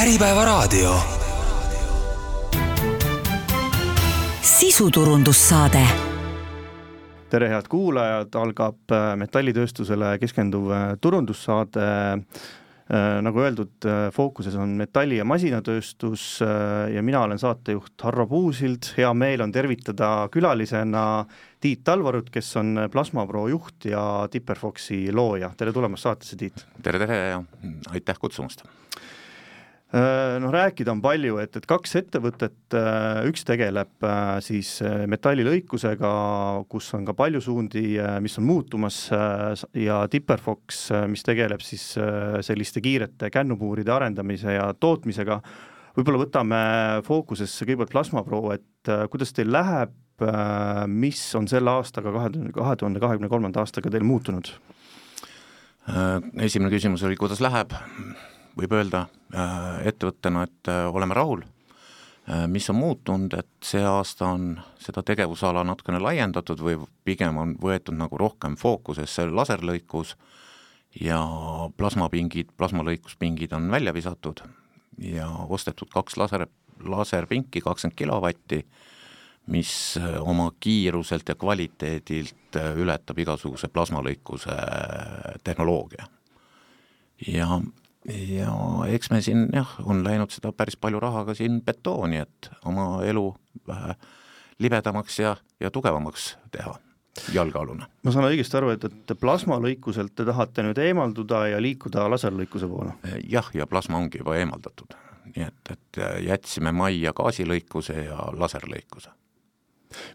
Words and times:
Äripäevaraadio. 0.00 0.94
sisuturundussaade 4.40 5.82
tere, 7.30 7.48
head 7.48 7.68
kuulajad, 7.68 8.32
algab 8.34 8.94
äh, 8.96 9.10
metallitööstusele 9.20 10.14
keskenduv 10.22 10.72
äh, 10.72 10.86
turundussaade. 11.00 11.84
Äh, 12.16 13.20
nagu 13.20 13.44
öeldud, 13.44 13.90
fookuses 14.16 14.56
on 14.56 14.72
metalli- 14.80 15.20
ja 15.20 15.28
masinatööstus 15.28 16.40
ja 16.94 17.02
mina 17.02 17.20
olen 17.28 17.38
saatejuht 17.38 18.00
Harro 18.02 18.26
Puusild, 18.26 18.94
hea 18.96 19.12
meel 19.14 19.44
on 19.44 19.52
tervitada 19.52 20.28
külalisena 20.32 21.26
Tiit 21.60 21.84
Talvarut, 21.84 22.32
kes 22.32 22.56
on 22.56 22.86
Plasmapro 22.90 23.48
juht 23.52 23.84
ja 23.92 24.26
Tipperfoxi 24.30 25.12
looja, 25.12 25.52
tere 25.56 25.76
tulemast 25.76 26.08
saatesse, 26.08 26.40
Tiit! 26.40 26.66
tere, 26.82 27.04
tere 27.04 27.24
ja 27.36 27.42
aitäh 27.92 28.16
kutsumast! 28.18 28.64
Äh, 29.90 30.36
noh, 30.38 30.52
rääkida 30.54 30.92
on 30.92 31.00
palju, 31.02 31.40
et, 31.42 31.56
et 31.58 31.64
kaks 31.66 31.96
ettevõtet, 31.98 32.54
äh, 32.78 33.24
üks 33.26 33.42
tegeleb 33.42 34.04
äh, 34.06 34.36
siis 34.38 34.76
metallilõikusega, 35.10 36.10
kus 36.70 36.92
on 36.94 37.08
ka 37.08 37.16
palju 37.18 37.40
suundi, 37.42 37.98
mis 38.22 38.38
on 38.38 38.46
muutumas, 38.46 39.00
ja 39.74 39.98
Tipperfox, 40.12 40.84
mis 41.10 41.26
tegeleb 41.26 41.66
siis 41.66 41.88
selliste 42.46 42.84
kiirete 42.84 43.32
kännupuuride 43.34 43.90
arendamise 43.96 44.54
ja 44.60 44.70
tootmisega. 44.78 45.40
võib-olla 45.98 46.22
võtame 46.22 46.62
fookusesse 47.02 47.66
kõigepealt 47.66 47.90
Plasmapro, 47.90 48.44
et 48.54 48.94
kuidas 49.10 49.34
teil 49.34 49.50
läheb, 49.50 49.90
mis 50.86 51.20
on 51.34 51.50
selle 51.50 51.74
aastaga, 51.74 52.14
kahe 52.14 52.30
tuhande, 52.30 52.54
kahe 52.54 52.76
tuhande 52.78 53.02
kahekümne 53.02 53.28
kolmanda 53.32 53.64
aastaga 53.64 53.90
teil 53.90 54.06
muutunud? 54.06 54.54
Esimene 56.38 56.70
küsimus 56.70 57.02
oli, 57.02 57.18
kuidas 57.18 57.42
läheb 57.42 57.74
võib 58.58 58.74
öelda 58.74 59.06
äh, 59.34 59.86
ettevõttena, 59.90 60.44
et 60.48 60.70
äh, 60.70 60.86
oleme 60.90 61.16
rahul. 61.16 61.42
Äh, 62.28 62.46
mis 62.50 62.68
on 62.70 62.78
muutunud, 62.80 63.34
et 63.38 63.50
see 63.64 63.82
aasta 63.86 64.32
on 64.34 64.52
seda 64.82 65.04
tegevusala 65.06 65.64
natukene 65.66 66.00
laiendatud 66.02 66.62
või 66.64 66.78
pigem 67.06 67.38
on 67.40 67.56
võetud 67.60 67.96
nagu 67.98 68.18
rohkem 68.20 68.56
fookusesse 68.60 69.28
laserlõikus 69.30 70.16
ja 71.00 71.20
plasmapingid, 71.76 72.54
plasmalõikuspingid 72.58 73.52
on 73.56 73.70
välja 73.70 73.94
visatud 73.94 74.42
ja 75.00 75.28
ostetud 75.48 75.90
kaks 75.92 76.18
laser, 76.18 76.48
laserpinki, 76.82 77.62
kakskümmend 77.62 77.96
kilovatti, 77.96 78.64
mis 79.50 79.72
oma 80.20 80.50
kiiruselt 80.60 81.30
ja 81.30 81.34
kvaliteedilt 81.38 82.58
ületab 82.76 83.18
igasuguse 83.18 83.70
plasmalõikuse 83.72 84.56
tehnoloogia. 85.46 86.04
ja 87.26 87.60
ja 88.08 88.52
eks 88.88 89.10
me 89.10 89.20
siin 89.22 89.48
jah, 89.52 89.74
on 89.84 90.04
läinud 90.04 90.32
seda 90.32 90.52
päris 90.56 90.76
palju 90.80 91.00
raha 91.00 91.24
ka 91.28 91.34
siin 91.36 91.60
betooni, 91.64 92.22
et 92.24 92.50
oma 92.64 93.02
elu 93.04 93.26
vähe 93.68 93.96
libedamaks 94.60 95.18
ja, 95.18 95.36
ja 95.60 95.70
tugevamaks 95.70 96.36
teha 96.52 96.74
jalgealune. 97.32 97.86
ma 98.02 98.12
saan 98.12 98.28
õigesti 98.28 98.56
aru, 98.56 98.72
et, 98.74 98.84
et 98.84 99.14
plasmalõikuselt 99.20 100.14
te 100.16 100.24
tahate 100.28 100.64
nüüd 100.64 100.78
eemalduda 100.80 101.46
ja 101.52 101.62
liikuda 101.62 102.06
laserlõikuse 102.12 102.68
poole? 102.70 102.94
jah, 103.28 103.50
ja 103.54 103.66
plasma 103.66 103.98
ongi 103.98 104.22
juba 104.22 104.36
eemaldatud. 104.40 104.96
nii 105.34 105.46
et, 105.46 105.72
et 105.74 106.00
jätsime 106.26 106.72
majja 106.72 107.12
gaasilõikuse 107.16 107.98
ja 108.06 108.30
laserlõikuse. 108.36 109.12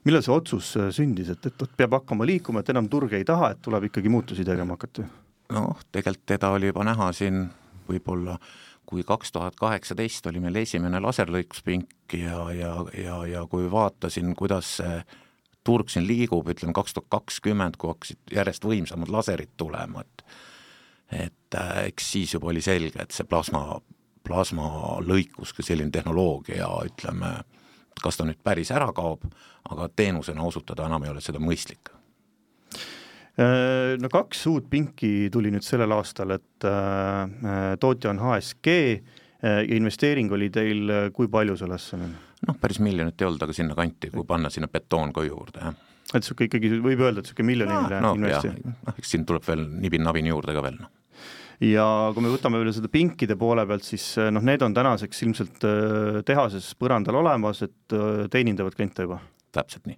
millal 0.06 0.26
see 0.26 0.34
otsus 0.34 0.72
sündis, 0.96 1.30
et, 1.30 1.46
et 1.46 1.78
peab 1.78 2.00
hakkama 2.00 2.26
liikuma, 2.26 2.64
et 2.64 2.74
enam 2.74 2.90
turg 2.90 3.14
ei 3.14 3.28
taha, 3.28 3.54
et 3.54 3.62
tuleb 3.62 3.92
ikkagi 3.92 4.10
muutusi 4.10 4.48
tegema 4.48 4.80
hakata? 4.80 5.06
noh, 5.54 5.86
tegelikult 5.92 6.26
teda 6.34 6.50
oli 6.56 6.74
juba 6.74 6.88
näha 6.88 7.12
siin 7.14 7.46
võib-olla 7.90 8.38
kui 8.86 9.04
kaks 9.04 9.32
tuhat 9.34 9.56
kaheksateist 9.58 10.28
oli 10.30 10.40
meil 10.44 10.62
esimene 10.62 11.00
laserlõikuspink 11.02 12.14
ja, 12.20 12.42
ja, 12.54 12.74
ja, 12.98 13.16
ja 13.26 13.46
kui 13.50 13.66
vaatasin, 13.72 14.36
kuidas 14.38 14.76
see 14.80 15.00
turg 15.66 15.90
siin 15.90 16.06
liigub, 16.06 16.48
ütleme 16.52 16.76
kaks 16.78 16.94
tuhat 16.94 17.10
kakskümmend, 17.10 17.80
kui 17.82 17.90
hakkasid 17.90 18.36
järjest 18.36 18.68
võimsamad 18.68 19.10
laserid 19.10 19.56
tulema, 19.58 20.06
et 20.06 20.26
et 21.14 21.58
äh, 21.58 21.86
eks 21.92 22.12
siis 22.12 22.34
juba 22.34 22.50
oli 22.50 22.62
selge, 22.66 23.02
et 23.02 23.14
see 23.14 23.28
plasma, 23.30 23.80
plasmalõikus 24.26 25.54
kui 25.54 25.66
selline 25.66 25.94
tehnoloogia, 25.94 26.70
ütleme, 26.90 27.30
kas 28.02 28.18
ta 28.18 28.26
nüüd 28.26 28.42
päris 28.44 28.72
ära 28.74 28.90
kaob, 28.94 29.22
aga 29.70 29.90
teenusena 29.96 30.44
osutada 30.44 30.88
enam 30.90 31.06
ei 31.06 31.14
ole 31.14 31.22
seda 31.22 31.42
mõistlik 31.42 31.94
no 33.36 34.12
kaks 34.12 34.46
uut 34.52 34.70
pinki 34.72 35.28
tuli 35.32 35.52
nüüd 35.52 35.66
sellel 35.66 35.92
aastal, 35.98 36.36
et 36.38 36.68
äh, 36.68 37.24
äh 37.52 37.74
tootja 37.82 38.14
on 38.14 38.22
HSG 38.24 38.70
äh, 38.72 39.02
ja 39.44 39.76
investeering 39.76 40.32
oli 40.32 40.50
teil 40.54 40.94
kui 41.16 41.28
palju 41.32 41.58
sellesse? 41.60 42.00
noh, 42.00 42.60
päris 42.62 42.80
miljonit 42.80 43.20
ei 43.20 43.28
olnud, 43.28 43.44
aga 43.44 43.56
sinnakanti, 43.58 44.12
kui 44.14 44.28
panna 44.28 44.52
sinna 44.54 44.70
betoon 44.72 45.12
ka 45.16 45.26
juurde, 45.26 45.64
jah. 45.64 45.76
et 46.14 46.22
niisugune 46.22 46.52
ikkagi, 46.52 46.72
võib 46.84 47.04
öelda, 47.04 47.24
et 47.24 47.28
niisugune 47.28 47.50
miljoniline 47.52 48.04
no, 48.06 48.14
investeering? 48.22 48.78
noh, 48.88 49.02
eks 49.02 49.16
siin 49.16 49.28
tuleb 49.28 49.48
veel 49.48 49.66
nibin-nabin 49.84 50.32
juurde 50.32 50.56
ka 50.56 50.64
veel, 50.66 50.80
noh 50.86 50.94
ja 51.64 51.86
kui 52.12 52.24
me 52.24 52.32
võtame 52.34 52.60
veel 52.60 52.74
seda 52.76 52.92
pinkide 52.92 53.38
poole 53.40 53.64
pealt, 53.68 53.84
siis 53.88 54.10
noh, 54.32 54.44
need 54.44 54.64
on 54.64 54.76
tänaseks 54.76 55.22
ilmselt 55.24 55.68
tehases 56.28 56.72
põrandal 56.80 57.22
olemas, 57.22 57.64
et 57.68 58.00
teenindavad 58.32 58.76
kliente 58.76 59.08
juba? 59.08 59.22
täpselt 59.56 59.88
nii 59.88 59.96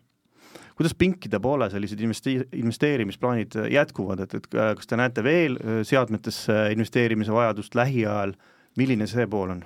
kuidas 0.78 0.94
pinkide 0.98 1.40
poole 1.42 1.70
sellised 1.74 2.02
investi-, 2.06 2.44
investeerimisplaanid 2.54 3.58
jätkuvad, 3.74 4.22
et, 4.26 4.38
et 4.38 4.48
kas 4.52 4.90
te 4.90 5.00
näete 5.00 5.24
veel 5.26 5.58
äh, 5.58 5.82
seadmetesse 5.88 6.68
investeerimise 6.76 7.34
vajadust 7.34 7.76
lähiajal, 7.78 8.36
milline 8.78 9.10
see 9.10 9.28
pool 9.32 9.56
on? 9.58 9.66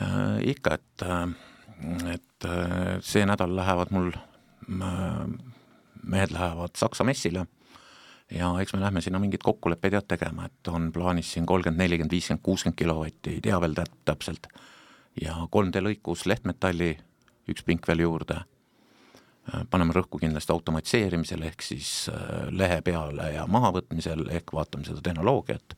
Äh,? 0.00 0.40
Ikka, 0.54 0.78
et, 0.80 1.04
äh, 1.04 2.14
et 2.14 2.48
äh, 2.48 2.96
see 3.04 3.26
nädal 3.28 3.54
lähevad 3.56 3.92
mul, 3.94 4.12
mehed 4.70 6.30
lähevad 6.30 6.76
Saksa 6.78 7.04
messile 7.04 7.42
ja 8.30 8.52
eks 8.62 8.72
me 8.72 8.80
lähme 8.80 9.00
sinna 9.02 9.18
mingeid 9.18 9.42
kokkuleppeid 9.42 9.96
jah 9.96 10.04
tegema, 10.06 10.46
et 10.46 10.68
on 10.70 10.92
plaanis 10.94 11.32
siin 11.34 11.46
kolmkümmend, 11.46 11.82
nelikümmend, 11.82 12.14
viiskümmend, 12.14 12.44
kuuskümmend 12.46 12.78
kilovatti, 12.78 13.34
ei 13.36 13.40
tea 13.44 13.58
veel 13.60 13.74
täpselt, 14.06 14.46
ja 15.20 15.34
3D 15.50 15.82
lõikus 15.82 16.22
lehtmetalli, 16.30 16.92
üks 17.50 17.66
pink 17.66 17.88
veel 17.90 18.04
juurde. 18.06 18.38
Äh, 18.44 18.59
paneme 19.70 19.94
rõhku 19.96 20.20
kindlasti 20.20 20.52
automatiseerimisele, 20.52 21.50
ehk 21.50 21.62
siis 21.64 22.08
äh, 22.12 22.48
lehe 22.50 22.80
peale 22.86 23.32
ja 23.34 23.46
mahavõtmisel, 23.50 24.26
ehk 24.36 24.52
vaatame 24.54 24.86
seda 24.88 25.02
tehnoloogiat, 25.04 25.76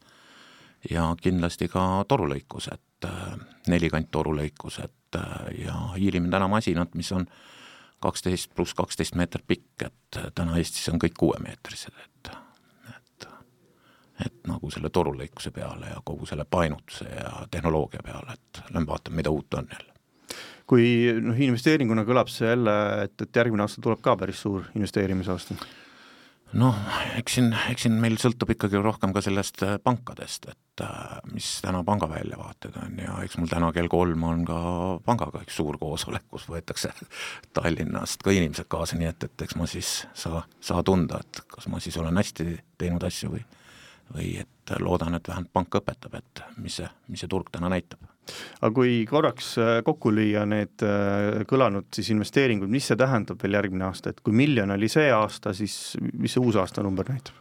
ja 0.90 1.06
kindlasti 1.20 1.68
ka 1.72 2.04
torulõikus, 2.08 2.68
et 2.74 3.08
äh, 3.08 3.34
nelikant 3.72 4.10
torulõikus, 4.10 4.80
et 4.84 5.18
ja 5.58 5.74
hiilime 5.96 6.30
täna 6.32 6.48
masinat, 6.48 6.94
mis 6.96 7.10
on 7.12 7.26
kaksteist 8.02 8.54
pluss 8.56 8.74
kaksteist 8.74 9.14
meetrit 9.14 9.44
pikk, 9.46 9.84
et 9.84 10.20
täna 10.34 10.56
Eestis 10.56 10.88
on 10.88 10.98
kõik 11.02 11.18
kuuemeetrised, 11.20 11.92
et, 12.06 12.32
et 12.96 13.28
et 14.26 14.48
nagu 14.48 14.70
selle 14.70 14.88
torulõikuse 14.88 15.50
peale 15.50 15.92
ja 15.92 16.00
kogu 16.04 16.26
selle 16.26 16.44
painutuse 16.44 17.04
ja 17.04 17.46
tehnoloogia 17.50 18.00
peale, 18.04 18.38
et 18.38 18.62
lähme 18.70 18.86
vaatame, 18.88 19.20
mida 19.20 19.30
uut 19.30 19.54
on 19.54 19.68
jälle 19.72 19.91
kui 20.70 21.12
noh, 21.22 21.38
investeeringuna 21.38 22.06
kõlab 22.08 22.30
see 22.32 22.50
jälle, 22.50 22.74
et, 23.06 23.14
et 23.22 23.40
järgmine 23.42 23.64
aasta 23.64 23.82
tuleb 23.84 24.02
ka 24.04 24.16
päris 24.20 24.42
suur 24.44 24.68
investeerimisaasta? 24.76 25.56
noh, 26.58 26.76
eks 27.16 27.38
siin, 27.38 27.46
eks 27.72 27.86
siin 27.86 27.94
meil 28.00 28.18
sõltub 28.20 28.50
ikkagi 28.52 28.80
rohkem 28.84 29.14
ka 29.16 29.22
sellest 29.24 29.62
äh, 29.64 29.78
pankadest, 29.80 30.50
et 30.52 30.82
äh, 30.84 31.14
mis 31.32 31.48
täna 31.64 31.80
panga 31.86 32.10
väljavaated 32.10 32.76
on 32.82 33.00
ja 33.00 33.16
eks 33.24 33.38
mul 33.40 33.48
täna 33.48 33.70
kell 33.72 33.88
kolm 33.92 34.26
on 34.28 34.44
ka 34.48 34.58
pangaga 35.06 35.40
üks 35.46 35.56
suur 35.56 35.78
koosolek, 35.80 36.26
kus 36.28 36.44
võetakse 36.52 36.92
Tallinnast 37.56 38.20
ka 38.24 38.36
inimesed 38.36 38.68
kaasa, 38.72 39.00
nii 39.00 39.08
et, 39.14 39.28
et 39.30 39.46
eks 39.46 39.56
ma 39.56 39.68
siis 39.70 40.02
saa, 40.12 40.44
saa 40.60 40.84
tunda, 40.84 41.22
et 41.24 41.44
kas 41.48 41.70
ma 41.72 41.80
siis 41.80 41.96
olen 42.02 42.20
hästi 42.20 42.52
teinud 42.80 43.08
asju 43.08 43.32
või 43.36 43.44
või 44.12 44.34
et 44.42 44.74
loodan, 44.80 45.14
et 45.16 45.28
vähemalt 45.28 45.52
pank 45.52 45.80
õpetab, 45.80 46.16
et 46.18 46.42
mis 46.60 46.80
see, 46.80 46.88
mis 47.08 47.22
see 47.22 47.30
turg 47.30 47.48
täna 47.52 47.70
näitab. 47.72 48.02
Aga 48.60 48.72
kui 48.76 49.02
korraks 49.08 49.52
äh, 49.60 49.74
kokku 49.86 50.12
lüüa 50.14 50.44
need 50.48 50.84
äh, 50.86 51.42
kõlanud 51.48 51.88
siis 51.94 52.12
investeeringud, 52.14 52.70
mis 52.72 52.88
see 52.90 52.98
tähendab 53.00 53.42
veel 53.42 53.58
järgmine 53.58 53.88
aasta, 53.88 54.12
et 54.12 54.22
kui 54.24 54.34
miljon 54.36 54.74
oli 54.74 54.90
see 54.92 55.10
aasta, 55.12 55.54
siis 55.56 55.96
mis 56.12 56.36
see 56.36 56.42
uus 56.42 56.58
aasta 56.60 56.84
number 56.84 57.08
näitab? 57.10 57.38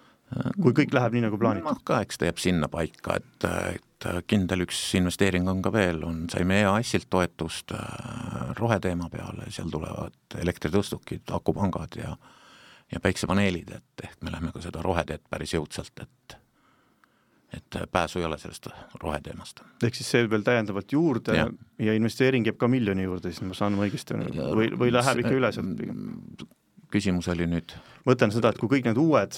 kui 0.64 0.72
kõik 0.72 0.94
läheb 0.96 1.12
nii, 1.12 1.26
nagu 1.26 1.38
plaanitud? 1.40 1.68
noh, 1.68 1.80
ka 1.84 1.98
eks 2.06 2.22
ta 2.22 2.30
jääb 2.30 2.38
sinna 2.40 2.70
paika, 2.72 3.18
et, 3.20 3.48
et 3.76 4.08
kindel 4.32 4.64
üks 4.64 4.80
investeering 4.96 5.50
on 5.52 5.60
ka 5.66 5.74
veel, 5.76 6.00
on, 6.08 6.22
saime 6.32 6.62
EAS-ilt 6.62 7.10
toetust 7.12 7.76
äh, 7.76 8.54
roheteema 8.60 9.10
peale, 9.12 9.50
seal 9.52 9.68
tulevad 9.74 10.40
elektritõstukid, 10.40 11.28
akupangad 11.36 12.00
ja 12.00 12.16
ja 12.92 13.00
päiksepaneelid, 13.00 13.70
et 13.72 14.04
ehk 14.04 14.18
me 14.20 14.32
lähme 14.34 14.52
ka 14.52 14.60
seda 14.64 14.82
roheteed 14.84 15.24
päris 15.32 15.54
jõudsalt, 15.56 16.02
et 16.04 16.36
et 17.54 17.78
pääsu 17.92 18.20
ei 18.20 18.26
ole 18.26 18.38
sellest 18.40 18.68
roheteemast. 19.02 19.62
ehk 19.84 19.96
siis 19.96 20.12
see 20.14 20.30
veel 20.30 20.44
täiendavalt 20.48 20.92
juurde 20.92 21.36
ja, 21.36 21.48
ja 21.80 21.94
investeering 21.98 22.48
jääb 22.48 22.58
ka 22.62 22.68
miljoni 22.72 23.04
juurde, 23.04 23.32
siis 23.32 23.44
ma 23.48 23.58
saan 23.58 23.76
õigesti 23.80 24.18
või, 24.18 24.72
või 24.78 24.92
läheb 24.94 25.24
ikka 25.24 25.36
üle 25.38 25.52
sealt 25.56 25.78
pigem? 25.80 26.06
küsimus 26.92 27.28
oli 27.32 27.48
nüüd? 27.48 27.74
mõtlen 28.08 28.34
seda, 28.34 28.52
et 28.52 28.60
kui 28.60 28.70
kõik 28.72 28.88
need 28.90 29.00
uued, 29.00 29.38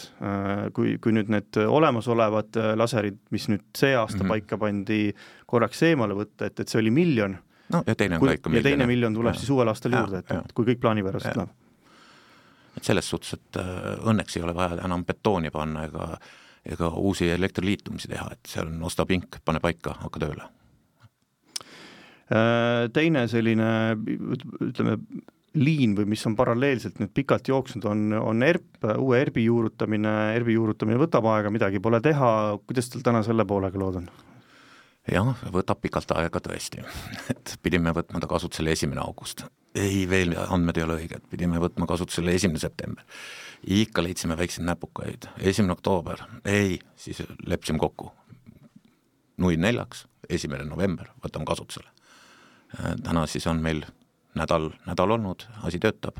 kui, 0.75 0.97
kui 1.03 1.15
nüüd 1.15 1.31
need 1.33 1.59
olemasolevad 1.63 2.59
laserid, 2.79 3.17
mis 3.35 3.49
nüüd 3.51 3.65
see 3.77 3.95
aasta 3.95 4.19
mm 4.19 4.21
-hmm. 4.23 4.35
paika 4.35 4.57
pandi, 4.57 5.01
korraks 5.45 5.83
eemale 5.89 6.17
võtta, 6.17 6.47
et, 6.49 6.59
et 6.59 6.69
see 6.69 6.79
oli 6.79 6.93
miljon, 6.93 7.37
no 7.73 7.83
ja 7.87 7.95
teine 7.95 8.15
on 8.15 8.23
kui, 8.23 8.31
ka 8.31 8.39
ikka 8.39 8.49
ja 8.49 8.53
miljon. 8.53 8.69
teine 8.69 8.87
miljon 8.87 9.13
tuleb 9.19 9.33
ja. 9.33 9.39
siis 9.39 9.49
uuel 9.49 9.67
aastal 9.67 9.91
Ja, 9.91 9.99
juurde, 9.99 10.23
et, 10.23 10.29
ja. 10.29 10.39
et 10.45 10.53
kui 10.53 10.65
kõik 10.65 10.79
plaanipäraselt 10.85 11.35
läheb. 11.35 11.49
et 12.77 12.83
selles 12.83 13.09
suhtes, 13.09 13.33
et 13.33 13.61
äh, 13.61 13.99
õnneks 14.09 14.37
ei 14.37 14.43
ole 14.43 14.55
vaja 14.55 14.79
enam 14.85 15.05
betooni 15.05 15.51
panna 15.51 15.85
ega 15.89 16.17
ega 16.65 16.89
uusi 16.95 17.29
elektriliitumisi 17.33 18.11
teha, 18.11 18.29
et 18.33 18.49
seal 18.49 18.69
on 18.71 18.83
osta 18.87 19.05
pink, 19.05 19.39
pane 19.45 19.59
paika, 19.63 19.97
hakka 20.05 20.23
tööle. 20.23 20.49
Äh, 22.33 22.89
teine 22.95 23.25
selline 23.27 23.69
ütleme, 24.63 24.97
liin 25.59 25.93
või 25.97 26.07
mis 26.13 26.23
on 26.25 26.35
paralleelselt 26.37 26.99
nüüd 27.01 27.11
pikalt 27.13 27.49
jooksnud, 27.51 27.85
on, 27.89 28.05
on 28.17 28.45
ERP, 28.45 28.87
uue 28.97 29.19
ERP-i 29.21 29.45
juurutamine, 29.45 30.13
ERP-i 30.37 30.55
juurutamine 30.55 31.01
võtab 31.01 31.27
aega, 31.29 31.51
midagi 31.53 31.81
pole 31.83 31.99
teha, 32.03 32.29
kuidas 32.65 32.89
teil 32.89 33.03
täna 33.05 33.21
selle 33.27 33.45
poolega 33.49 33.79
lood 33.79 34.01
on? 34.01 34.07
jah, 35.11 35.33
võtab 35.51 35.81
pikalt 35.83 36.13
aega 36.15 36.41
tõesti, 36.43 36.83
et 37.33 37.57
pidime 37.61 37.93
võtma 37.95 38.21
ta 38.23 38.29
kasutusele 38.31 38.73
esimene 38.73 39.03
august. 39.03 39.45
ei, 39.75 40.05
veel 40.09 40.35
andmed 40.47 40.79
ei 40.79 40.87
ole 40.87 40.99
õiged, 41.03 41.27
pidime 41.29 41.59
võtma 41.61 41.87
kasutusele 41.89 42.35
esimene 42.39 42.61
september. 42.61 43.03
Ikka 43.67 44.03
leidsime 44.03 44.37
väikseid 44.37 44.65
näpukaid, 44.67 45.27
esimene 45.39 45.73
oktoober, 45.73 46.23
ei, 46.45 46.79
siis 46.95 47.23
leppisime 47.45 47.79
kokku. 47.79 48.11
null 49.37 49.57
neljaks, 49.57 50.05
esimene 50.29 50.65
november, 50.65 51.07
võtame 51.23 51.45
kasutusele. 51.45 51.89
täna 53.03 53.25
siis 53.27 53.47
on 53.47 53.61
meil 53.61 53.81
nädal, 54.35 54.69
nädal 54.85 55.11
olnud, 55.11 55.47
asi 55.63 55.79
töötab, 55.79 56.17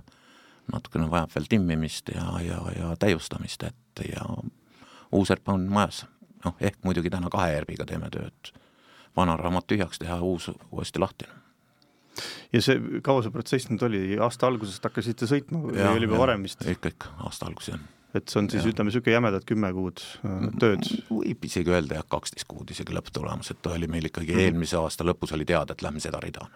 natukene 0.71 1.09
vajab 1.11 1.29
veel 1.35 1.45
timmimist 1.49 2.09
ja, 2.15 2.39
ja, 2.41 2.59
ja 2.77 2.95
täiustamist, 2.99 3.63
et 3.63 4.05
ja 4.09 4.25
uus 5.11 5.31
ERP 5.31 5.49
on 5.49 5.67
majas. 5.67 6.05
noh, 6.45 6.55
ehk 6.59 6.77
muidugi 6.83 7.09
täna 7.09 7.29
kahe 7.29 7.53
ERP-iga 7.57 7.85
teeme 7.85 8.09
tööd 8.09 8.53
vana 9.15 9.37
raamat 9.37 9.67
tühjaks 9.67 9.99
teha, 9.99 10.19
uus 10.21 10.51
uuesti 10.71 10.99
lahti. 10.99 11.25
Ja 12.53 12.61
see, 12.63 12.79
kaua 13.05 13.23
see 13.25 13.33
protsess 13.33 13.69
nüüd 13.71 13.83
oli, 13.87 14.03
aasta 14.21 14.47
algusest 14.49 14.85
hakkasite 14.87 15.29
sõitma 15.29 15.63
või 15.65 15.83
oli 15.89 16.07
juba 16.09 16.21
varem 16.25 16.47
vist? 16.47 16.63
ikka, 16.69 16.93
ikka, 16.93 17.13
aasta 17.27 17.47
algus 17.49 17.71
jah. 17.71 17.85
et 18.13 18.29
see 18.29 18.41
on 18.41 18.49
siis, 18.53 18.67
ütleme, 18.69 18.91
niisugune 18.91 19.15
jämedalt 19.17 19.47
kümme 19.49 19.71
kuud 19.75 20.03
äh, 20.23 20.49
tööd? 20.61 20.89
võib 21.09 21.47
isegi 21.49 21.73
öelda 21.73 22.01
jah, 22.01 22.07
kaksteist 22.15 22.49
kuud 22.49 22.73
isegi 22.75 22.95
lõpptulemus, 22.95 23.53
et 23.55 23.71
oli 23.71 23.89
meil 23.91 24.11
ikkagi 24.11 24.35
mm. 24.35 24.45
eelmise 24.47 24.79
aasta 24.81 25.07
lõpus 25.07 25.35
oli 25.37 25.47
teada, 25.49 25.75
et 25.75 25.85
lähme 25.85 26.03
seda 26.03 26.21
rida. 26.23 26.47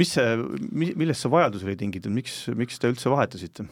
mis 0.00 0.16
see, 0.16 0.36
millest 0.72 1.24
see 1.24 1.32
vajadus 1.32 1.64
oli 1.68 1.78
tingitud, 1.80 2.12
miks, 2.14 2.42
miks 2.56 2.80
te 2.82 2.92
üldse 2.92 3.12
vahetasite 3.12 3.68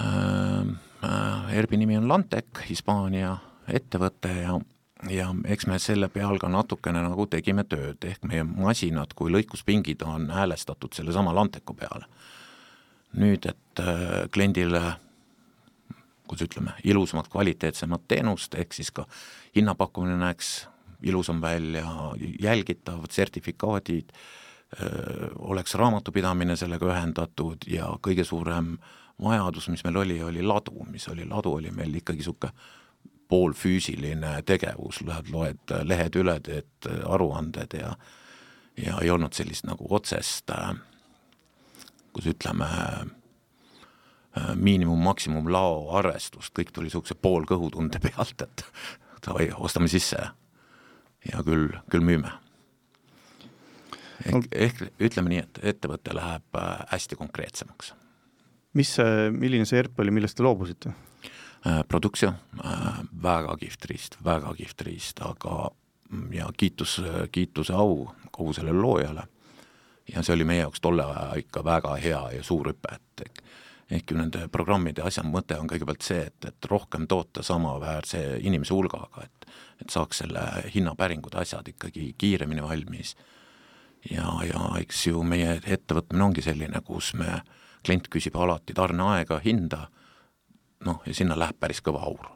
äh,? 0.00 0.76
Äh, 1.04 1.58
ERB-i 1.58 1.76
nimi 1.76 1.98
on 1.98 2.08
Lantec, 2.08 2.62
Hispaania 2.66 3.34
ettevõte 3.68 4.30
ja 4.32 4.54
ja 5.10 5.30
eks 5.44 5.66
me 5.66 5.78
selle 5.78 6.08
peal 6.08 6.38
ka 6.38 6.48
natukene 6.48 7.02
nagu 7.04 7.26
tegime 7.30 7.64
tööd, 7.64 8.04
ehk 8.04 8.24
meie 8.24 8.44
masinad 8.44 9.12
kui 9.14 9.32
lõikuspingid 9.32 10.02
on 10.06 10.30
häälestatud 10.32 10.96
sellesama 10.96 11.34
Lanteku 11.34 11.74
peale. 11.74 12.06
nüüd, 13.16 13.46
et 13.48 13.80
äh, 13.80 14.28
kliendile 14.32 14.96
kuidas 16.26 16.48
ütleme, 16.48 16.72
ilusamat, 16.84 17.28
kvaliteetsemat 17.28 18.02
teenust, 18.08 18.54
ehk 18.54 18.74
siis 18.74 18.90
ka 18.90 19.06
hinnapakkumine 19.56 20.16
näeks 20.18 20.66
ilusam 21.06 21.40
välja, 21.40 21.86
jälgitav, 22.42 23.04
sertifikaadid, 23.10 24.10
oleks 25.38 25.74
raamatupidamine 25.78 26.56
sellega 26.58 26.88
ühendatud 26.90 27.68
ja 27.70 27.86
kõige 28.02 28.24
suurem 28.26 28.74
vajadus, 29.22 29.68
mis 29.70 29.84
meil 29.86 30.00
oli, 30.02 30.16
oli 30.22 30.42
ladu, 30.42 30.82
mis 30.90 31.06
oli, 31.08 31.24
ladu 31.28 31.54
oli 31.60 31.70
meil 31.70 31.94
ikkagi 32.02 32.24
niisugune 32.24 32.52
poolfüüsiline 33.28 34.42
tegevus, 34.46 35.00
lähed, 35.06 35.32
loed 35.34 35.74
lehed 35.82 36.16
üle, 36.20 36.38
teed 36.40 36.90
aruanded 37.04 37.74
ja 37.78 37.96
ja 38.76 38.98
ei 39.02 39.10
olnud 39.10 39.32
sellist 39.32 39.64
nagu 39.64 39.86
otsest, 39.96 40.52
kuidas 42.12 42.34
ütleme, 42.34 42.66
miinimum-maksimum 44.56 45.48
lao 45.52 45.86
arvestust, 45.96 46.52
kõik 46.56 46.72
tuli 46.74 46.90
niisuguse 46.90 47.16
poolkõhutunde 47.16 48.00
pealt, 48.04 48.42
et 48.44 48.64
davai, 49.24 49.48
ostame 49.56 49.88
sisse 49.88 50.20
ja 51.26 51.44
küll, 51.46 51.70
küll 51.90 52.04
müüme. 52.04 52.32
ehk, 54.26 54.50
ehk 54.52 54.82
ütleme 55.00 55.32
nii, 55.32 55.44
et 55.44 55.62
ettevõte 55.74 56.14
läheb 56.16 56.60
hästi 56.92 57.16
konkreetsemaks. 57.16 57.94
mis 58.74 58.94
see, 58.94 59.30
milline 59.32 59.64
see 59.64 59.78
ERP 59.80 60.04
oli, 60.04 60.12
millest 60.12 60.36
te 60.36 60.44
loobusite? 60.44 60.92
Produktio, 61.88 62.32
väga 63.22 63.56
kihvt 63.58 63.84
riist, 63.90 64.16
väga 64.24 64.52
kihvt 64.54 64.82
riist, 64.86 65.20
aga 65.24 65.70
ja 66.30 66.46
kiitus, 66.56 67.00
kiituse 67.32 67.74
au 67.74 68.10
kogu 68.30 68.52
sellele 68.52 68.78
loojale. 68.78 69.24
ja 70.14 70.22
see 70.22 70.34
oli 70.34 70.44
meie 70.46 70.60
jaoks 70.60 70.80
tolle 70.80 71.02
aja 71.02 71.40
ikka 71.42 71.64
väga 71.64 71.96
hea 71.98 72.20
ja 72.36 72.42
suur 72.46 72.68
hüpe, 72.70 72.94
et 72.94 73.24
ehk 73.90 74.10
ju 74.10 74.18
nende 74.18 74.48
programmide 74.48 75.02
asja 75.02 75.24
mõte 75.26 75.58
on 75.58 75.66
kõigepealt 75.66 76.06
see, 76.06 76.28
et, 76.28 76.44
et 76.46 76.70
rohkem 76.70 77.08
toota 77.10 77.42
samaväärse 77.42 78.22
inimese 78.42 78.74
hulgaga, 78.74 79.24
et 79.24 79.36
et 79.80 79.92
saaks 79.92 80.22
selle 80.22 80.42
hinnapäringud, 80.74 81.34
asjad 81.36 81.68
ikkagi 81.68 82.14
kiiremini 82.18 82.62
valmis. 82.62 83.16
ja, 84.10 84.30
ja 84.46 84.70
eks 84.80 85.06
ju 85.06 85.22
meie 85.22 85.60
ettevõtmine 85.64 86.24
ongi 86.24 86.42
selline, 86.42 86.80
kus 86.86 87.12
me, 87.14 87.40
klient 87.84 88.08
küsib 88.08 88.36
alati 88.36 88.74
tarneaega, 88.74 89.40
hinda 89.44 89.88
noh, 90.84 91.00
ja 91.06 91.14
sinna 91.14 91.36
läheb 91.38 91.58
päris 91.60 91.80
kõva 91.84 92.04
aur. 92.06 92.32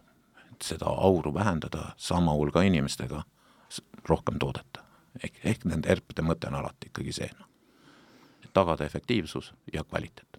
et 0.51 0.63
seda 0.65 0.87
auru 0.89 1.33
vähendada 1.35 1.93
sama 1.97 2.35
hulga 2.37 2.63
inimestega, 2.63 3.23
rohkem 4.09 4.39
toodeta. 4.39 4.85
ehk, 5.23 5.41
ehk 5.45 5.65
nende 5.65 5.89
ERP-de 5.89 6.23
mõte 6.23 6.49
on 6.49 6.55
alati 6.55 6.91
ikkagi 6.91 7.13
see, 7.13 7.31
noh, 7.39 7.49
et 8.45 8.53
tagada 8.53 8.85
efektiivsus 8.85 9.53
ja 9.73 9.85
kvaliteet. 9.85 10.39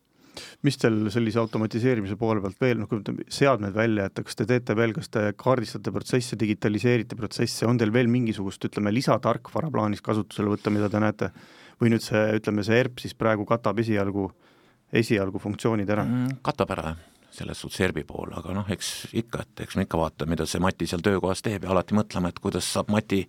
mis 0.63 0.77
teil 0.77 1.09
sellise 1.11 1.39
automatiseerimise 1.39 2.15
poole 2.15 2.41
pealt 2.41 2.61
veel, 2.61 2.79
noh 2.79 2.87
kui 2.87 3.01
seadmed 3.29 3.73
välja 3.75 4.07
jätta, 4.07 4.23
kas 4.23 4.35
te 4.35 4.45
teete 4.45 4.75
veel, 4.75 4.93
kas 4.93 5.09
te 5.09 5.33
kaardistate 5.37 5.91
protsesse, 5.91 6.39
digitaliseerite 6.39 7.15
protsesse, 7.19 7.65
on 7.67 7.77
teil 7.77 7.91
veel 7.93 8.07
mingisugust, 8.07 8.63
ütleme, 8.65 8.93
lisatarkvara 8.95 9.69
plaanis 9.71 10.01
kasutusele 10.01 10.53
võtta, 10.53 10.71
mida 10.71 10.89
te 10.89 11.03
näete, 11.03 11.31
või 11.81 11.91
nüüd 11.91 12.05
see, 12.05 12.23
ütleme, 12.39 12.63
see 12.63 12.79
ERP 12.79 13.03
siis 13.03 13.13
praegu 13.13 13.45
katab 13.45 13.83
esialgu, 13.83 14.29
esialgu 15.03 15.39
funktsioonid 15.39 15.89
ära 15.89 16.07
mm,? 16.07 16.39
katab 16.47 16.77
ära, 16.77 16.93
jah 16.93 17.10
selles 17.31 17.61
suhtes 17.63 17.79
ERB-i 17.85 18.03
pool, 18.07 18.33
aga 18.35 18.53
noh, 18.55 18.67
eks 18.73 18.91
ikka, 19.17 19.45
et 19.45 19.63
eks 19.65 19.77
me 19.79 19.85
ikka 19.87 19.99
vaatame, 19.99 20.35
mida 20.35 20.45
see 20.49 20.61
Mati 20.63 20.87
seal 20.89 21.03
töökohas 21.05 21.43
teeb 21.45 21.65
ja 21.65 21.71
alati 21.73 21.95
mõtleme, 21.95 22.31
et 22.31 22.39
kuidas 22.43 22.67
saab 22.73 22.91
Mati 22.91 23.21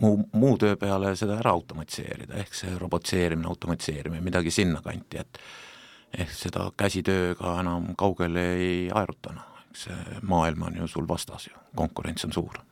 muu, 0.00 0.18
muu 0.32 0.58
töö 0.58 0.76
peale 0.76 1.14
seda 1.16 1.38
ära 1.38 1.54
automatiseerida, 1.56 2.38
ehk 2.42 2.54
see 2.54 2.74
robotiseerimine, 2.80 3.48
automatiseerimine, 3.48 4.24
midagi 4.24 4.52
sinnakanti, 4.54 5.22
et 5.22 5.40
ehk 6.24 6.34
seda 6.34 6.70
käsitööga 6.76 7.58
enam 7.62 7.92
kaugele 7.98 8.44
ei 8.56 8.80
aeruta, 8.94 9.34
noh, 9.36 9.62
eks 9.68 9.86
see 9.88 10.20
maailm 10.28 10.66
on 10.68 10.82
ju 10.82 10.90
sul 10.90 11.08
vastas 11.08 11.48
ju, 11.50 11.56
konkurents 11.76 12.26
on 12.28 12.34
suur. 12.34 12.64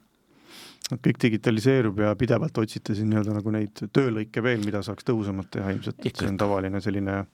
kõik 0.87 1.19
digitaliseerub 1.23 1.99
ja 1.99 2.13
pidevalt 2.15 2.59
otsite 2.59 2.95
siin 2.95 3.09
nii-öelda 3.11 3.33
nagu 3.35 3.51
neid 3.51 3.81
töölõike 3.93 4.43
veel, 4.43 4.61
mida 4.65 4.83
saaks 4.87 5.05
tõhusamalt 5.05 5.51
teha 5.51 5.73
ilmselt, 5.75 5.99
see 6.15 6.29
on 6.29 6.37
tavaline 6.39 6.81
selline 6.81 7.25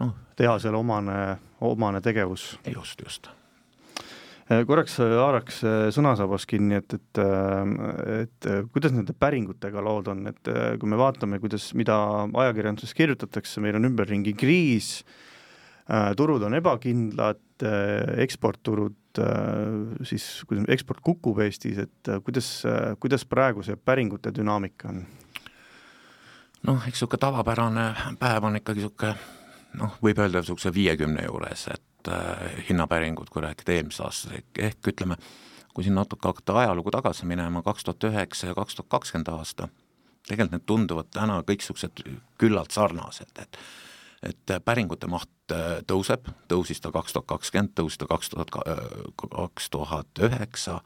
noh, 0.00 0.12
tehasele 0.38 0.76
omane, 0.76 1.38
omane 1.60 2.00
tegevus. 2.04 2.58
just, 2.66 3.00
just. 3.02 3.30
korraks 4.66 4.98
haaraks 4.98 5.62
sõnasabas 5.94 6.46
kinni, 6.48 6.80
et, 6.82 6.94
et, 6.98 7.20
et 8.18 8.48
kuidas 8.74 8.92
nende 8.92 9.14
päringutega 9.16 9.84
lood 9.84 10.10
on, 10.12 10.26
et 10.32 10.52
kui 10.80 10.90
me 10.90 10.98
vaatame, 11.00 11.40
kuidas, 11.40 11.70
mida 11.78 11.96
ajakirjanduses 12.26 12.94
kirjutatakse, 12.98 13.62
meil 13.64 13.78
on 13.78 13.88
ümberringi 13.88 14.34
kriis, 14.36 14.98
turud 16.18 16.44
on 16.44 16.58
ebakindlad, 16.58 17.40
eksportturud, 18.22 19.22
siis 20.08 20.26
kuidas 20.48 20.68
eksport 20.72 21.02
kukub 21.04 21.40
Eestis, 21.44 21.78
et 21.86 22.12
kuidas, 22.24 22.54
kuidas 23.00 23.24
praegu 23.28 23.64
see 23.64 23.76
päringute 23.76 24.32
dünaamika 24.34 24.90
on? 24.92 25.04
noh, 26.66 26.82
eks 26.86 27.00
niisugune 27.00 27.22
tavapärane 27.22 27.86
päev 28.20 28.44
on 28.46 28.58
ikkagi 28.60 28.82
niisugune 28.82 29.14
noh, 29.78 29.96
võib 30.02 30.20
öelda 30.22 30.42
niisuguse 30.42 30.72
viiekümne 30.74 31.26
juures, 31.26 31.66
et 31.72 32.10
äh, 32.12 32.58
hinnapäringud, 32.68 33.30
kui 33.32 33.44
rääkida 33.44 33.76
eelmisest 33.76 34.04
aastast, 34.06 34.58
ehk 34.58 34.92
ütleme, 34.92 35.16
kui 35.74 35.86
siin 35.86 35.96
natuke 35.96 36.28
hakata 36.28 36.58
ajalugu 36.64 36.92
tagasi 36.94 37.28
minema, 37.28 37.62
kaks 37.64 37.86
tuhat 37.88 38.10
üheksa 38.10 38.50
ja 38.50 38.58
kaks 38.58 38.76
tuhat 38.78 38.90
kakskümmend 38.92 39.32
aasta, 39.32 39.68
tegelikult 40.28 40.56
need 40.56 40.68
tunduvad 40.68 41.08
täna 41.14 41.40
kõik 41.46 41.64
niisugused 41.64 42.04
küllalt 42.40 42.74
sarnased, 42.74 43.32
et 43.42 43.64
et 44.22 44.52
päringute 44.62 45.08
maht 45.10 45.50
tõuseb, 45.90 46.28
tõusis 46.46 46.78
ta 46.78 46.92
kaks 46.94 47.16
tuhat 47.16 47.26
kakskümmend, 47.26 47.72
tõusis 47.74 47.98
ta 47.98 48.06
kaks 48.06 48.28
tuhat, 48.30 48.52
kaks 49.18 49.66
tuhat 49.74 50.20
üheksa, 50.22 50.76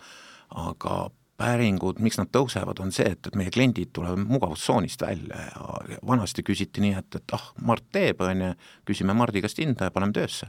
aga 0.56 0.94
päringud, 1.36 2.00
miks 2.00 2.18
nad 2.20 2.30
tõusevad, 2.32 2.80
on 2.80 2.92
see, 2.94 3.10
et, 3.12 3.28
et 3.28 3.36
meie 3.36 3.52
kliendid 3.52 3.92
tulevad 3.96 4.22
mugavustsoonist 4.24 5.02
välja 5.04 5.42
ja 5.50 5.98
vanasti 6.06 6.44
küsiti 6.46 6.80
nii, 6.84 6.94
et, 6.96 7.18
et 7.18 7.36
ah, 7.36 7.50
Mart 7.68 7.84
teeb, 7.92 8.22
on 8.24 8.44
ju, 8.46 8.50
küsime 8.88 9.16
Mardi 9.16 9.42
käest 9.44 9.60
hinda 9.60 9.90
ja 9.90 9.94
paneme 9.94 10.16
töösse. 10.16 10.48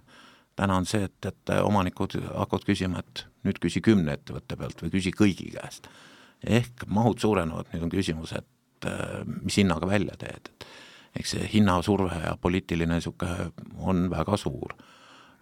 täna 0.57 0.79
on 0.79 0.87
see, 0.89 1.03
et, 1.05 1.25
et 1.25 1.51
omanikud 1.61 2.15
hakkavad 2.23 2.65
küsima, 2.65 3.03
et 3.03 3.25
nüüd 3.45 3.59
küsi 3.61 3.81
kümne 3.83 4.15
ettevõtte 4.17 4.57
pealt 4.57 4.81
või 4.81 4.93
küsi 4.95 5.11
kõigi 5.11 5.51
käest. 5.53 5.87
ehk 6.43 6.87
mahud 6.87 7.19
suurenevad, 7.19 7.73
nüüd 7.73 7.83
on 7.83 7.93
küsimus, 7.93 8.31
et 8.31 8.87
äh, 8.87 9.23
mis 9.41 9.57
hinnaga 9.57 9.87
välja 9.87 10.15
teed, 10.17 10.51
et 10.53 10.67
eks 11.19 11.35
see 11.35 11.49
hinnasurve 11.51 12.15
ja 12.23 12.37
poliitiline 12.41 12.93
niisugune 12.93 13.51
on 13.77 14.09
väga 14.09 14.37
suur. 14.37 14.75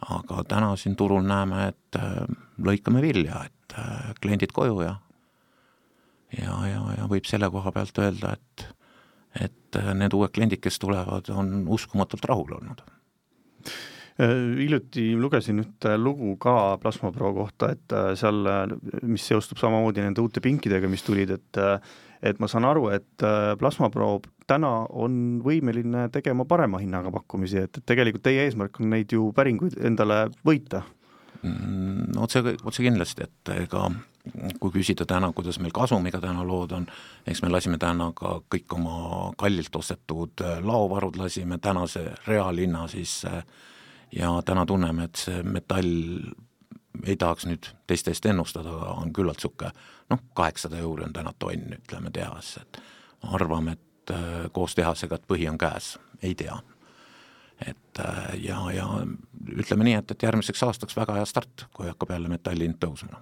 aga 0.09 0.43
täna 0.43 0.75
siin 0.75 0.95
turul 0.95 1.23
näeme, 1.23 1.67
et 1.67 2.01
äh, 2.01 2.25
lõikame 2.57 3.01
vilja, 3.01 3.45
et 3.45 3.77
äh, 3.77 4.13
kliendid 4.21 4.51
koju 4.51 4.81
ja 4.81 4.95
ja, 6.39 6.55
ja, 6.69 6.81
ja 6.99 7.07
võib 7.11 7.27
selle 7.29 7.49
koha 7.53 7.71
pealt 7.75 8.01
öelda, 8.03 8.35
et 8.39 8.67
et 9.35 9.77
need 9.99 10.13
uued 10.15 10.31
kliendid, 10.31 10.61
kes 10.63 10.77
tulevad, 10.79 11.27
on 11.35 11.65
uskumatult 11.75 12.23
rahul 12.29 12.53
olnud 12.55 12.85
Äh, 14.15 14.31
hiljuti 14.61 15.09
lugesin 15.19 15.59
ühte 15.59 15.97
lugu 15.99 16.37
ka 16.39 16.77
Plasma 16.79 17.09
Pro 17.11 17.33
kohta, 17.35 17.73
et 17.75 17.91
äh, 17.91 18.13
seal, 18.15 18.47
mis 19.03 19.25
seostub 19.27 19.59
samamoodi 19.59 20.05
nende 20.05 20.23
uute 20.23 20.39
pinkidega, 20.39 20.87
mis 20.87 21.03
tulid, 21.03 21.33
et 21.35 21.59
äh, 21.59 21.95
et 22.25 22.39
ma 22.39 22.47
saan 22.49 22.63
aru, 22.65 22.87
et 22.95 23.23
Plasma 23.59 23.89
Pro 23.93 24.07
täna 24.47 24.69
on 24.87 25.41
võimeline 25.45 26.07
tegema 26.15 26.45
parema 26.47 26.79
hinnaga 26.79 27.11
pakkumisi, 27.13 27.59
et, 27.67 27.77
et 27.77 27.85
tegelikult 27.85 28.23
teie 28.25 28.47
eesmärk 28.47 28.79
on 28.79 28.87
neid 28.95 29.11
ju 29.13 29.27
päringuid 29.35 29.75
endale 29.85 30.23
võita 30.47 30.79
mm,? 31.43 32.15
otse, 32.23 32.41
otse 32.63 32.87
kindlasti, 32.87 33.27
et 33.27 33.51
ega 33.59 33.83
kui 34.59 34.71
küsida 34.73 35.05
täna, 35.05 35.31
kuidas 35.33 35.59
meil 35.61 35.73
kasumiga 35.75 36.21
täna 36.21 36.43
lood 36.47 36.71
on, 36.77 36.87
eks 37.27 37.43
me 37.45 37.51
lasime 37.53 37.77
täna 37.81 38.11
ka 38.17 38.39
kõik 38.49 38.73
oma 38.77 38.97
kallilt 39.37 39.75
ostetud 39.75 40.41
laovarud 40.65 41.19
lasime 41.21 41.57
tänase 41.61 42.07
reaalhinna 42.27 42.87
siis 42.87 43.21
äh, 43.29 43.43
ja 44.15 44.41
täna 44.45 44.65
tunneme, 44.65 45.03
et 45.03 45.15
see 45.15 45.43
metall 45.43 45.93
ei 47.05 47.17
tahaks 47.19 47.45
nüüd 47.49 47.67
teiste 47.87 48.13
eest 48.13 48.25
ennustada, 48.29 48.71
aga 48.71 48.93
on 49.01 49.11
küllalt 49.13 49.41
niisugune 49.41 49.71
noh, 50.09 50.21
kaheksasada 50.37 50.79
euri 50.79 51.07
on 51.07 51.13
täna 51.13 51.33
tonn, 51.39 51.75
ütleme 51.75 52.11
tehas, 52.13 52.55
et 52.61 52.79
arvame, 53.35 53.75
et 53.75 54.13
äh, 54.15 54.47
koos 54.53 54.75
tehasega, 54.77 55.19
et 55.19 55.27
põhi 55.27 55.49
on 55.49 55.59
käes, 55.59 55.95
ei 56.23 56.35
tea. 56.35 56.57
et 57.65 57.99
äh, 57.99 58.35
ja, 58.43 58.59
ja 58.71 58.87
ütleme 59.57 59.87
nii, 59.87 59.99
et, 59.99 60.11
et 60.11 60.23
järgmiseks 60.23 60.63
aastaks 60.63 60.97
väga 60.97 61.19
hea 61.19 61.25
start, 61.25 61.67
kui 61.73 61.87
hakkab 61.87 62.15
jälle 62.15 62.31
metalli 62.31 62.67
hind 62.67 62.79
tõusma. 62.79 63.21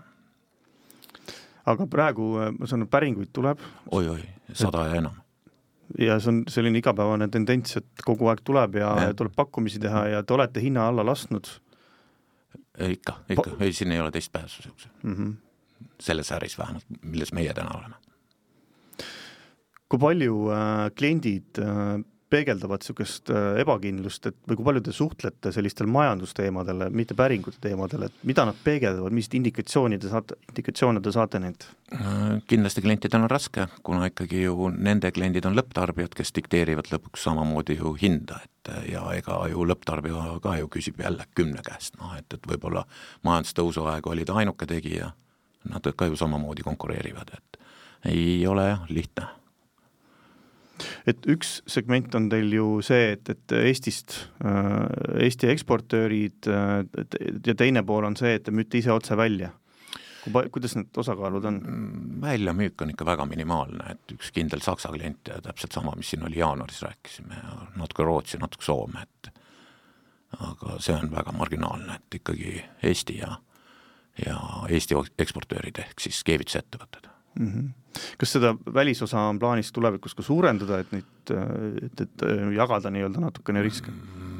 Aga 1.65 1.87
praegu 1.87 2.29
äh, 2.41 2.53
ma 2.59 2.69
saan 2.69 2.83
aru, 2.83 2.91
päringuid 2.91 3.33
tuleb 3.33 3.59
oi,? 3.91 4.07
oi-oi, 4.07 4.23
sada 4.53 4.87
ja 4.89 5.01
enam 5.01 5.19
ja 5.99 6.17
see 6.19 6.31
on 6.31 6.39
selline 6.49 6.79
igapäevane 6.79 7.27
tendents, 7.31 7.77
et 7.77 8.05
kogu 8.05 8.29
aeg 8.31 8.41
tuleb 8.45 8.79
ja, 8.81 8.93
ja 9.07 9.17
tuleb 9.17 9.35
pakkumisi 9.35 9.81
teha 9.83 10.05
ja 10.15 10.23
te 10.23 10.35
olete 10.35 10.63
hinna 10.63 10.87
alla 10.89 11.05
lasknud? 11.05 11.49
ikka, 12.89 13.19
ikka 13.29 13.57
ei 13.61 13.73
siin 13.73 13.91
ei 13.91 14.01
ole 14.01 14.11
teist 14.11 14.31
pääsu 14.31 14.63
niisuguse 14.63 14.89
mm 15.03 15.15
-hmm. 15.15 15.33
selles 16.01 16.31
äris 16.31 16.57
vähemalt, 16.57 16.85
milles 17.01 17.33
meie 17.33 17.53
täna 17.53 17.77
oleme. 17.77 17.95
kui 19.89 19.99
palju 19.99 20.49
äh, 20.51 20.91
kliendid 20.97 21.59
äh, 21.59 22.01
peegeldavad 22.33 22.81
niisugust 22.81 23.29
äh, 23.33 23.59
ebakindlust, 23.61 24.27
et 24.29 24.37
või 24.49 24.57
kui 24.57 24.67
palju 24.67 24.83
te 24.87 24.93
suhtlete 24.95 25.51
sellistel 25.53 25.89
majandusteemadel, 25.93 26.87
mitte 26.95 27.17
päringute 27.17 27.61
teemadel, 27.61 28.07
et 28.07 28.25
mida 28.27 28.45
nad 28.49 28.57
peegeldavad, 28.63 29.13
milliseid 29.13 29.37
indikatsiooni 29.39 29.99
te 30.01 30.11
saate, 30.11 30.37
indikatsioone 30.49 31.03
te 31.03 31.13
saate 31.13 31.41
neilt? 31.43 31.67
Äh, 31.93 32.39
kindlasti 32.49 32.83
klientidel 32.85 33.25
on 33.27 33.31
raske, 33.31 33.67
kuna 33.85 34.09
ikkagi 34.09 34.45
ju 34.47 34.71
nende 34.73 35.11
kliendid 35.13 35.45
on 35.49 35.57
lõpptarbijad, 35.59 36.15
kes 36.17 36.33
dikteerivad 36.39 36.89
lõpuks 36.93 37.27
samamoodi 37.29 37.77
ju 37.77 37.93
hinda, 38.01 38.41
et 38.43 38.73
ja 38.89 39.03
ega 39.13 39.37
ju 39.51 39.67
lõpptarbija 39.67 40.37
ka 40.43 40.57
ju 40.61 40.71
küsib 40.71 41.01
jälle 41.03 41.27
kümne 41.35 41.61
käest, 41.65 41.99
noh 42.01 42.15
et, 42.17 42.27
et 42.33 42.49
võib-olla 42.49 42.85
majandustõusu 43.27 43.85
aeg 43.91 44.07
oli 44.09 44.25
ta 44.25 44.39
ainuke 44.41 44.67
tegija, 44.69 45.13
nad 45.69 45.93
ka 45.95 46.09
ju 46.09 46.17
samamoodi 46.19 46.65
konkureerivad, 46.65 47.37
et 47.37 47.63
ei 48.09 48.41
ole 48.47 48.67
lihtne 48.89 49.29
et 51.07 51.27
üks 51.29 51.57
segment 51.69 52.15
on 52.17 52.29
teil 52.31 52.53
ju 52.53 52.67
see, 52.85 53.13
et, 53.15 53.29
et 53.29 53.55
Eestist, 53.59 54.15
äh, 54.45 55.25
Eesti 55.25 55.49
eksportöörid 55.53 56.49
äh, 56.49 56.79
ja 57.45 57.55
teine 57.59 57.83
pool 57.87 58.07
on 58.09 58.17
see, 58.19 58.35
et 58.37 58.47
te 58.47 58.55
müüte 58.55 58.79
ise 58.79 58.93
otse 58.93 59.17
välja. 59.17 59.51
kuidas 60.23 60.75
need 60.77 60.97
osakaalud 60.97 61.45
on? 61.45 61.61
Väljamüük 62.21 62.81
on 62.81 62.93
ikka 62.93 63.05
väga 63.05 63.25
minimaalne, 63.27 63.95
et 63.95 64.15
üks 64.15 64.31
kindel 64.31 64.63
Saksa 64.63 64.91
klient 64.93 65.27
ja 65.27 65.41
täpselt 65.43 65.75
sama, 65.75 65.95
mis 65.99 66.13
siin 66.13 66.23
oli 66.23 66.39
jaanuaris, 66.39 66.81
rääkisime, 66.81 67.41
natuke 67.75 68.03
Rootsi, 68.07 68.39
natuke 68.39 68.63
Soome, 68.63 69.03
et 69.03 69.33
aga 70.39 70.79
see 70.81 70.95
on 70.95 71.11
väga 71.11 71.35
marginaalne, 71.37 71.99
et 71.99 72.19
ikkagi 72.21 72.55
Eesti 72.83 73.19
ja, 73.19 73.35
ja 74.25 74.39
Eesti 74.69 74.97
eksportöörid 75.19 75.83
ehk 75.83 76.01
siis 76.01 76.23
keevitusettevõtted 76.23 77.09
mm. 77.39 77.47
-hmm. 77.47 77.82
Kas 78.17 78.35
seda 78.37 78.53
välisosa 78.73 79.27
on 79.29 79.39
plaanis 79.39 79.71
tulevikus 79.75 80.15
ka 80.17 80.25
suurendada, 80.25 80.79
et 80.83 80.91
neid, 80.95 81.33
et, 81.85 82.05
et 82.07 82.25
jagada 82.55 82.91
nii-öelda 82.93 83.23
natukene 83.23 83.63
riske 83.65 83.91
mm,? 83.93 84.33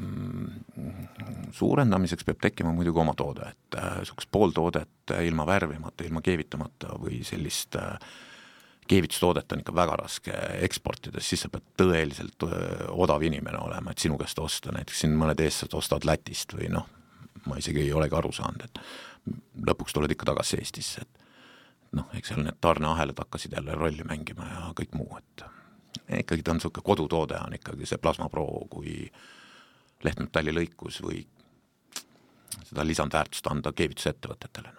suurendamiseks 1.54 2.26
peab 2.26 2.42
tekkima 2.42 2.74
muidugi 2.74 3.00
oma 3.00 3.14
toode, 3.18 3.48
et 3.54 3.78
niisugust 3.78 4.28
äh, 4.28 4.32
pooltoodet 4.34 5.14
ilma 5.22 5.46
värvimata, 5.48 6.06
ilma 6.08 6.22
keevitamata 6.26 6.98
või 7.02 7.22
sellist 7.28 7.78
äh, 7.80 7.94
keevitustoodet 8.90 9.54
on 9.54 9.62
ikka 9.64 9.76
väga 9.76 9.98
raske 10.02 10.34
eksportida, 10.66 11.22
siis 11.24 11.46
sa 11.46 11.52
pead 11.54 11.66
tõeliselt 11.80 12.48
äh, 12.48 12.86
odav 12.90 13.24
inimene 13.24 13.62
olema, 13.62 13.94
et 13.94 14.04
sinu 14.04 14.18
käest 14.22 14.40
osta, 14.42 14.74
näiteks 14.76 15.06
siin 15.06 15.18
mõned 15.20 15.40
eestlased 15.46 15.78
ostavad 15.78 16.08
Lätist 16.10 16.56
või 16.58 16.72
noh, 16.74 16.88
ma 17.46 17.60
isegi 17.62 17.86
ei 17.86 17.94
olegi 17.94 18.18
aru 18.18 18.34
saanud, 18.34 18.66
et 18.66 18.82
lõpuks 19.70 19.96
tuled 19.96 20.12
ikka 20.12 20.28
tagasi 20.34 20.60
Eestisse, 20.60 21.06
et 21.06 21.23
noh, 21.98 22.10
eks 22.18 22.34
seal 22.34 22.44
need 22.46 22.60
tarneahelad 22.62 23.20
hakkasid 23.26 23.56
jälle 23.58 23.76
rolli 23.78 24.06
mängima 24.08 24.48
ja 24.50 24.72
kõik 24.78 24.96
muu, 24.98 25.10
et 25.20 25.46
ikkagi 26.20 26.44
ta 26.44 26.54
on 26.54 26.60
niisugune 26.60 26.86
kodutoode, 26.86 27.40
on 27.46 27.58
ikkagi 27.58 27.88
see 27.90 28.02
Plasma 28.02 28.30
Pro 28.30 28.46
kui 28.72 29.06
lehtmetalli 30.04 30.54
lõikus 30.56 31.00
või 31.04 31.24
seda 32.64 32.86
lisandväärtust 32.86 33.48
anda 33.50 33.72
keevitusettevõtetele. 33.74 34.74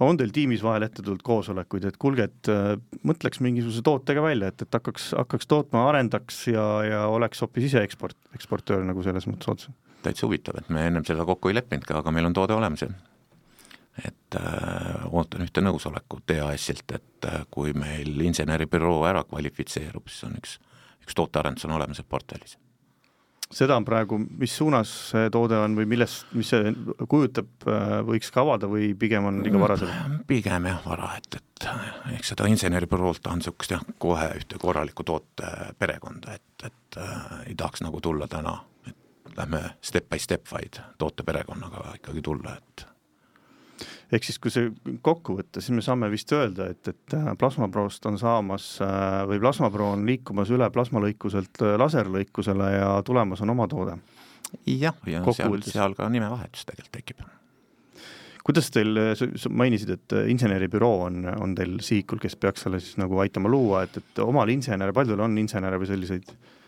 on 0.00 0.16
teil 0.18 0.32
tiimis 0.34 0.62
vahel 0.66 0.82
ette 0.86 1.02
tulnud 1.02 1.22
koosolekuid, 1.22 1.84
et 1.86 1.98
kuulge, 2.00 2.26
et 2.26 2.50
äh, 2.50 2.72
mõtleks 3.06 3.42
mingisuguse 3.44 3.84
tootega 3.86 4.22
välja, 4.24 4.50
et, 4.50 4.62
et 4.62 4.78
hakkaks, 4.78 5.12
hakkaks 5.18 5.46
tootma, 5.46 5.84
arendaks 5.92 6.42
ja, 6.50 6.66
ja 6.86 7.04
oleks 7.06 7.42
hoopis 7.44 7.68
ise 7.70 7.84
eksport, 7.86 8.18
eksportöör 8.34 8.82
nagu 8.86 9.04
selles 9.06 9.28
mõttes 9.30 9.52
otse? 9.52 9.76
täitsa 10.00 10.24
huvitav, 10.24 10.56
et 10.56 10.68
me 10.72 10.86
ennem 10.88 11.04
seda 11.04 11.26
kokku 11.28 11.50
ei 11.50 11.58
lepinudki, 11.58 11.92
aga 11.92 12.12
meil 12.14 12.30
on 12.30 12.34
toode 12.34 12.56
olemas 12.56 12.82
ja 12.82 12.88
et 14.04 14.38
äh, 14.38 15.04
ootan 15.10 15.44
ühte 15.44 15.62
nõusolekut 15.64 16.32
EAS-ilt, 16.34 16.96
et 16.96 17.28
äh, 17.28 17.44
kui 17.50 17.74
meil 17.76 18.20
inseneribüroo 18.26 19.04
ära 19.08 19.24
kvalifitseerub, 19.28 20.08
siis 20.08 20.26
on 20.28 20.36
üks, 20.40 20.58
üks 21.04 21.16
tootearendus 21.18 21.66
on 21.68 21.76
olemas 21.78 22.02
portfellis. 22.08 22.56
seda 23.50 23.74
on 23.76 23.84
praegu, 23.84 24.18
mis 24.38 24.52
suunas 24.56 24.90
see 25.10 25.30
toode 25.34 25.58
on 25.58 25.74
või 25.74 25.88
millest, 25.90 26.28
mis 26.38 26.52
see 26.52 26.72
kujutab, 27.10 27.50
äh, 27.66 27.96
võiks 28.06 28.30
ka 28.30 28.44
avada 28.44 28.70
või 28.70 28.92
pigem 28.98 29.26
on 29.26 29.42
liiga 29.44 29.62
vara 29.62 29.78
selleks? 29.80 30.06
Mm, 30.06 30.24
pigem 30.28 30.70
jah, 30.70 30.82
vara, 30.86 31.12
et, 31.18 31.40
et 31.40 31.68
eks 32.18 32.34
seda 32.34 32.46
inseneribüroolt 32.50 33.26
on 33.26 33.42
niisugust 33.42 33.74
jah, 33.74 33.82
kohe 33.98 34.30
ühte 34.38 34.60
korralikku 34.62 35.06
tooteperekonda, 35.08 36.38
et, 36.38 36.70
et 36.70 37.02
äh, 37.02 37.26
ei 37.48 37.58
tahaks 37.58 37.82
nagu 37.86 38.00
tulla 38.00 38.30
täna, 38.30 38.60
et 38.86 39.36
lähme 39.36 39.64
step 39.82 40.08
by 40.08 40.18
step, 40.18 40.46
vaid 40.52 40.78
tooteperekonnaga 40.98 41.98
ikkagi 41.98 42.22
tulla, 42.22 42.54
et 42.56 42.89
ehk 44.12 44.26
siis, 44.26 44.38
kui 44.42 44.52
see 44.52 44.70
kokku 45.06 45.36
võtta, 45.38 45.62
siis 45.62 45.74
me 45.76 45.84
saame 45.84 46.10
vist 46.12 46.32
öelda, 46.34 46.70
et, 46.74 46.82
et 46.90 47.16
äh, 47.16 47.32
plasmaprost 47.38 48.06
on 48.10 48.18
saamas 48.20 48.72
äh, 48.84 49.20
või 49.30 49.40
plasmapro 49.42 49.92
on 49.94 50.06
liikumas 50.08 50.50
üle 50.54 50.70
plasmalõikuselt 50.74 51.62
äh, 51.64 51.76
laserlõikusele 51.80 52.70
ja 52.74 52.94
tulemas 53.06 53.44
on 53.44 53.54
oma 53.54 53.68
toode. 53.70 53.98
jah, 54.66 54.96
ja 55.06 55.22
seal, 55.36 55.60
seal 55.66 55.94
ka 55.98 56.08
nimevahetus 56.10 56.66
tegelikult 56.66 56.96
tekib 56.98 57.28
kuidas 58.40 58.70
teil, 58.72 58.96
sa 59.14 59.50
mainisid, 59.52 59.90
et 59.94 60.14
inseneribüroo 60.32 61.02
on, 61.04 61.26
on 61.44 61.52
teil 61.54 61.76
sihikul, 61.84 62.18
kes 62.18 62.34
peaks 62.40 62.64
selle 62.64 62.80
siis 62.82 62.96
nagu 62.98 63.20
aitama 63.22 63.50
luua, 63.52 63.84
et, 63.84 64.00
et 64.00 64.22
omal 64.24 64.50
insener, 64.50 64.94
palju 64.96 65.12
teil 65.12 65.22
on 65.22 65.36
insenere 65.38 65.78
või 65.78 65.90
selliseid 65.90 66.32
Äh, 66.32 66.59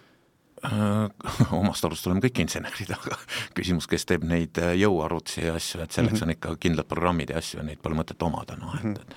omast 1.60 1.84
arust 1.84 2.06
oleme 2.06 2.22
kõik 2.22 2.42
insenerid, 2.44 2.90
aga 2.94 3.18
küsimus, 3.58 3.88
kes 3.90 4.06
teeb 4.06 4.26
neid 4.28 4.58
äh, 4.62 4.74
jõuarvutusi 4.78 5.46
ja 5.46 5.56
asju, 5.58 5.82
et 5.82 5.92
selleks 5.92 6.20
mm 6.20 6.20
-hmm. 6.20 6.24
on 6.24 6.36
ikka 6.36 6.56
kindlad 6.60 6.88
programmid 6.88 7.30
ja 7.30 7.38
asju 7.38 7.60
ja 7.60 7.66
neid 7.66 7.82
pole 7.82 7.98
mõtet 7.98 8.22
omada, 8.22 8.56
noh 8.56 8.74
et, 8.78 8.98
et 9.00 9.16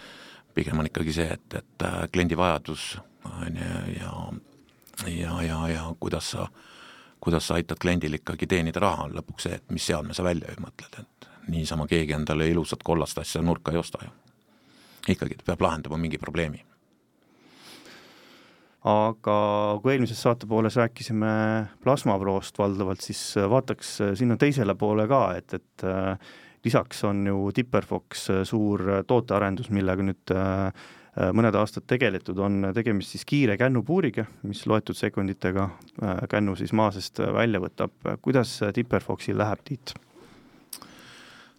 pigem 0.56 0.80
on 0.80 0.90
ikkagi 0.90 1.14
see, 1.14 1.30
et, 1.38 1.54
et 1.54 1.86
äh, 1.86 2.10
kliendi 2.12 2.38
vajadus 2.38 2.98
on 3.26 3.62
ju, 3.62 3.96
ja 4.00 4.12
ja, 5.08 5.42
ja, 5.44 5.68
ja 5.70 5.96
kuidas 6.00 6.32
sa, 6.32 6.48
kuidas 7.20 7.48
sa 7.48 7.54
aitad 7.54 7.78
kliendil 7.82 8.14
ikkagi 8.14 8.48
teenida 8.48 8.80
raha, 8.80 9.04
on 9.04 9.16
lõpuks 9.16 9.44
see, 9.44 9.56
et 9.56 9.72
mis 9.72 9.86
seadme 9.86 10.14
sa 10.14 10.24
välja 10.24 10.56
mõtled, 10.60 11.00
et 11.00 11.28
niisama 11.48 11.88
keegi 11.88 12.14
endale 12.14 12.48
ilusat 12.50 12.84
kollast 12.84 13.18
asja 13.18 13.42
nurka 13.42 13.72
ei 13.72 13.78
osta 13.78 14.00
ju. 14.04 14.10
ikkagi 15.08 15.36
ta 15.36 15.44
peab 15.46 15.62
lahendama 15.62 15.98
mingi 15.98 16.18
probleemi 16.18 16.66
aga 18.86 19.36
kui 19.82 19.96
eelmises 19.96 20.20
saate 20.22 20.48
pooles 20.50 20.76
rääkisime 20.78 21.30
plasmaproost 21.84 22.60
valdavalt, 22.62 23.02
siis 23.02 23.22
vaataks 23.50 23.96
sinna 24.20 24.38
teisele 24.38 24.76
poole 24.78 25.08
ka, 25.10 25.22
et, 25.40 25.58
et 25.58 25.86
lisaks 26.66 27.02
on 27.10 27.24
ju 27.26 27.40
Tipperfox 27.56 28.28
suur 28.46 28.86
tootearendus, 29.08 29.72
millega 29.74 30.06
nüüd 30.06 30.36
mõned 31.16 31.56
aastad 31.56 31.86
tegeletud, 31.88 32.38
on 32.44 32.72
tegemist 32.76 33.16
siis 33.16 33.26
kiire 33.26 33.56
kännupuuriga, 33.58 34.28
mis 34.46 34.66
loetud 34.70 34.98
sekunditega 35.00 35.70
kännu 36.30 36.58
siis 36.60 36.74
maa 36.76 36.92
seest 36.94 37.24
välja 37.24 37.62
võtab. 37.64 37.96
kuidas 38.22 38.60
Tipperfoxil 38.76 39.38
läheb, 39.40 39.64
Tiit? 39.66 39.96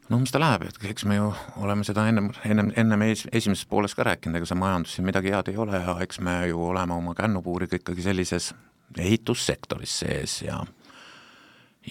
No 0.09 0.19
mis 0.23 0.33
ta 0.33 0.41
läheb, 0.41 0.67
et 0.69 0.79
eks 0.91 1.05
me 1.09 1.19
ju 1.19 1.33
oleme 1.63 1.85
seda 1.87 2.07
ennem, 2.09 2.31
ennem, 2.47 2.71
ennem 2.79 3.03
esimeses 3.09 3.67
pooles 3.67 3.95
ka 3.95 4.07
rääkinud, 4.07 4.39
ega 4.39 4.49
see 4.49 4.59
majandus 4.59 4.97
siin 4.97 5.07
midagi 5.09 5.35
head 5.35 5.51
ei 5.51 5.61
ole 5.61 5.81
ja 5.83 5.97
eks 6.05 6.21
me 6.25 6.39
ju 6.51 6.63
oleme 6.71 6.95
oma 6.95 7.15
kännupuuriga 7.19 7.81
ikkagi 7.81 8.05
sellises 8.07 8.53
ehitussektoris 8.99 9.99
sees 10.05 10.41
ja 10.47 10.63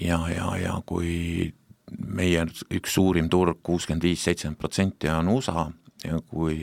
ja, 0.02 0.20
ja, 0.30 0.58
ja 0.58 0.80
kui 0.86 1.54
meie 1.96 2.46
üks 2.74 2.96
suurim 2.98 3.30
turg, 3.30 3.60
kuuskümmend 3.64 4.04
viis, 4.04 4.24
seitsekümmend 4.24 4.60
protsenti 4.60 5.10
on 5.12 5.30
USA 5.36 5.70
ja 6.04 6.20
kui 6.28 6.60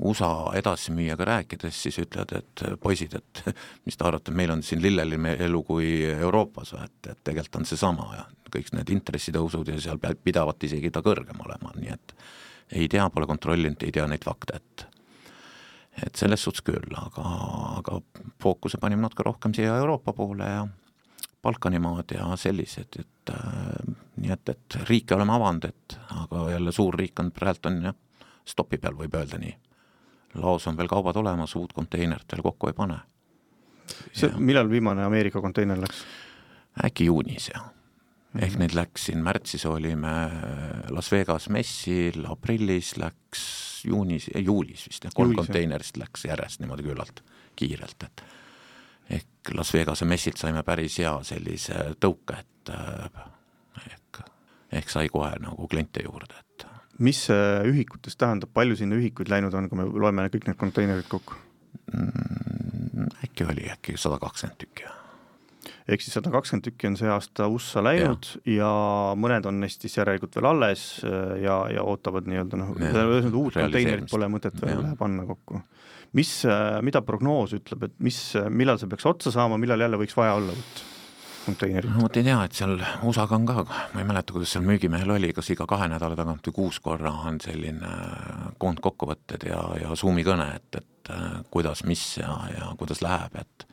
USA 0.00 0.52
edasimüüjaga 0.56 1.26
rääkides, 1.28 1.76
siis 1.82 1.98
ütlevad, 2.00 2.32
et 2.38 2.62
poisid, 2.80 3.14
et 3.18 3.42
mis 3.86 3.98
te 3.98 4.06
arvate, 4.08 4.32
meil 4.32 4.52
on 4.54 4.62
siin 4.64 4.82
lilleline 4.82 5.36
elu 5.46 5.62
kui 5.66 5.90
Euroopas 6.10 6.74
et, 6.80 7.10
et 7.12 7.24
tegelikult 7.24 7.60
on 7.60 7.68
seesama 7.68 8.08
ja 8.16 8.24
kõik 8.50 8.72
need 8.74 8.90
intressitõusud 8.96 9.68
ja 9.70 9.76
seal 9.80 10.00
pidavat 10.00 10.64
isegi 10.66 10.90
ta 10.90 11.04
kõrgem 11.04 11.38
olema, 11.44 11.74
nii 11.76 11.92
et 11.92 12.16
ei 12.80 12.88
tea, 12.90 13.06
pole 13.10 13.26
kontrollinud, 13.26 13.82
ei 13.82 13.92
tea 13.94 14.06
neid 14.10 14.24
fakte, 14.26 14.60
et 14.60 14.86
et 16.00 16.16
selles 16.16 16.40
suhtes 16.40 16.62
küll, 16.64 16.94
aga, 16.96 17.22
aga 17.80 17.98
fookuse 18.40 18.78
panime 18.80 19.04
natuke 19.04 19.26
rohkem 19.26 19.52
siia 19.52 19.74
Euroopa 19.82 20.14
poole 20.16 20.46
ja 20.46 20.62
Balkanimaad 21.42 22.14
ja 22.14 22.28
sellised, 22.40 22.96
et 23.00 23.32
äh, 23.34 23.96
nii 24.20 24.32
et, 24.32 24.52
et 24.54 24.78
riike 24.88 25.16
oleme 25.16 25.34
avanud, 25.34 25.66
et 25.68 25.96
aga 26.22 26.46
jälle 26.54 26.72
suur 26.72 26.96
riik 26.96 27.20
on 27.20 27.32
praegu 27.34 27.68
on 27.68 27.82
jah, 27.90 27.98
stopi 28.48 28.78
peal, 28.80 28.96
võib 28.96 29.18
öelda 29.18 29.40
nii 29.42 29.52
laos 30.34 30.66
on 30.66 30.76
veel 30.76 30.88
kaubad 30.88 31.16
olemas, 31.16 31.56
uut 31.56 31.72
konteinerit 31.72 32.32
veel 32.32 32.42
kokku 32.42 32.70
ei 32.70 32.76
pane. 32.76 32.98
see, 34.12 34.30
millal 34.38 34.70
viimane 34.70 35.04
Ameerika 35.04 35.40
konteiner 35.40 35.80
läks? 35.80 36.04
äkki 36.84 37.04
juunis, 37.04 37.50
jah. 37.54 37.64
ehk 38.38 38.50
mm 38.50 38.54
-hmm. 38.54 38.58
neid 38.58 38.74
läks 38.74 39.04
siin, 39.04 39.22
märtsis 39.22 39.66
olime 39.66 40.30
Las 40.90 41.12
Vegas 41.12 41.48
messil, 41.48 42.24
aprillis 42.26 42.96
läks 42.96 43.82
juunis, 43.84 44.30
juulis 44.34 44.86
vist 44.88 45.04
jah, 45.04 45.14
kolm 45.14 45.34
konteinerist 45.34 45.96
läks 45.96 46.24
järjest 46.24 46.60
niimoodi 46.60 46.82
küllalt 46.82 47.24
kiirelt, 47.56 48.02
et 48.02 48.24
ehk 49.10 49.54
Las 49.54 49.74
Vegase 49.74 50.04
messilt 50.04 50.36
saime 50.36 50.62
päris 50.62 50.98
hea 50.98 51.12
sellise 51.26 51.74
tõuke, 52.00 52.38
et 52.38 52.72
ehk, 53.86 54.22
ehk 54.72 54.92
sai 54.92 55.08
kohe 55.08 55.32
nagu 55.42 55.68
kliente 55.68 56.04
juurde, 56.04 56.34
et 56.38 56.49
mis 57.00 57.24
see 57.28 57.50
ühikutes 57.70 58.18
tähendab, 58.20 58.52
palju 58.56 58.76
sinna 58.78 58.98
ühikuid 59.00 59.30
läinud 59.32 59.54
on, 59.56 59.68
kui 59.70 59.80
me 59.80 59.86
loeme 59.88 60.28
kõik 60.32 60.48
need 60.50 60.58
konteinerid 60.60 61.08
kokku 61.10 61.36
mm,? 61.94 63.10
äkki 63.24 63.46
oli 63.48 63.70
äkki 63.72 63.96
sada 64.00 64.18
kakskümmend 64.20 64.58
tükki. 64.60 64.84
ehk 65.88 66.04
siis 66.04 66.14
sada 66.18 66.32
kakskümmend 66.34 66.66
tükki 66.68 66.90
on 66.90 66.98
see 67.00 67.10
aasta 67.10 67.48
USA 67.48 67.82
läinud 67.84 68.28
ja. 68.44 68.54
ja 68.58 68.70
mõned 69.16 69.48
on 69.48 69.60
neist 69.62 69.84
siis 69.84 69.96
järelikult 69.96 70.36
veel 70.36 70.50
alles 70.52 70.84
äh, 71.06 71.40
ja, 71.46 71.62
ja 71.72 71.86
ootavad 71.88 72.28
nii-öelda 72.30 72.60
noh, 72.60 72.74
ühesõnaga 72.76 73.42
uut 73.42 73.58
konteinerit 73.58 74.10
pole 74.12 74.28
mõtet 74.32 74.60
veel 74.60 74.84
ja. 74.84 74.94
panna 75.00 75.26
kokku. 75.28 75.64
mis, 76.20 76.36
äh, 76.44 76.78
mida 76.86 77.02
prognoos 77.06 77.56
ütleb, 77.56 77.88
et 77.88 77.98
mis, 77.98 78.22
millal 78.50 78.80
see 78.80 78.90
peaks 78.92 79.08
otsa 79.08 79.32
saama, 79.34 79.60
millal 79.60 79.88
jälle 79.88 80.00
võiks 80.00 80.16
vaja 80.18 80.36
olla 80.40 80.56
uut? 80.56 80.86
Konteinerit? 81.46 81.94
vot 82.00 82.16
ei 82.20 82.26
tea, 82.26 82.38
et 82.44 82.56
seal 82.56 82.76
USA-ga 83.06 83.38
on 83.38 83.48
ka, 83.48 83.64
ma 83.94 84.02
ei 84.02 84.08
mäleta, 84.08 84.34
kuidas 84.36 84.54
seal 84.54 84.66
müügimehel 84.66 85.14
oli, 85.16 85.32
kas 85.36 85.50
iga 85.54 85.66
kahe 85.70 85.88
nädala 85.92 86.18
tagant 86.18 86.46
või 86.50 86.56
kuus 86.60 86.80
korra 86.84 87.12
on 87.30 87.40
selline 87.42 87.90
koondkokkuvõtted 88.62 89.48
ja, 89.50 89.62
ja 89.82 89.96
Zoomi 89.96 90.24
kõne, 90.26 90.50
et, 90.60 90.80
et 90.82 91.12
äh, 91.14 91.40
kuidas, 91.50 91.84
mis 91.88 92.04
ja, 92.20 92.36
ja 92.54 92.72
kuidas 92.80 93.04
läheb, 93.06 93.40
et 93.40 93.66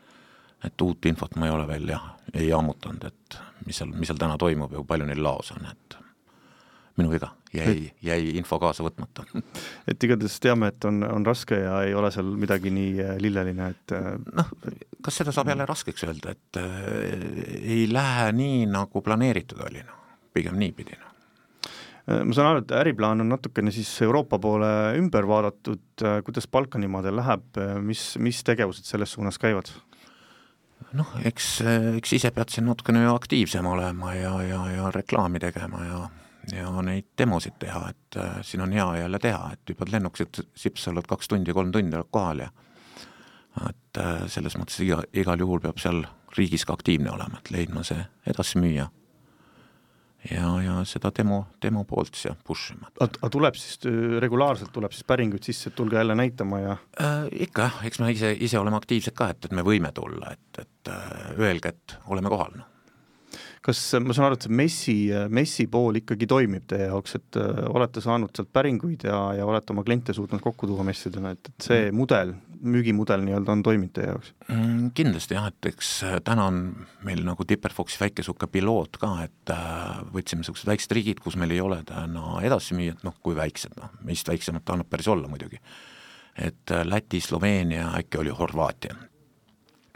et 0.66 0.82
uut 0.82 1.06
infot 1.06 1.36
ma 1.38 1.46
ei 1.46 1.54
ole 1.54 1.68
veel 1.70 1.92
jah, 1.92 2.06
ei 2.34 2.50
ammutanud, 2.54 3.04
et 3.06 3.38
mis 3.68 3.78
seal, 3.78 3.92
mis 3.94 4.10
seal 4.10 4.18
täna 4.18 4.40
toimub 4.42 4.72
ja 4.74 4.82
kui 4.82 4.90
palju 4.90 5.06
neil 5.06 5.22
laos 5.24 5.52
on, 5.54 5.68
et 5.70 5.98
minu 6.98 7.12
viga, 7.12 7.30
jäi, 7.54 7.92
jäi 8.04 8.32
info 8.40 8.58
kaasa 8.62 8.86
võtmata. 8.86 9.26
et 9.90 10.04
igatahes 10.04 10.40
teame, 10.44 10.72
et 10.74 10.88
on, 10.90 11.04
on 11.06 11.26
raske 11.28 11.60
ja 11.62 11.82
ei 11.86 11.94
ole 11.98 12.10
seal 12.14 12.32
midagi 12.42 12.74
nii 12.74 13.04
äh, 13.04 13.18
lilleline, 13.22 13.70
et 13.76 13.96
äh, 13.96 14.14
noh, 14.18 14.50
kas 15.06 15.22
seda 15.22 15.34
saab 15.36 15.52
jälle 15.54 15.68
raskeks 15.70 16.08
öelda, 16.08 16.34
et 16.34 16.62
äh, 16.62 16.80
ei 17.62 17.86
lähe 17.92 18.32
nii, 18.38 18.66
nagu 18.74 19.04
planeeritud 19.06 19.62
oli, 19.70 19.86
noh, 19.86 20.02
pigem 20.34 20.58
niipidi, 20.58 20.98
noh 20.98 21.14
äh, 22.10 22.24
ma 22.26 22.34
saan 22.38 22.52
aru, 22.52 22.66
et 22.66 22.78
äriplaan 22.82 23.22
on 23.26 23.34
natukene 23.36 23.74
siis 23.76 23.94
Euroopa 24.06 24.42
poole 24.42 24.72
ümber 24.98 25.30
vaadatud, 25.30 26.08
kuidas 26.26 26.50
Balkanimaadel 26.50 27.22
läheb, 27.22 27.62
mis, 27.86 28.10
mis 28.24 28.42
tegevused 28.48 28.90
selles 28.90 29.14
suunas 29.14 29.38
käivad? 29.42 29.70
noh, 30.98 31.10
eks, 31.28 31.60
eks 31.98 32.14
ise 32.16 32.30
pead 32.34 32.54
siin 32.54 32.66
natukene 32.70 33.04
ju 33.04 33.14
aktiivsem 33.14 33.66
olema 33.70 34.14
ja, 34.16 34.32
ja, 34.46 34.62
ja 34.72 34.92
reklaami 34.94 35.42
tegema 35.44 35.84
ja 35.86 36.08
ja 36.54 36.70
neid 36.86 37.10
demosid 37.18 37.58
teha, 37.60 37.90
et 37.90 38.20
äh, 38.20 38.38
siin 38.46 38.64
on 38.64 38.76
hea 38.76 38.88
jälle 39.02 39.20
teha, 39.20 39.52
et 39.54 39.74
hüppad 39.74 39.92
lennukilt 39.92 40.42
sipsa, 40.56 40.92
oled 40.92 41.08
kaks 41.10 41.28
tundi, 41.28 41.56
kolm 41.56 41.72
tundi 41.76 41.98
oled 41.98 42.12
kohal 42.12 42.46
ja 42.46 42.52
et 43.68 44.00
äh, 44.00 44.28
selles 44.32 44.56
mõttes 44.60 44.80
iga, 44.86 45.02
igal 45.18 45.42
juhul 45.42 45.64
peab 45.64 45.82
seal 45.82 46.06
riigis 46.38 46.66
ka 46.68 46.78
aktiivne 46.78 47.12
olema, 47.12 47.42
et 47.42 47.52
leidma 47.52 47.84
see 47.88 48.00
edasimüüja 48.30 48.88
ja, 50.32 50.52
ja 50.62 50.78
seda 50.88 51.12
demo, 51.18 51.44
demo 51.64 51.84
poolt 51.88 52.16
siia 52.20 52.36
push 52.48 52.76
ima. 52.76 52.92
aga 53.04 53.32
tuleb 53.34 53.58
siis, 53.60 53.80
regulaarselt 54.22 54.72
tuleb 54.76 54.96
siis 54.96 55.08
päringuid 55.08 55.44
sisse, 55.48 55.72
et 55.72 55.78
tulge 55.78 55.98
jälle 56.00 56.16
näitama 56.16 56.62
ja 56.64 56.78
äh,? 57.02 57.28
ikka 57.48 57.68
jah, 57.68 57.84
eks 57.90 58.00
me 58.04 58.14
ise, 58.14 58.34
ise 58.40 58.60
oleme 58.60 58.80
aktiivsed 58.80 59.18
ka, 59.18 59.32
et, 59.34 59.50
et 59.50 59.58
me 59.58 59.66
võime 59.66 59.92
tulla, 59.96 60.34
et, 60.38 60.64
et 60.64 60.94
äh, 60.94 61.30
öelge, 61.40 61.76
et 61.76 62.00
oleme 62.08 62.32
kohal, 62.34 62.60
noh 62.62 62.77
kas 63.66 63.80
ma 64.04 64.16
saan 64.16 64.30
aru, 64.30 64.38
et 64.38 64.46
see 64.46 64.58
messi, 64.60 64.96
messi 65.34 65.66
pool 65.72 66.00
ikkagi 66.02 66.28
toimib 66.30 66.68
teie 66.70 66.90
jaoks, 66.90 67.18
et 67.20 67.40
äh, 67.42 67.64
olete 67.70 68.04
saanud 68.04 68.34
sealt 68.36 68.52
päringuid 68.54 69.08
ja, 69.08 69.18
ja 69.38 69.48
olete 69.48 69.74
oma 69.74 69.84
kliente 69.88 70.16
suutnud 70.16 70.42
kokku 70.44 70.70
tuua 70.70 70.86
messidena, 70.88 71.34
et, 71.36 71.50
et 71.52 71.68
see 71.70 71.80
mm. 71.88 71.98
mudel, 71.98 72.34
müügimudel 72.68 73.22
nii-öelda 73.26 73.54
on 73.54 73.64
toiminud 73.66 73.94
teie 73.96 74.12
jaoks 74.12 74.32
mm,? 74.48 74.92
Kindlasti 74.98 75.38
jah, 75.38 75.50
et 75.52 75.70
eks 75.72 75.92
äh, 76.08 76.16
täna 76.26 76.48
on 76.52 76.62
meil 77.08 77.24
nagu 77.28 77.48
Tipperfoxi 77.48 78.00
väike 78.02 78.24
niisugune 78.24 78.52
piloot 78.54 79.02
ka, 79.02 79.12
et 79.26 79.54
äh, 79.54 80.00
võtsime 80.14 80.44
niisugused 80.44 80.70
väiksed 80.70 80.96
riigid, 80.98 81.22
kus 81.24 81.40
meil 81.40 81.56
ei 81.56 81.62
ole 81.64 81.82
täna 81.88 82.40
edasimüüjat, 82.48 83.04
noh 83.08 83.20
kui 83.24 83.38
väiksed, 83.38 83.78
noh 83.82 83.94
meist 84.08 84.30
väiksemat 84.30 84.76
annab 84.76 84.90
päris 84.92 85.10
olla 85.12 85.30
muidugi. 85.32 85.62
et 86.38 86.72
Läti, 86.86 87.20
Sloveenia, 87.22 87.92
äkki 87.98 88.20
oli 88.22 88.30
Horvaatia. 88.30 88.96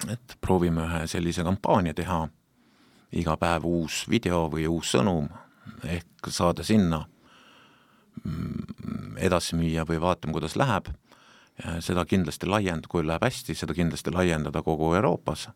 et 0.09 0.37
proovime 0.41 0.81
ühe 0.87 1.07
sellise 1.07 1.43
kampaania 1.45 1.93
teha 1.93 2.23
iga 3.11 3.37
päev 3.37 3.65
uus 3.67 4.05
video 4.09 4.45
või 4.51 4.67
uus 4.71 4.93
sõnum, 4.95 5.27
ehk 5.83 6.29
saada 6.31 6.63
sinna 6.63 7.03
mm, 8.23 9.17
edasi 9.19 9.57
müüa 9.59 9.85
või 9.87 9.99
vaatame, 10.01 10.35
kuidas 10.37 10.55
läheb, 10.59 10.91
seda 11.83 12.05
kindlasti 12.07 12.47
laiend-, 12.49 12.87
kui 12.89 13.03
läheb 13.05 13.23
hästi, 13.27 13.55
seda 13.57 13.75
kindlasti 13.77 14.13
laiendada 14.13 14.63
kogu 14.65 14.93
Euroopas, 14.95 15.49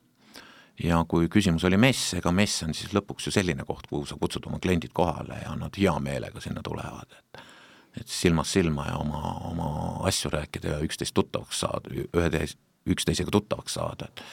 ja 0.84 1.00
kui 1.08 1.30
küsimus 1.32 1.64
oli 1.68 1.78
mess, 1.80 2.14
ega 2.20 2.32
mess 2.36 2.64
on 2.66 2.76
siis 2.76 2.94
lõpuks 2.96 3.30
ju 3.30 3.34
selline 3.34 3.66
koht, 3.68 3.88
kuhu 3.90 4.06
sa 4.10 4.18
kutsud 4.20 4.48
oma 4.50 4.60
kliendid 4.64 4.94
kohale 4.94 5.40
ja 5.44 5.56
nad 5.60 5.78
hea 5.80 5.94
meelega 6.04 6.44
sinna 6.44 6.64
tulevad, 6.66 7.20
et 7.20 7.44
et 7.96 8.12
silmast 8.12 8.52
silma 8.52 8.90
ja 8.90 8.98
oma, 9.00 9.22
oma 9.48 9.68
asju 10.10 10.28
rääkida 10.34 10.74
ja 10.74 10.80
üksteist 10.84 11.16
tuttavaks 11.16 11.62
saada, 11.64 11.94
ühe 11.96 12.32
teis-, 12.34 12.58
üksteisega 12.92 13.32
tuttavaks 13.32 13.78
saada, 13.78 14.10
et 14.10 14.24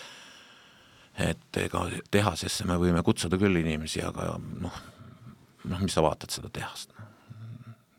et 1.18 1.60
ega 1.60 1.84
tehasesse 2.10 2.66
me 2.68 2.78
võime 2.80 3.02
kutsuda 3.04 3.38
küll 3.40 3.60
inimesi, 3.60 4.02
aga 4.04 4.36
noh, 4.38 4.78
noh, 5.68 5.82
mis 5.82 5.94
sa 5.94 6.04
vaatad 6.04 6.32
seda 6.32 6.50
tehast, 6.52 6.94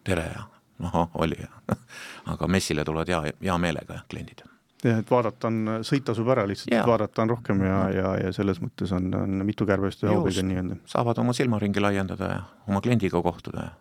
tere 0.03 0.25
ja 0.31 0.47
ahah, 0.83 1.09
oli 1.13 1.37
ja 1.39 1.51
aga 2.33 2.47
messile 2.47 2.85
tulevad 2.85 3.09
hea, 3.09 3.21
hea 3.41 3.57
meelega 3.57 4.01
kliendid. 4.09 4.43
jah, 4.83 4.99
et 4.99 5.11
vaadata 5.11 5.47
on, 5.47 5.77
sõit 5.87 6.05
tasub 6.07 6.27
ära 6.33 6.45
lihtsalt, 6.49 6.75
vaadata 6.87 7.23
on 7.23 7.33
rohkem 7.35 7.63
ja, 7.63 7.79
ja, 7.93 8.13
ja 8.25 8.33
selles 8.35 8.59
mõttes 8.63 8.91
on, 8.95 9.13
on 9.15 9.45
mitu 9.47 9.67
kärbest 9.69 10.03
ühe 10.03 10.15
hoobiga 10.15 10.43
nii-öelda. 10.43 10.81
saavad 10.89 11.21
oma 11.23 11.35
silmaringi 11.37 11.83
laiendada 11.83 12.31
ja 12.33 12.41
oma 12.67 12.81
kliendiga 12.83 13.21
kohtuda 13.23 13.67
ja, 13.69 13.73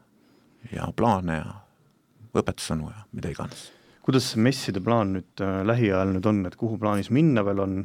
ja 0.76 0.90
plaane 0.96 1.40
ja 1.40 1.56
õpetussõnu 2.36 2.92
ja 2.92 3.06
mida 3.12 3.32
iganes. 3.32 3.70
kuidas 4.02 4.34
messide 4.36 4.80
plaan 4.84 5.16
nüüd 5.16 5.42
äh, 5.44 5.60
lähiajal 5.66 6.14
nüüd 6.14 6.28
on, 6.28 6.44
et 6.46 6.56
kuhu 6.60 6.78
plaanis 6.78 7.10
minna 7.10 7.44
veel 7.46 7.64
on, 7.64 7.82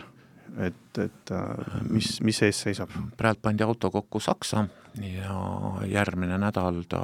et, 0.67 0.99
et 1.03 1.31
äh, 1.31 1.81
mis, 1.89 2.17
mis 2.21 2.41
ees 2.45 2.61
seisab? 2.67 2.93
praegu 3.17 3.41
pandi 3.41 3.65
auto 3.65 3.91
kokku 3.91 4.19
Saksa 4.23 4.67
ja 5.01 5.37
järgmine 5.85 6.37
nädal 6.41 6.83
ta 6.89 7.01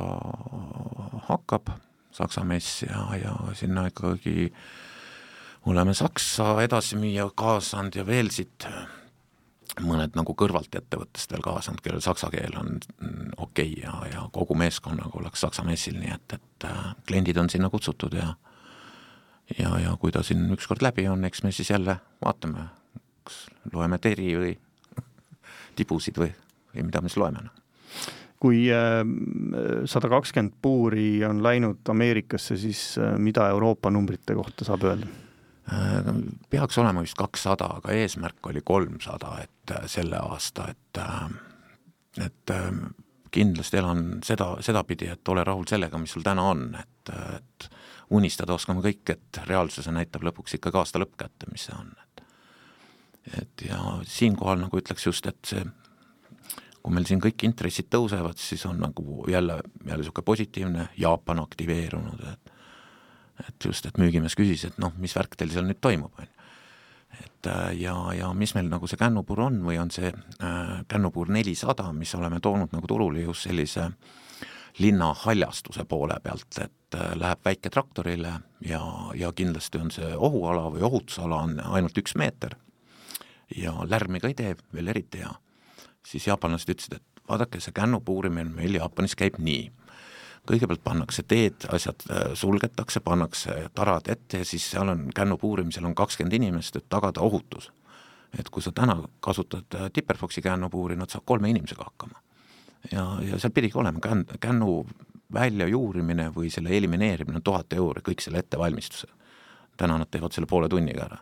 hakkab, 1.29 1.75
Saksa 2.11 2.43
mess 2.47 2.83
ja, 2.83 3.05
ja 3.19 3.35
sinna 3.57 3.87
ikkagi 3.91 4.51
oleme 5.65 5.93
Saksa 5.93 6.55
edasimüüja 6.63 7.29
kaasanud 7.35 7.95
ja 7.95 8.05
veel 8.07 8.31
siit 8.33 8.67
mõned 9.81 10.13
nagu 10.17 10.35
kõrvalt 10.37 10.75
ettevõttest 10.77 11.31
veel 11.33 11.41
kaasanud, 11.41 11.81
kellel 11.81 12.01
saksa 12.03 12.29
keel 12.29 12.53
on 12.59 12.75
okei 13.37 13.71
okay 13.71 13.81
ja, 13.81 13.93
ja 14.11 14.25
kogu 14.33 14.53
meeskonnaga 14.59 15.17
ollakse 15.17 15.47
Saksa 15.47 15.65
messil, 15.65 15.97
nii 15.97 16.13
et, 16.13 16.35
et 16.37 16.67
äh, 16.69 16.91
kliendid 17.07 17.39
on 17.41 17.49
sinna 17.49 17.71
kutsutud 17.73 18.13
ja 18.17 18.35
ja, 19.57 19.73
ja 19.79 19.97
kui 19.99 20.11
ta 20.11 20.23
siin 20.23 20.45
ükskord 20.53 20.83
läbi 20.85 21.07
on, 21.09 21.25
eks 21.25 21.43
me 21.43 21.51
siis 21.51 21.69
jälle 21.69 21.97
vaatame, 22.25 22.67
kas 23.27 23.45
loeme 23.73 23.99
teri 24.03 24.33
või 24.39 24.53
tibusid 25.75 26.17
või, 26.21 26.31
või 26.73 26.87
mida 26.89 27.01
me 27.01 27.11
siis 27.11 27.21
loeme 27.21 27.45
no 27.45 27.63
kui 28.43 28.65
äh, 28.75 29.01
sada 29.87 30.09
kakskümmend 30.11 30.57
puuri 30.61 31.23
on 31.23 31.39
läinud 31.43 31.87
Ameerikasse, 31.89 32.57
siis 32.59 32.97
äh, 32.99 33.15
mida 33.17 33.47
Euroopa 33.53 33.91
numbrite 33.93 34.35
kohta 34.35 34.67
saab 34.67 34.83
öelda? 34.89 35.07
Äh, 35.71 36.09
peaks 36.51 36.77
olema 36.81 37.05
vist 37.05 37.15
kakssada, 37.15 37.69
aga 37.79 37.95
eesmärk 37.95 38.51
oli 38.51 38.63
kolmsada, 38.65 39.37
et 39.45 39.75
selle 39.87 40.19
aasta, 40.19 40.67
et 40.73 41.01
et 42.21 42.51
kindlasti 43.33 43.79
elan 43.79 44.03
seda, 44.21 44.51
sedapidi, 44.61 45.07
et 45.09 45.29
ole 45.33 45.43
rahul 45.47 45.65
sellega, 45.65 45.97
mis 45.97 46.11
sul 46.13 46.21
täna 46.25 46.43
on, 46.51 46.67
et, 46.77 47.13
et 47.37 47.69
unistada 48.13 48.53
oskame 48.53 48.83
kõik, 48.85 49.15
et 49.15 49.39
reaalsuse 49.47 49.91
näitab 49.95 50.27
lõpuks 50.27 50.59
ikkagi 50.59 50.77
aasta 50.77 51.01
lõpp 51.01 51.15
kätte, 51.23 51.49
mis 51.49 51.65
see 51.65 51.73
on, 51.79 51.89
et 53.39 53.65
ja 53.69 53.79
siinkohal 54.03 54.59
nagu 54.65 54.79
ütleks 54.79 55.05
just, 55.07 55.27
et 55.27 55.39
see 55.47 55.63
kui 56.83 56.91
meil 56.91 57.07
siin 57.07 57.21
kõik 57.23 57.45
intressid 57.47 57.87
tõusevad, 57.93 58.39
siis 58.39 58.65
on 58.67 58.81
nagu 58.83 59.23
jälle, 59.31 59.61
jälle 59.85 60.01
niisugune 60.01 60.25
positiivne 60.27 60.87
Jaapan 60.99 61.39
aktiveerunud, 61.39 62.25
et 62.33 62.51
et 63.47 63.65
just, 63.65 63.85
et 63.89 63.97
müügimees 63.97 64.35
küsis, 64.37 64.61
et 64.67 64.75
noh, 64.77 64.91
mis 65.01 65.15
värk 65.15 65.33
teil 65.35 65.49
seal 65.51 65.65
nüüd 65.65 65.79
toimub, 65.81 66.13
on 66.19 66.27
ju. 66.27 66.49
et 67.23 67.47
äh, 67.49 67.71
ja, 67.81 67.95
ja 68.13 68.27
mis 68.37 68.53
meil 68.55 68.69
nagu 68.69 68.87
see 68.87 68.99
kännupuur 68.99 69.41
on 69.47 69.57
või 69.65 69.79
on 69.81 69.89
see 69.91 70.11
äh, 70.11 70.83
kännupuur 70.87 71.31
nelisada, 71.33 71.87
mis 71.97 72.13
oleme 72.15 72.39
toonud 72.39 72.75
nagu 72.75 72.87
turule 72.87 73.25
just 73.25 73.47
sellise 73.47 73.89
linna 74.79 75.11
haljastuse 75.23 75.85
poole 75.89 76.19
pealt, 76.23 76.59
et 76.61 76.97
äh, 76.97 77.15
läheb 77.17 77.41
väiketraktorile 77.45 78.35
ja, 78.69 78.83
ja 79.17 79.33
kindlasti 79.33 79.81
on 79.81 79.91
see 79.93 80.13
ohuala 80.13 80.69
või 80.73 80.85
ohutusala 80.85 81.41
on 81.47 81.57
ainult 81.73 81.97
üks 81.97 82.15
meeter 82.17 82.57
ja 83.57 83.73
lärmi 83.85 84.19
ka 84.19 84.27
ei 84.31 84.37
tee, 84.37 84.55
veel 84.73 84.93
eriti 84.93 85.23
hea 85.23 85.33
siis 86.07 86.27
jaapanlased 86.27 86.69
ütlesid, 86.69 86.97
et 86.97 87.23
vaadake, 87.29 87.61
see 87.63 87.75
kännu 87.75 88.01
puurimine 88.05 88.51
meil 88.51 88.79
Jaapanis 88.79 89.15
käib 89.19 89.39
nii. 89.39 89.71
kõigepealt 90.43 90.81
pannakse 90.83 91.23
teed, 91.23 91.63
asjad 91.71 92.03
äh, 92.11 92.33
sulgetakse, 92.35 92.99
pannakse 92.99 93.69
tarad 93.75 94.09
ette 94.11 94.41
ja 94.41 94.45
siis 94.45 94.65
seal 94.73 94.89
on 94.91 95.05
kännu 95.15 95.37
puurimisel 95.39 95.85
on 95.87 95.95
kakskümmend 95.95 96.35
inimest, 96.35 96.75
et 96.75 96.89
tagada 96.89 97.21
ohutus. 97.21 97.71
et 98.39 98.49
kui 98.49 98.61
sa 98.61 98.71
täna 98.71 98.97
kasutad 99.19 99.75
äh, 99.75 99.89
Tipperfoxi 99.93 100.41
kännupuuri, 100.41 100.95
nad 100.95 101.09
saavad 101.09 101.25
kolme 101.25 101.49
inimesega 101.49 101.83
hakkama. 101.83 102.19
ja, 102.91 103.05
ja 103.21 103.39
seal 103.39 103.53
pidigi 103.55 103.77
olema 103.77 103.99
känn, 103.99 104.25
kännu 104.39 104.85
väljajuurimine 105.33 106.29
või 106.35 106.51
selle 106.51 106.75
elimineerimine 106.77 107.39
on 107.39 107.43
tuhat 107.43 107.73
euri, 107.73 108.01
kõik 108.01 108.21
selle 108.21 108.43
ettevalmistuse. 108.43 109.07
täna 109.77 109.97
nad 109.97 110.11
teevad 110.11 110.31
selle 110.31 110.47
poole 110.47 110.69
tunniga 110.69 111.05
ära. 111.05 111.17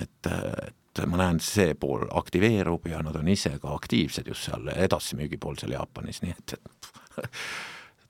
et, 0.00 0.26
et 0.66 0.76
et 1.02 1.10
ma 1.10 1.20
näen, 1.20 1.40
see 1.42 1.74
pool 1.78 2.06
aktiveerub 2.20 2.86
ja 2.90 3.02
nad 3.04 3.16
on 3.18 3.28
ise 3.28 3.56
ka 3.62 3.74
aktiivsed 3.76 4.28
just 4.32 4.48
seal 4.48 4.70
edasimüügi 4.74 5.40
pool 5.42 5.58
seal 5.60 5.76
Jaapanis, 5.76 6.22
nii 6.24 6.34
et, 6.36 6.56
et 6.56 7.30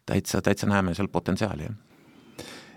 täitsa, 0.06 0.42
täitsa 0.42 0.70
näeme 0.70 0.94
seal 0.94 1.10
potentsiaali, 1.12 1.68
jah 1.70 1.82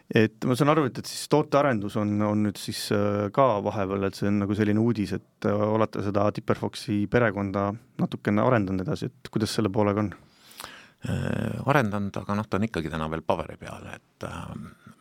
et 0.10 0.46
ma 0.50 0.56
saan 0.58 0.72
aru, 0.74 0.88
et, 0.90 0.98
et 1.02 1.10
siis 1.10 1.28
tootearendus 1.30 1.98
on, 2.02 2.16
on 2.26 2.40
nüüd 2.48 2.58
siis 2.58 2.88
äh, 2.96 3.28
ka 3.34 3.46
vahepeal, 3.66 4.08
et 4.08 4.18
see 4.18 4.30
on 4.30 4.40
nagu 4.42 4.56
selline 4.58 4.82
uudis, 4.82 5.14
et 5.20 5.48
äh, 5.48 5.66
olete 5.78 6.02
seda 6.06 6.26
Tipperfoxi 6.34 7.04
perekonda 7.12 7.68
natukene 8.02 8.42
arendanud 8.42 8.88
edasi, 8.88 9.12
et 9.12 9.30
kuidas 9.30 9.54
selle 9.54 9.70
poolega 9.74 10.06
on? 10.06 10.10
Äh, 11.10 11.60
arendanud, 11.70 12.16
aga 12.24 12.36
noh, 12.36 12.48
ta 12.50 12.58
on 12.58 12.66
ikkagi 12.68 12.90
täna 12.92 13.06
veel 13.12 13.22
paberi 13.24 13.60
peal, 13.62 13.86
et 13.94 14.26
äh, 14.28 14.48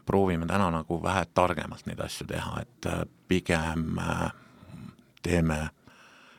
proovime 0.08 0.46
täna 0.48 0.68
nagu 0.76 1.00
vähe 1.02 1.24
targemalt 1.34 1.88
neid 1.88 2.04
asju 2.04 2.28
teha, 2.28 2.60
et 2.62 2.90
äh, 2.92 3.00
pigem 3.28 3.98
äh, 4.04 4.28
teeme, 5.22 5.58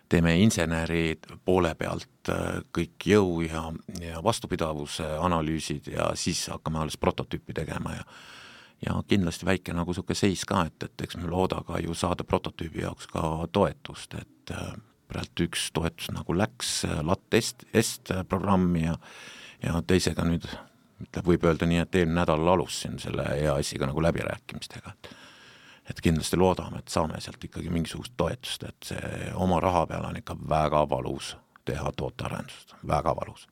teeme 0.10 0.36
inseneri 0.40 1.20
poole 1.46 1.74
pealt 1.80 2.32
äh, 2.34 2.60
kõik 2.76 3.08
jõu 3.12 3.42
ja, 3.46 3.68
ja 4.02 4.24
vastupidavuse 4.24 5.08
analüüsid 5.20 5.92
ja 5.94 6.12
siis 6.16 6.48
hakkame 6.52 6.84
alles 6.84 6.98
prototüüpi 6.98 7.54
tegema 7.62 7.96
ja 8.00 8.06
ja 8.80 8.94
kindlasti 9.08 9.44
väike 9.44 9.74
nagu 9.76 9.92
niisugune 9.92 10.16
seis 10.16 10.46
ka, 10.48 10.62
et, 10.70 10.84
et 10.86 11.02
eks 11.04 11.18
me 11.20 11.28
loodaga 11.28 11.82
ju 11.84 11.92
saada 11.92 12.24
prototüübi 12.24 12.80
jaoks 12.86 13.10
ka 13.12 13.24
toetust, 13.52 14.16
et 14.16 14.54
äh, 14.56 14.70
praegu 15.12 15.50
üks 15.50 15.66
toetus 15.76 16.14
nagu 16.16 16.38
läks 16.38 16.86
äh, 16.88 17.02
LAT 17.04 17.36
Est, 17.36 17.68
Est 17.74 18.14
programmi 18.32 18.86
ja 18.86 18.96
ja 19.64 19.82
teisega 19.84 20.24
nüüd 20.24 20.46
ütleb, 21.04 21.26
võib 21.26 21.46
öelda 21.48 21.68
nii, 21.70 21.82
et 21.84 21.98
eelmine 22.00 22.22
nädal 22.22 22.48
alustasin 22.54 23.00
selle 23.02 23.26
EAS-iga 23.40 23.90
nagu 23.90 24.04
läbirääkimistega, 24.04 24.94
et 24.96 25.10
et 25.90 26.02
kindlasti 26.06 26.38
loodame, 26.38 26.84
et 26.84 26.92
saame 26.94 27.20
sealt 27.22 27.44
ikkagi 27.44 27.72
mingisugust 27.74 28.14
toetust, 28.18 28.66
et 28.70 28.92
see 28.92 29.32
oma 29.36 29.60
raha 29.64 29.86
peal 29.90 30.10
on 30.10 30.20
ikka 30.20 30.38
väga 30.50 30.84
valus 30.90 31.36
teha 31.66 31.92
tootearendust, 31.98 32.76
väga 32.88 33.16
valus 33.18 33.48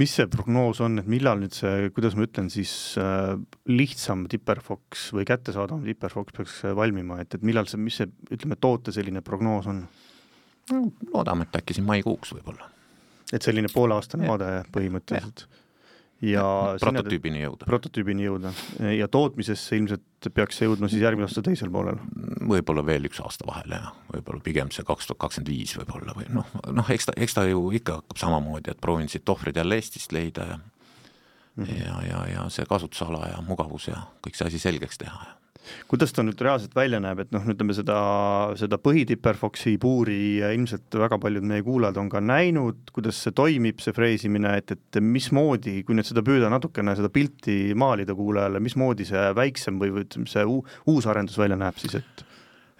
mis 0.00 0.12
see 0.16 0.26
prognoos 0.30 0.80
on, 0.84 1.00
et 1.00 1.08
millal 1.10 1.40
nüüd 1.42 1.54
see, 1.56 1.90
kuidas 1.94 2.16
ma 2.16 2.24
ütlen 2.24 2.48
siis 2.52 2.72
äh,, 3.00 3.34
lihtsam 3.68 4.26
Tipperfox 4.30 5.10
või 5.16 5.26
kättesaadavam 5.28 5.84
Tipperfox 5.84 6.36
peaks 6.36 6.58
valmima, 6.78 7.20
et, 7.22 7.36
et 7.36 7.46
millal 7.46 7.68
see, 7.70 7.80
mis 7.82 8.00
see, 8.00 8.08
ütleme, 8.32 8.58
toote 8.60 8.94
selline 8.94 9.22
prognoos 9.24 9.68
on 9.70 9.84
no,? 10.72 10.82
loodame, 11.12 11.48
et 11.48 11.60
äkki 11.60 11.76
siin 11.76 11.88
maikuuks 11.88 12.34
võib-olla. 12.36 12.70
et 13.32 13.44
selline 13.44 13.70
pooleaastane 13.72 14.28
vaade 14.28 14.52
põhimõtteliselt? 14.74 15.46
ja 15.48 15.67
prototüübini 16.82 17.42
jõuda. 17.44 17.66
prototüübini 17.68 18.24
jõuda 18.26 18.52
ja 18.96 19.06
tootmisesse 19.08 19.76
ilmselt 19.78 20.30
peaks 20.34 20.58
see 20.58 20.66
jõudma 20.66 20.90
siis 20.90 21.04
järgmise 21.04 21.30
aasta 21.30 21.44
teisel 21.46 21.70
poolel? 21.70 22.00
võib-olla 22.50 22.82
veel 22.86 23.06
üks 23.06 23.20
aasta 23.22 23.46
vahele 23.46 23.78
ja 23.78 23.92
võib-olla 24.10 24.42
pigem 24.42 24.72
see 24.74 24.86
kaks 24.88 25.06
tuhat 25.06 25.22
kakskümmend 25.26 25.52
viis 25.52 25.76
võib-olla 25.78 26.16
või 26.18 26.26
noh, 26.34 26.50
noh 26.74 26.90
eks 26.90 27.10
ta, 27.10 27.14
eks 27.16 27.38
ta 27.38 27.46
ju 27.46 27.68
ikka 27.78 28.00
hakkab 28.00 28.22
samamoodi, 28.24 28.74
et 28.74 28.82
proovin 28.82 29.10
siit 29.10 29.30
ohvrid 29.30 29.60
jälle 29.62 29.78
Eestist 29.78 30.12
leida 30.12 30.46
ja 30.50 30.58
mm 30.58 31.64
-hmm. 31.64 31.82
ja, 31.86 32.02
ja, 32.10 32.24
ja 32.34 32.48
see 32.50 32.66
kasutusala 32.66 33.26
ja 33.28 33.42
mugavus 33.42 33.88
ja 33.88 34.02
kõik 34.26 34.34
see 34.34 34.50
asi 34.50 34.58
selgeks 34.58 34.98
teha 34.98 35.22
ja 35.22 35.38
kuidas 35.90 36.14
ta 36.14 36.24
nüüd 36.26 36.40
reaalselt 36.44 36.74
välja 36.76 37.00
näeb, 37.02 37.24
et 37.24 37.32
noh, 37.34 37.44
ütleme 37.48 37.76
seda, 37.76 37.98
seda 38.60 38.78
põhitipperfoksi 38.82 39.76
puuri 39.82 40.18
ilmselt 40.40 40.98
väga 41.00 41.18
paljud 41.22 41.46
meie 41.48 41.64
kuulajad 41.66 42.00
on 42.02 42.10
ka 42.12 42.22
näinud, 42.24 42.92
kuidas 42.94 43.20
see 43.24 43.34
toimib, 43.36 43.82
see 43.84 43.96
freesimine, 43.96 44.56
et, 44.60 44.76
et 44.76 45.00
mismoodi, 45.02 45.80
kui 45.86 45.98
nüüd 45.98 46.08
seda 46.08 46.24
püüda 46.26 46.50
natukene, 46.52 46.96
seda 46.98 47.10
pilti 47.12 47.74
maalida 47.78 48.16
kuulajale, 48.18 48.62
mismoodi 48.64 49.08
see 49.08 49.28
väiksem 49.38 49.80
või, 49.80 49.92
või 49.94 50.06
ütleme, 50.06 50.30
see 50.30 50.46
uus 50.48 51.08
arendus 51.08 51.38
välja 51.40 51.58
näeb 51.60 51.78
siis, 51.80 51.98
et 52.00 52.24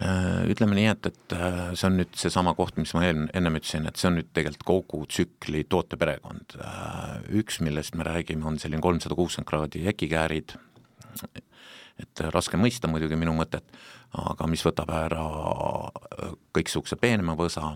äh, 0.05 0.45
ütleme 0.53 0.79
nii, 0.79 0.87
et, 0.93 1.11
et 1.11 1.37
äh, 1.37 1.59
see 1.75 1.89
on 1.91 1.99
nüüd 2.01 2.15
seesama 2.19 2.55
koht, 2.59 2.79
mis 2.81 2.95
ma 2.97 3.05
eel-, 3.09 3.27
ennem 3.37 3.59
ütlesin, 3.61 3.89
et 3.89 4.01
see 4.01 4.11
on 4.11 4.19
nüüd 4.21 4.31
tegelikult 4.37 4.67
kogu 4.69 5.03
tsükli 5.11 5.65
tooteperekond. 5.71 6.59
Äh, 6.63 7.19
üks, 7.41 7.61
millest 7.65 7.99
me 7.99 8.07
räägime, 8.09 8.47
on 8.49 8.61
selline 8.63 8.85
kolmsada 8.85 9.19
kuuskümmend 9.19 9.51
kraadi 9.51 9.85
jekikäärid, 9.89 10.57
et 12.03 12.23
raske 12.33 12.59
mõista 12.61 12.91
muidugi 12.91 13.19
minu 13.19 13.35
mõtet, 13.37 13.67
aga 14.19 14.49
mis 14.51 14.63
võtab 14.67 14.91
ära 14.95 15.25
äh, 15.25 16.33
kõiksuguse 16.57 16.99
peenema 17.01 17.37
võsa, 17.39 17.75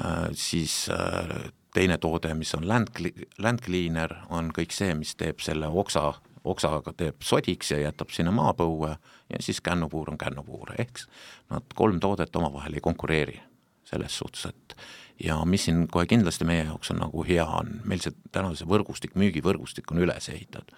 äh, 0.00 0.28
siis 0.38 0.84
äh, 0.92 1.50
teine 1.74 1.98
toode, 1.98 2.34
mis 2.38 2.54
on 2.54 2.68
land, 2.68 2.94
land 3.42 3.64
cleaner, 3.64 4.20
on 4.30 4.52
kõik 4.54 4.74
see, 4.74 4.94
mis 4.98 5.14
teeb 5.18 5.42
selle 5.44 5.68
oksa, 5.68 6.12
oksaga 6.44 6.94
teeb 6.96 7.24
sodiks 7.24 7.72
ja 7.74 7.80
jätab 7.82 8.12
sinna 8.14 8.32
maapõue 8.34 8.94
ja 9.32 9.42
siis 9.42 9.60
kännupuur 9.64 10.12
on 10.12 10.20
kännupuur, 10.20 10.74
ehk 10.78 11.06
nad 11.50 11.74
kolm 11.74 12.00
toodet 12.00 12.36
omavahel 12.36 12.78
ei 12.78 12.84
konkureeri 12.84 13.40
selles 13.84 14.16
suhtes, 14.16 14.46
et 14.48 14.76
ja 15.20 15.36
mis 15.48 15.66
siin 15.66 15.84
kohe 15.92 16.06
kindlasti 16.08 16.46
meie 16.48 16.64
jaoks 16.64 16.90
on 16.94 17.02
nagu 17.02 17.24
hea, 17.26 17.44
on 17.44 17.80
meil 17.84 18.00
see 18.02 18.14
täna 18.32 18.54
see 18.56 18.68
võrgustik, 18.68 19.18
müügivõrgustik 19.18 19.90
on 19.92 20.02
üles 20.06 20.30
ehitatud 20.32 20.72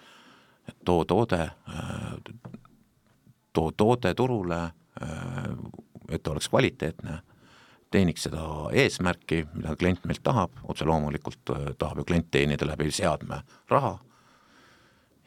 et 0.67 0.77
too 0.85 1.05
toode, 1.05 1.49
too 3.53 3.71
toode 3.77 4.13
turule, 4.13 4.59
et 6.09 6.23
ta 6.23 6.31
oleks 6.31 6.49
kvaliteetne, 6.49 7.19
teeniks 7.91 8.27
seda 8.27 8.43
eesmärki, 8.71 9.45
mida 9.53 9.75
klient 9.79 10.05
meilt 10.05 10.23
tahab, 10.23 10.59
otse 10.67 10.85
loomulikult 10.85 11.53
tahab 11.79 12.01
ju 12.01 12.07
klient 12.09 12.31
teenida 12.31 12.67
läbi 12.67 12.91
seadme 12.91 13.41
raha. 13.69 13.97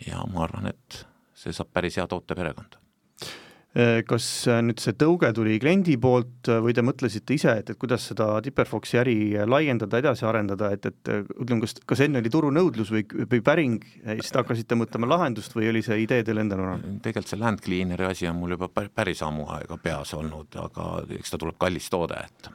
Ja 0.06 0.24
ma 0.32 0.44
arvan, 0.44 0.70
et 0.72 1.02
see 1.34 1.52
saab 1.56 1.72
päris 1.72 1.96
hea 2.00 2.06
tooteperekond 2.08 2.80
Äh, 2.80 2.89
kas 3.70 4.24
äh, 4.50 4.58
nüüd 4.66 4.80
see 4.82 4.96
tõuge 4.98 5.28
tuli 5.34 5.54
kliendi 5.62 5.94
poolt 6.02 6.48
äh, 6.50 6.58
või 6.58 6.72
te 6.74 6.82
mõtlesite 6.82 7.36
ise, 7.36 7.52
et, 7.60 7.68
et 7.70 7.78
kuidas 7.78 8.08
seda 8.10 8.26
Tipperfoxi 8.42 8.98
äri 8.98 9.14
laiendada, 9.46 10.00
edasi 10.02 10.24
arendada, 10.26 10.72
et, 10.74 10.88
et 10.90 11.10
ütleme, 11.12 11.60
kas, 11.62 11.76
kas 11.86 12.02
enne 12.02 12.18
oli 12.18 12.32
turunõudlus 12.34 12.90
või, 12.90 13.04
või 13.30 13.42
päring 13.46 13.84
ja 14.02 14.16
siis 14.18 14.32
te 14.34 14.40
hakkasite 14.42 14.78
mõtlema 14.78 15.12
lahendust 15.12 15.54
või 15.54 15.68
oli 15.70 15.84
see 15.86 16.00
idee 16.02 16.26
teil 16.26 16.42
endal 16.42 16.64
olemas? 16.64 16.98
tegelikult 17.04 17.30
see 17.30 17.38
Land 17.38 17.62
Cleaneri 17.62 18.08
asi 18.08 18.26
on 18.26 18.40
mul 18.40 18.56
juba 18.56 18.72
päris 18.90 19.22
ammu 19.22 19.46
aega 19.54 19.78
peas 19.78 20.16
olnud, 20.18 20.58
aga 20.64 20.90
eks 21.20 21.30
ta 21.30 21.38
tuleb 21.38 21.58
kallis 21.60 21.86
toode, 21.92 22.18
et. 22.26 22.50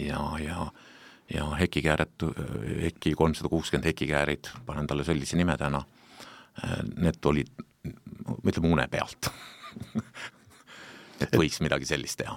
Ja, 0.00 0.24
ja 0.40 0.68
ja 1.32 1.44
hekikääret, 1.56 2.20
heki 2.84 3.14
kolmsada 3.16 3.48
kuuskümmend 3.48 3.86
hekikäärid, 3.88 4.50
panen 4.66 4.86
talle 4.86 5.06
sellise 5.08 5.38
nime 5.40 5.56
täna, 5.56 5.80
need 7.00 7.28
olid, 7.32 7.48
ütleme 8.44 8.72
une 8.76 8.84
pealt 8.92 9.32
et 11.22 11.34
võiks 11.38 11.60
midagi 11.64 11.88
sellist 11.88 12.20
teha. 12.20 12.36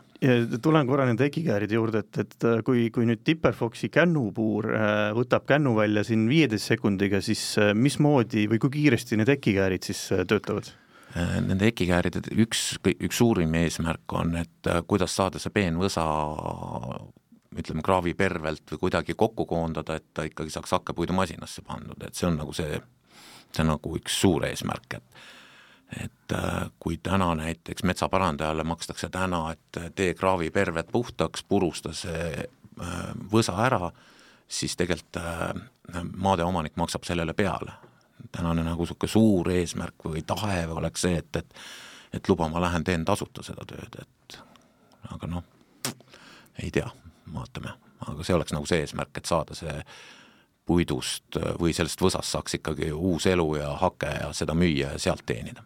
tulen 0.64 0.88
korra 0.90 1.08
nende 1.10 1.28
ekikääride 1.28 1.78
juurde, 1.78 2.04
et, 2.06 2.22
et 2.24 2.48
kui, 2.66 2.88
kui 2.94 3.08
nüüd 3.10 3.24
Tipperfoxi 3.28 3.90
kännupuur 3.94 4.70
äh, 4.74 4.96
võtab 5.18 5.48
kännu 5.50 5.76
välja 5.78 6.04
siin 6.08 6.28
viieteist 6.30 6.74
sekundiga, 6.74 7.22
siis 7.26 7.44
äh, 7.62 7.74
mismoodi 7.78 8.48
või 8.52 8.62
kui 8.64 8.76
kiiresti 8.78 9.20
need 9.20 9.32
ekikäärid 9.38 9.88
siis 9.90 10.08
äh, 10.16 10.26
töötavad? 10.30 10.74
Nende 11.18 11.70
ekikääride 11.72 12.20
üks, 12.44 12.76
üks 12.92 13.18
suurim 13.18 13.54
eesmärk 13.58 14.12
on, 14.14 14.36
et 14.38 14.68
kuidas 14.92 15.16
saada 15.16 15.40
see 15.42 15.54
peenvõsa 15.56 16.04
ütleme, 17.58 17.82
kraavipervelt 17.82 18.74
või 18.74 18.82
kuidagi 18.84 19.16
kokku 19.18 19.48
koondada, 19.50 19.96
et 19.98 20.06
ta 20.14 20.28
ikkagi 20.28 20.52
saaks 20.54 20.76
hakkepuidumasinasse 20.76 21.64
pandud, 21.66 22.04
et 22.06 22.14
see 22.14 22.28
on 22.28 22.38
nagu 22.38 22.54
see, 22.54 22.78
see 23.50 23.64
on 23.64 23.72
nagu 23.72 23.96
üks 23.98 24.20
suur 24.22 24.46
eesmärk, 24.46 25.00
et 25.00 25.26
et 25.96 26.32
äh, 26.34 26.70
kui 26.80 26.98
täna 26.98 27.36
näiteks 27.36 27.84
metsaparandajale 27.84 28.64
makstakse 28.64 29.10
täna, 29.10 29.52
et 29.52 29.96
tee 29.96 30.14
kraaviperved 30.14 30.92
puhtaks, 30.92 31.44
purusta 31.44 31.94
see 31.96 32.44
äh, 32.82 32.96
võsa 33.32 33.56
ära, 33.66 33.92
siis 34.48 34.76
tegelikult 34.76 35.20
äh, 35.22 36.02
maade 36.16 36.44
omanik 36.44 36.76
maksab 36.76 37.08
sellele 37.08 37.34
peale. 37.34 37.72
tänane 38.32 38.64
nagu 38.64 38.84
niisugune 38.84 39.10
suur 39.10 39.50
eesmärk 39.52 40.04
või 40.04 40.24
tahe 40.28 40.68
oleks 40.68 41.02
see, 41.02 41.18
et, 41.18 41.36
et 41.36 41.54
et 42.14 42.30
luba, 42.30 42.48
ma 42.50 42.62
lähen 42.62 42.84
teen 42.84 43.06
tasuta 43.06 43.44
seda 43.44 43.66
tööd, 43.68 44.00
et 44.02 44.38
aga 45.12 45.28
noh, 45.28 45.44
ei 46.64 46.72
tea, 46.72 46.88
vaatame, 47.34 47.74
aga 48.08 48.24
see 48.24 48.36
oleks 48.36 48.56
nagu 48.56 48.66
see 48.66 48.80
eesmärk, 48.84 49.18
et 49.18 49.26
saada 49.26 49.56
see 49.56 49.76
puidust 50.66 51.38
või 51.60 51.74
sellest 51.74 52.02
võsast 52.02 52.32
saaks 52.32 52.58
ikkagi 52.60 52.92
uus 52.92 53.28
elu 53.28 53.56
ja 53.56 53.74
hake 53.80 54.12
ja 54.20 54.32
seda 54.34 54.56
müüa 54.56 54.96
ja 54.96 55.00
sealt 55.00 55.24
teenida 55.26 55.64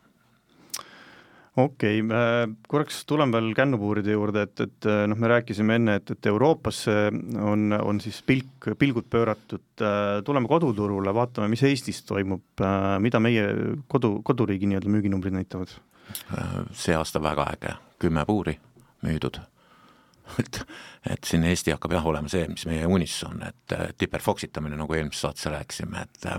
okei 1.58 2.00
okay,, 2.02 2.56
korraks 2.72 3.02
tulen 3.10 3.34
veel 3.34 3.52
kännupuuride 3.58 4.16
juurde, 4.16 4.46
et, 4.48 4.64
et 4.64 4.90
noh, 5.12 5.20
me 5.20 5.32
rääkisime 5.32 5.78
enne, 5.80 5.98
et, 6.00 6.14
et 6.16 6.32
Euroopasse 6.32 6.96
on, 7.44 7.76
on 7.76 8.02
siis 8.04 8.22
pilk, 8.28 8.72
pilgud 8.80 9.10
pööratud, 9.12 9.86
tuleme 10.26 10.52
koduturule, 10.52 11.14
vaatame, 11.16 11.52
mis 11.52 11.64
Eestis 11.68 12.04
toimub, 12.08 12.64
mida 13.04 13.20
meie 13.24 13.48
kodu, 13.92 14.18
koduriigi 14.28 14.70
nii-öelda 14.72 14.98
müüginumbrid 14.98 15.38
näitavad? 15.42 15.80
see 16.76 16.92
aasta 16.98 17.22
väga 17.24 17.46
äge, 17.54 17.78
kümme 18.02 18.26
puuri 18.28 18.58
müüdud 19.06 19.38
et, 20.40 20.62
et 21.10 21.24
siin 21.28 21.46
Eesti 21.48 21.74
hakkab 21.76 21.96
jah 21.96 22.06
olema 22.08 22.30
see, 22.32 22.46
mis 22.52 22.66
meie 22.70 22.88
unistus 22.88 23.28
on, 23.30 23.42
et 23.48 23.76
tiperfoksitamine, 24.00 24.78
nagu 24.80 24.96
eelmises 24.98 25.26
saates 25.28 25.50
rääkisime, 25.52 26.06
et 26.06 26.32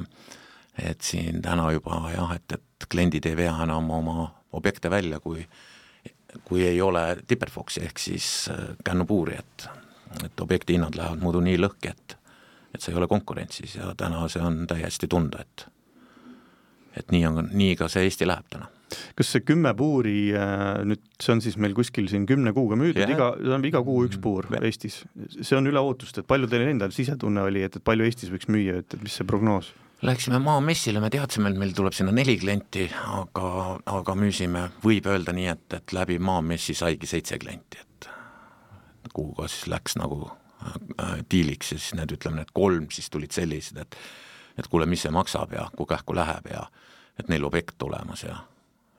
et 0.80 1.04
siin 1.04 1.42
täna 1.44 1.68
juba 1.74 1.98
jah, 2.14 2.30
et, 2.36 2.56
et 2.56 2.86
kliendid 2.88 3.26
ei 3.28 3.36
vea 3.36 3.52
enam 3.64 3.90
oma 3.92 4.30
objekte 4.52 4.90
välja, 4.90 5.20
kui 5.20 5.46
kui 6.48 6.64
ei 6.64 6.80
ole 6.80 7.16
Tipperfoxi 7.28 7.84
ehk 7.84 7.98
siis 8.00 8.26
äh, 8.50 8.72
kännupuuri, 8.84 9.36
et, 9.38 9.68
et 10.24 10.40
objekti 10.40 10.78
hinnad 10.78 10.96
lähevad 10.96 11.20
muidu 11.20 11.42
nii 11.44 11.60
lõhki, 11.60 11.92
et 11.92 12.18
et 12.72 12.80
see 12.80 12.94
ei 12.94 12.96
ole 12.96 13.06
konkurentsis 13.08 13.74
ja 13.76 13.90
täna 13.96 14.24
see 14.32 14.40
on 14.40 14.62
täiesti 14.66 15.08
tunda, 15.08 15.44
et 15.44 15.66
et 16.96 17.12
nii 17.12 17.26
on, 17.28 17.50
nii 17.52 17.76
ka 17.76 17.88
see 17.92 18.06
Eesti 18.08 18.28
läheb 18.28 18.48
täna 18.52 18.70
kas 19.16 19.30
see 19.34 19.44
kümme 19.44 19.72
puuri 19.76 20.32
äh, 20.36 20.82
nüüd, 20.88 21.02
see 21.22 21.34
on 21.34 21.42
siis 21.44 21.56
meil 21.60 21.76
kuskil 21.76 22.08
siin 22.10 22.26
kümne 22.28 22.52
kuuga 22.56 22.76
müüdud 22.80 23.12
iga, 23.14 23.32
see 23.40 23.54
on 23.56 23.64
iga 23.68 23.82
kuu 23.84 24.06
üks 24.08 24.20
puur 24.22 24.48
yeah. 24.52 24.64
Eestis. 24.68 25.02
see 25.34 25.56
on 25.58 25.68
üle 25.70 25.80
ootust, 25.80 26.20
et 26.20 26.28
palju 26.28 26.50
teil 26.50 26.66
endal 26.68 26.94
sisetunne 26.94 27.44
oli, 27.48 27.64
et, 27.66 27.78
et 27.78 27.84
palju 27.84 28.08
Eestis 28.08 28.32
võiks 28.32 28.50
müüa, 28.52 28.80
et, 28.82 28.96
et 28.96 29.04
mis 29.04 29.16
see 29.20 29.28
prognoos? 29.28 29.72
Läksime 30.02 30.38
Maamessile, 30.38 30.98
me 31.00 31.10
teadsime, 31.14 31.52
et 31.52 31.58
meil 31.62 31.72
tuleb 31.78 31.94
sinna 31.94 32.10
neli 32.10 32.34
klienti, 32.34 32.88
aga, 33.14 33.50
aga 33.86 34.14
müüsime, 34.18 34.64
võib 34.82 35.06
öelda 35.06 35.30
nii, 35.36 35.46
et, 35.52 35.66
et 35.78 35.94
läbi 35.94 36.16
Maamessi 36.18 36.74
saigi 36.74 37.06
seitse 37.06 37.38
klienti, 37.38 37.78
et 37.78 38.08
kuhuga 39.14 39.46
siis 39.46 39.68
läks 39.70 39.94
nagu 40.00 40.24
äh, 40.26 41.20
diiliks 41.30 41.70
ja 41.70 41.78
siis 41.78 41.94
need, 41.94 42.16
ütleme, 42.16 42.40
need 42.40 42.50
kolm 42.50 42.90
siis 42.90 43.12
tulid 43.14 43.30
sellised, 43.30 43.78
et 43.78 43.98
et 44.58 44.66
kuule, 44.68 44.88
mis 44.90 45.06
see 45.06 45.14
maksab 45.14 45.54
ja 45.54 45.68
kui 45.78 45.86
kähku 45.88 46.16
läheb 46.18 46.50
ja 46.50 46.66
et 47.20 47.30
neil 47.30 47.46
objekt 47.46 47.82
olemas 47.86 48.26
ja 48.26 48.40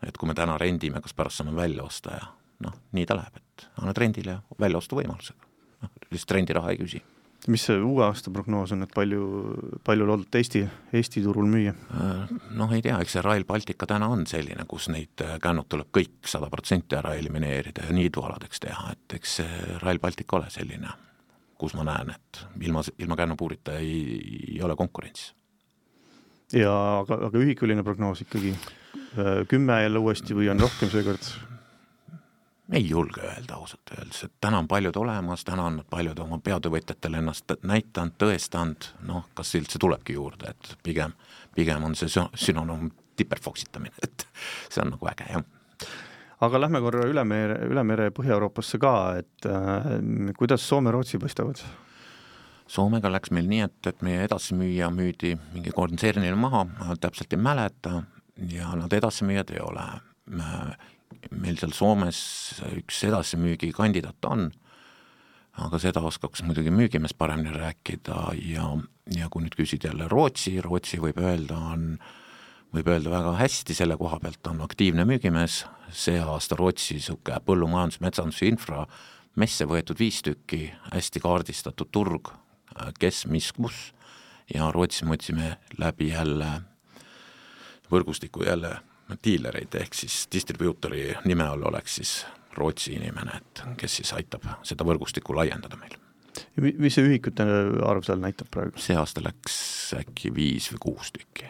et 0.08 0.16
kui 0.18 0.32
me 0.32 0.38
täna 0.39 0.56
rendime, 0.58 1.04
kas 1.04 1.13
pärast 1.13 1.42
saame 1.42 1.52
välja 1.56 1.84
osta 1.84 2.16
ja 2.16 2.30
noh, 2.63 2.80
nii 2.96 3.06
ta 3.10 3.20
läheb, 3.20 3.44
et 3.44 3.68
annad 3.76 4.00
rendile 4.00 4.39
väljaostuvõimalusega. 4.56 5.52
noh, 5.84 5.98
lihtsalt 6.10 6.39
rendiraha 6.39 6.72
ei 6.72 6.80
küsi 6.80 7.04
mis 7.51 7.63
see 7.67 7.79
uue 7.82 8.03
aasta 8.06 8.32
prognoos 8.34 8.71
on, 8.75 8.86
et 8.86 8.91
palju, 8.93 9.23
palju 9.86 10.08
loodate 10.08 10.39
Eesti, 10.39 10.62
Eesti 10.95 11.23
turul 11.25 11.47
müüa? 11.51 11.73
Noh, 12.56 12.73
ei 12.75 12.84
tea, 12.86 12.99
eks 13.03 13.17
see 13.17 13.23
Rail 13.25 13.45
Baltica 13.47 13.88
täna 13.89 14.10
on 14.13 14.25
selline, 14.29 14.65
kus 14.69 14.89
neid 14.93 15.23
äh, 15.25 15.36
kännud 15.43 15.67
tuleb 15.71 15.89
kõik 15.95 16.29
sada 16.29 16.49
protsenti 16.53 16.97
ära 16.99 17.15
elimineerida 17.19 17.88
ja 17.89 17.95
niidualadeks 17.95 18.63
teha, 18.63 18.93
et 18.95 19.17
eks 19.19 19.38
see 19.41 19.77
Rail 19.84 20.01
Baltic 20.03 20.36
ole 20.38 20.49
selline, 20.53 20.91
kus 21.60 21.75
ma 21.79 21.88
näen, 21.89 22.13
et 22.15 22.43
ilma, 22.67 22.84
ilma 23.03 23.19
kännupuurita 23.19 23.79
ei, 23.82 24.19
ei 24.56 24.62
ole 24.63 24.77
konkurentsi. 24.79 25.34
ja 26.53 26.73
aga, 27.01 27.25
aga 27.29 27.41
ühikuline 27.41 27.84
prognoos 27.84 28.23
ikkagi, 28.27 28.56
äh, 29.17 29.41
kümme 29.49 29.82
jälle 29.84 29.99
uuesti 29.99 30.38
või 30.38 30.51
on 30.53 30.63
rohkem 30.63 30.93
seekord? 30.93 31.34
Ei 32.71 32.89
julge 32.89 33.21
öelda 33.21 33.58
ausalt 33.58 33.91
öeldes, 33.97 34.23
et 34.23 34.34
täna 34.41 34.62
on 34.63 34.67
paljud 34.67 34.95
olemas, 34.95 35.43
täna 35.43 35.65
on 35.67 35.82
paljud 35.89 36.19
oma 36.23 36.39
peatöövõtjatele 36.43 37.19
ennast 37.19 37.52
näidanud, 37.63 38.15
tõestanud, 38.21 38.88
noh, 39.08 39.28
kas 39.36 39.56
üldse 39.60 39.82
tulebki 39.82 40.15
juurde, 40.15 40.54
et 40.54 40.78
pigem, 40.84 41.15
pigem 41.56 41.84
on 41.84 41.95
see 41.99 42.12
sünonüüm 42.12 42.91
tiperfoksitamine, 43.19 43.95
et 44.04 44.28
see 44.69 44.82
on 44.86 44.95
nagu 44.95 45.12
äge, 45.12 45.28
jah. 45.30 45.43
Aga 46.43 46.60
lähme 46.60 46.82
korra 46.84 47.06
üle 47.08 47.23
mere, 47.28 47.60
üle 47.71 47.84
mere 47.88 48.10
Põhja-Euroopasse 48.15 48.80
ka, 48.82 48.93
et 49.21 49.47
äh, 49.47 49.91
kuidas 50.36 50.65
Soome-Rootsi 50.67 51.19
paistavad? 51.21 51.62
Soomega 52.67 53.12
läks 53.12 53.32
meil 53.36 53.47
nii, 53.47 53.62
et, 53.67 53.78
et 53.88 54.02
meie 54.04 54.23
edasimüüja 54.26 54.89
müüdi 54.91 55.36
mingi 55.54 55.71
kontsernile 55.76 56.36
maha, 56.39 56.65
täpselt 57.04 57.36
ei 57.36 57.39
mäleta, 57.39 58.02
ja 58.49 58.71
nad 58.76 58.93
edasimüüjad 58.95 59.54
ei 59.54 59.62
ole 59.63 59.86
meil 61.32 61.60
seal 61.60 61.73
Soomes 61.76 62.19
üks 62.78 63.04
edasimüügikandidaat 63.08 64.28
on, 64.30 64.49
aga 65.63 65.80
seda 65.82 66.02
oskaks 66.06 66.43
muidugi 66.45 66.73
müügimees 66.73 67.13
paremini 67.17 67.54
rääkida 67.56 68.34
ja, 68.41 68.67
ja 69.13 69.30
kui 69.30 69.45
nüüd 69.45 69.58
küsida 69.58 69.91
jälle 69.91 70.10
Rootsi, 70.12 70.58
Rootsi 70.65 71.02
võib 71.04 71.21
öelda, 71.21 71.60
on, 71.76 71.97
võib 72.73 72.89
öelda 72.89 73.13
väga 73.13 73.36
hästi, 73.41 73.78
selle 73.78 73.97
koha 73.99 74.19
pealt 74.23 74.49
on 74.49 74.63
aktiivne 74.65 75.06
müügimees, 75.10 75.63
see 75.93 76.21
aasta 76.21 76.58
Rootsi 76.60 76.97
niisugune 76.97 77.41
põllumajandus, 77.45 78.02
metsandus 78.02 78.41
infra 78.47 78.88
messe 79.39 79.65
võetud 79.65 79.97
viis 79.99 80.21
tükki, 80.26 80.67
hästi 80.93 81.21
kaardistatud 81.23 81.89
turg, 81.93 82.30
kes, 82.99 83.26
mis, 83.30 83.52
kus, 83.56 83.91
ja 84.54 84.69
Rootsis 84.73 85.06
me 85.06 85.17
otsime 85.17 85.56
läbi 85.82 86.12
jälle 86.12 86.49
võrgustiku 87.91 88.45
jälle 88.47 88.78
diilereid, 89.23 89.76
ehk 89.82 89.97
siis 89.97 90.23
distribuutori 90.32 91.12
nime 91.26 91.47
all 91.47 91.67
oleks 91.69 91.99
siis 92.02 92.13
Rootsi 92.54 92.93
inimene, 92.93 93.39
et 93.39 93.63
kes 93.78 93.95
siis 93.99 94.12
aitab 94.13 94.43
seda 94.63 94.86
võrgustikku 94.86 95.34
laiendada 95.36 95.78
meil. 95.80 95.95
mis 96.58 96.93
see 96.93 97.08
ühikute 97.08 97.45
arv 97.86 98.06
seal 98.06 98.21
näitab 98.21 98.52
praegu? 98.54 98.78
see 98.78 98.97
aasta 98.97 99.23
läks 99.26 99.56
äkki 99.97 100.34
viis 100.36 100.69
või 100.73 100.84
kuus 100.89 101.13
tükki. 101.15 101.49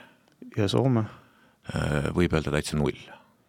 ja 0.58 0.67
Soome? 0.67 1.06
Äh, 1.73 2.10
võib 2.15 2.34
öelda 2.36 2.52
täitsa 2.52 2.76
null. 2.76 2.99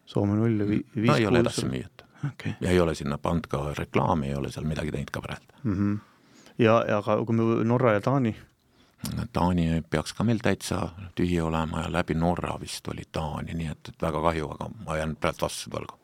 Soome 0.07 0.37
null 0.39 0.61
ja 0.61 0.67
vi-, 0.67 0.85
viis 0.95 1.11
no, 1.11 1.17
ei 1.19 1.27
ole 1.27 1.41
edasimüüjat 1.43 2.05
okay.. 2.29 2.53
ja 2.61 2.71
ei 2.71 2.81
ole 2.81 2.95
sinna 2.95 3.19
pannud 3.19 3.47
ka 3.51 3.63
reklaami, 3.79 4.29
ei 4.29 4.35
ole 4.39 4.51
seal 4.53 4.67
midagi 4.69 4.93
teinud 4.95 5.11
ka 5.15 5.23
praegu 5.25 5.63
mm. 5.63 5.77
-hmm. 5.77 5.99
ja, 6.59 6.85
ja 6.89 6.99
aga 6.99 7.17
kui 7.25 7.37
me 7.37 7.65
Norra 7.65 7.93
ja 7.93 8.01
Taani 8.01 8.35
Taani 9.33 9.83
peaks 9.91 10.15
ka 10.17 10.27
meil 10.27 10.41
täitsa 10.43 10.81
tühi 11.19 11.41
olema 11.43 11.85
ja 11.87 11.93
läbi 11.93 12.17
Norra 12.19 12.57
vist 12.61 12.89
oli 12.93 13.05
Taani, 13.13 13.57
nii 13.59 13.71
et, 13.73 13.93
et 13.93 14.09
väga 14.09 14.23
kahju, 14.25 14.51
aga 14.57 14.71
ma 14.87 14.99
jään 15.01 15.17
praegu 15.21 15.47
vastuse 15.47 15.73
võlgu 15.75 16.01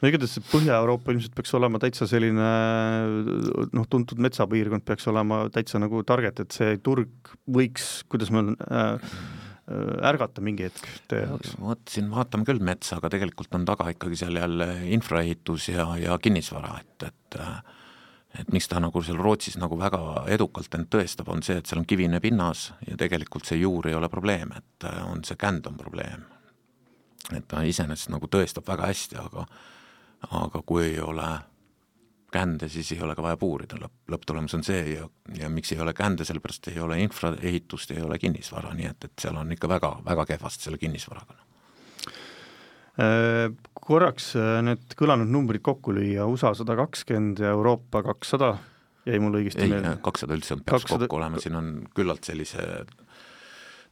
no 0.00 0.10
igatahes 0.10 0.38
Põhja-Euroopa 0.50 1.12
ilmselt 1.14 1.34
peaks 1.36 1.52
olema 1.58 1.80
täitsa 1.82 2.08
selline 2.10 2.46
noh, 3.76 3.88
tuntud 3.90 4.22
metsapiirkond 4.22 4.86
peaks 4.86 5.06
olema 5.10 5.44
täitsa 5.52 5.80
nagu 5.82 6.02
target, 6.06 6.42
et 6.44 6.56
see 6.56 6.78
turg 6.84 7.34
võiks, 7.50 7.90
kuidas 8.10 8.32
ma 8.34 8.44
äh, 8.50 9.12
ärgata 10.10 10.42
mingi 10.44 10.66
hetk 10.66 10.86
teie 11.10 11.26
jaoks? 11.26 11.54
vot 11.62 11.82
siin 11.92 12.10
vaatame 12.12 12.48
küll 12.48 12.62
metsa, 12.64 12.98
aga 12.98 13.12
tegelikult 13.14 13.54
on 13.58 13.66
taga 13.68 13.90
ikkagi 13.94 14.18
seal 14.24 14.40
jälle 14.40 14.70
infraehitus 14.96 15.70
ja, 15.70 15.86
ja 16.00 16.18
kinnisvara, 16.22 16.80
et, 16.82 17.10
et 17.10 17.40
et 18.38 18.52
miks 18.52 18.68
ta 18.70 18.80
nagu 18.80 19.02
seal 19.02 19.18
Rootsis 19.18 19.56
nagu 19.58 19.78
väga 19.78 20.24
edukalt 20.30 20.74
end 20.74 20.90
tõestab, 20.92 21.30
on 21.32 21.42
see, 21.42 21.58
et 21.58 21.66
seal 21.66 21.82
on 21.82 21.88
kivine 21.88 22.20
pinnas 22.22 22.70
ja 22.86 22.96
tegelikult 23.00 23.48
see 23.48 23.58
juur 23.60 23.88
ei 23.90 23.96
ole 23.98 24.08
probleem, 24.08 24.52
et 24.56 24.86
on 25.06 25.24
see 25.26 25.38
känd 25.40 25.66
on 25.66 25.76
probleem. 25.78 26.26
et 27.36 27.46
ta 27.48 27.62
iseenesest 27.62 28.10
nagu 28.10 28.26
tõestab 28.26 28.66
väga 28.66 28.86
hästi, 28.90 29.16
aga 29.20 29.46
aga 30.30 30.62
kui 30.66 30.84
ei 30.84 31.00
ole 31.00 31.28
kände, 32.32 32.68
siis 32.68 32.92
ei 32.92 33.02
ole 33.02 33.14
ka 33.14 33.22
vaja 33.22 33.36
puurida, 33.36 33.78
lõpp, 33.80 33.94
lõpptulemus 34.12 34.54
on 34.54 34.64
see 34.64 34.94
ja, 34.94 35.08
ja 35.34 35.48
miks 35.50 35.72
ei 35.72 35.80
ole 35.82 35.94
kände, 35.96 36.24
sellepärast 36.24 36.68
ei 36.70 36.80
ole 36.80 37.00
infraehitust, 37.02 37.90
ei 37.90 38.02
ole 38.02 38.18
kinnisvara, 38.18 38.74
nii 38.74 38.90
et, 38.90 39.08
et 39.08 39.24
seal 39.24 39.38
on 39.40 39.50
ikka 39.52 39.68
väga, 39.68 39.96
väga 40.06 40.26
kehvasti 40.34 40.68
selle 40.68 40.78
kinnisvaraga. 40.78 41.38
Äh, 42.98 43.52
korraks 43.74 44.32
äh, 44.38 44.58
need 44.66 44.96
kõlanud 44.98 45.30
numbrid 45.30 45.62
kokku 45.62 45.94
lüüa, 45.94 46.26
USA 46.30 46.54
sada 46.58 46.74
kakskümmend 46.78 47.42
ja 47.42 47.52
Euroopa 47.54 48.02
kakssada, 48.06 48.56
jäi 49.06 49.20
mul 49.22 49.38
õigesti 49.40 49.68
meelde? 49.70 49.94
kakssada 50.02 50.34
üldse 50.36 50.58
peaks 50.58 50.88
200... 50.88 50.98
kokku 51.06 51.20
olema, 51.20 51.42
siin 51.42 51.58
on 51.60 51.70
küllalt 51.94 52.26
sellise 52.26 52.66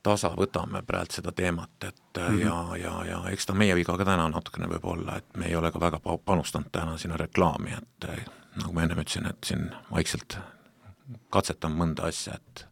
tasa 0.03 0.31
võtame 0.35 0.83
praegu 0.87 1.15
seda 1.15 1.33
teemat, 1.33 1.75
et 1.85 2.19
mm 2.19 2.27
-hmm. 2.27 2.43
ja, 2.43 2.77
ja, 2.83 2.95
ja 3.05 3.23
eks 3.31 3.47
ta 3.47 3.55
meie 3.55 3.75
viga 3.75 3.97
ka 3.99 4.05
täna 4.05 4.29
natukene 4.29 4.69
võib 4.71 4.85
olla, 4.85 5.17
et 5.19 5.37
me 5.37 5.47
ei 5.47 5.57
ole 5.57 5.73
ka 5.73 5.81
väga 5.81 6.01
panustanud 6.25 6.71
täna 6.73 6.97
sinna 6.99 7.17
reklaami, 7.17 7.75
et 7.79 8.11
nagu 8.57 8.73
ma 8.73 8.83
ennem 8.83 8.99
ütlesin, 8.99 9.27
et 9.31 9.45
siin 9.45 9.71
vaikselt 9.91 10.39
katsetan 11.31 11.73
mõnda 11.73 12.09
asja, 12.09 12.35
et 12.35 12.67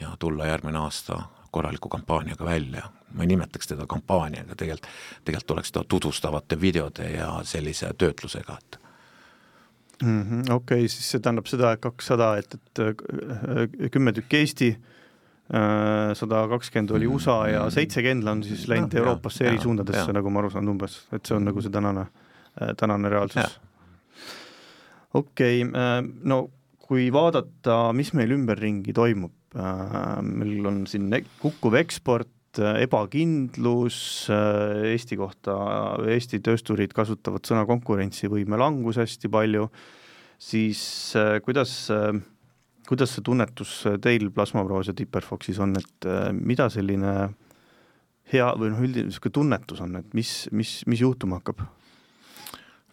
ja 0.00 0.16
tulla 0.18 0.46
järgmine 0.46 0.78
aasta 0.78 1.22
korraliku 1.50 1.88
kampaaniaga 1.88 2.44
välja. 2.44 2.90
Ma 3.14 3.24
ei 3.24 3.32
nimetaks 3.32 3.72
teda 3.72 3.86
kampaaniaga, 3.90 4.54
tegelikult, 4.54 4.86
tegelikult 5.24 5.56
oleks 5.56 5.72
ta 5.72 5.84
tutvustavate 5.88 6.60
videode 6.60 7.10
ja 7.14 7.32
sellise 7.44 7.90
töötlusega, 7.98 8.58
et 8.58 8.80
mm 10.02 10.22
-hmm, 10.22 10.54
okei 10.54 10.84
okay,, 10.84 10.88
siis 10.88 11.10
see 11.10 11.20
tähendab 11.20 11.46
seda, 11.46 11.72
et 11.72 11.80
kakssada, 11.80 12.36
et, 12.36 12.54
et 12.54 13.92
kümme 13.92 14.12
tükki 14.12 14.36
Eesti 14.36 14.76
Äh, 15.50 16.12
sada 16.14 16.44
kakskümmend 16.46 16.92
oli 16.94 17.08
USA 17.10 17.48
ja 17.50 17.64
mm. 17.64 17.74
seitsekümmend 17.74 18.28
on 18.30 18.42
siis 18.46 18.68
läinud 18.70 18.92
no, 18.94 18.98
Euroopasse 19.00 19.48
eri 19.50 19.58
suundadesse, 19.58 20.12
nagu 20.14 20.30
ma 20.30 20.38
aru 20.44 20.50
saan 20.52 20.70
umbes, 20.70 20.94
et 21.10 21.26
see 21.26 21.34
on 21.34 21.42
nagu 21.48 21.64
see 21.64 21.72
tänane, 21.74 22.04
äh, 22.54 22.70
tänane 22.78 23.10
reaalsus. 23.10 23.56
okei 25.10 25.64
okay,, 25.64 25.74
äh, 25.74 25.96
no 26.22 26.38
kui 26.86 27.08
vaadata, 27.10 27.80
mis 27.98 28.12
meil 28.14 28.30
ümberringi 28.34 28.94
toimub, 28.94 29.34
meil 30.22 30.70
on 30.70 30.84
siin 30.90 31.10
kukkuv 31.42 31.74
eksport, 31.80 32.30
ebakindlus 32.58 34.00
Eesti 34.30 35.18
kohta, 35.20 35.54
Eesti 36.10 36.40
töösturid 36.42 36.90
kasutavad 36.96 37.46
sõna 37.46 37.62
konkurentsivõime 37.68 38.58
langus 38.58 38.98
hästi 38.98 39.30
palju, 39.30 39.68
siis 40.40 40.82
kuidas 41.46 41.74
äh, 41.94 42.18
kuidas 42.90 43.14
see 43.14 43.22
tunnetus 43.26 43.72
teil 44.02 44.32
Plasmaproos 44.34 44.90
ja 44.90 44.96
Tipperfoxis 44.98 45.60
on, 45.62 45.76
et 45.78 46.08
äh, 46.10 46.30
mida 46.34 46.66
selline 46.72 47.12
hea 48.32 48.48
või 48.58 48.72
noh, 48.72 48.82
üldine 48.82 49.10
niisugune 49.10 49.36
tunnetus 49.36 49.82
on, 49.84 50.00
et 50.00 50.16
mis, 50.16 50.32
mis, 50.54 50.80
mis 50.90 51.04
juhtuma 51.04 51.38
hakkab? 51.38 51.62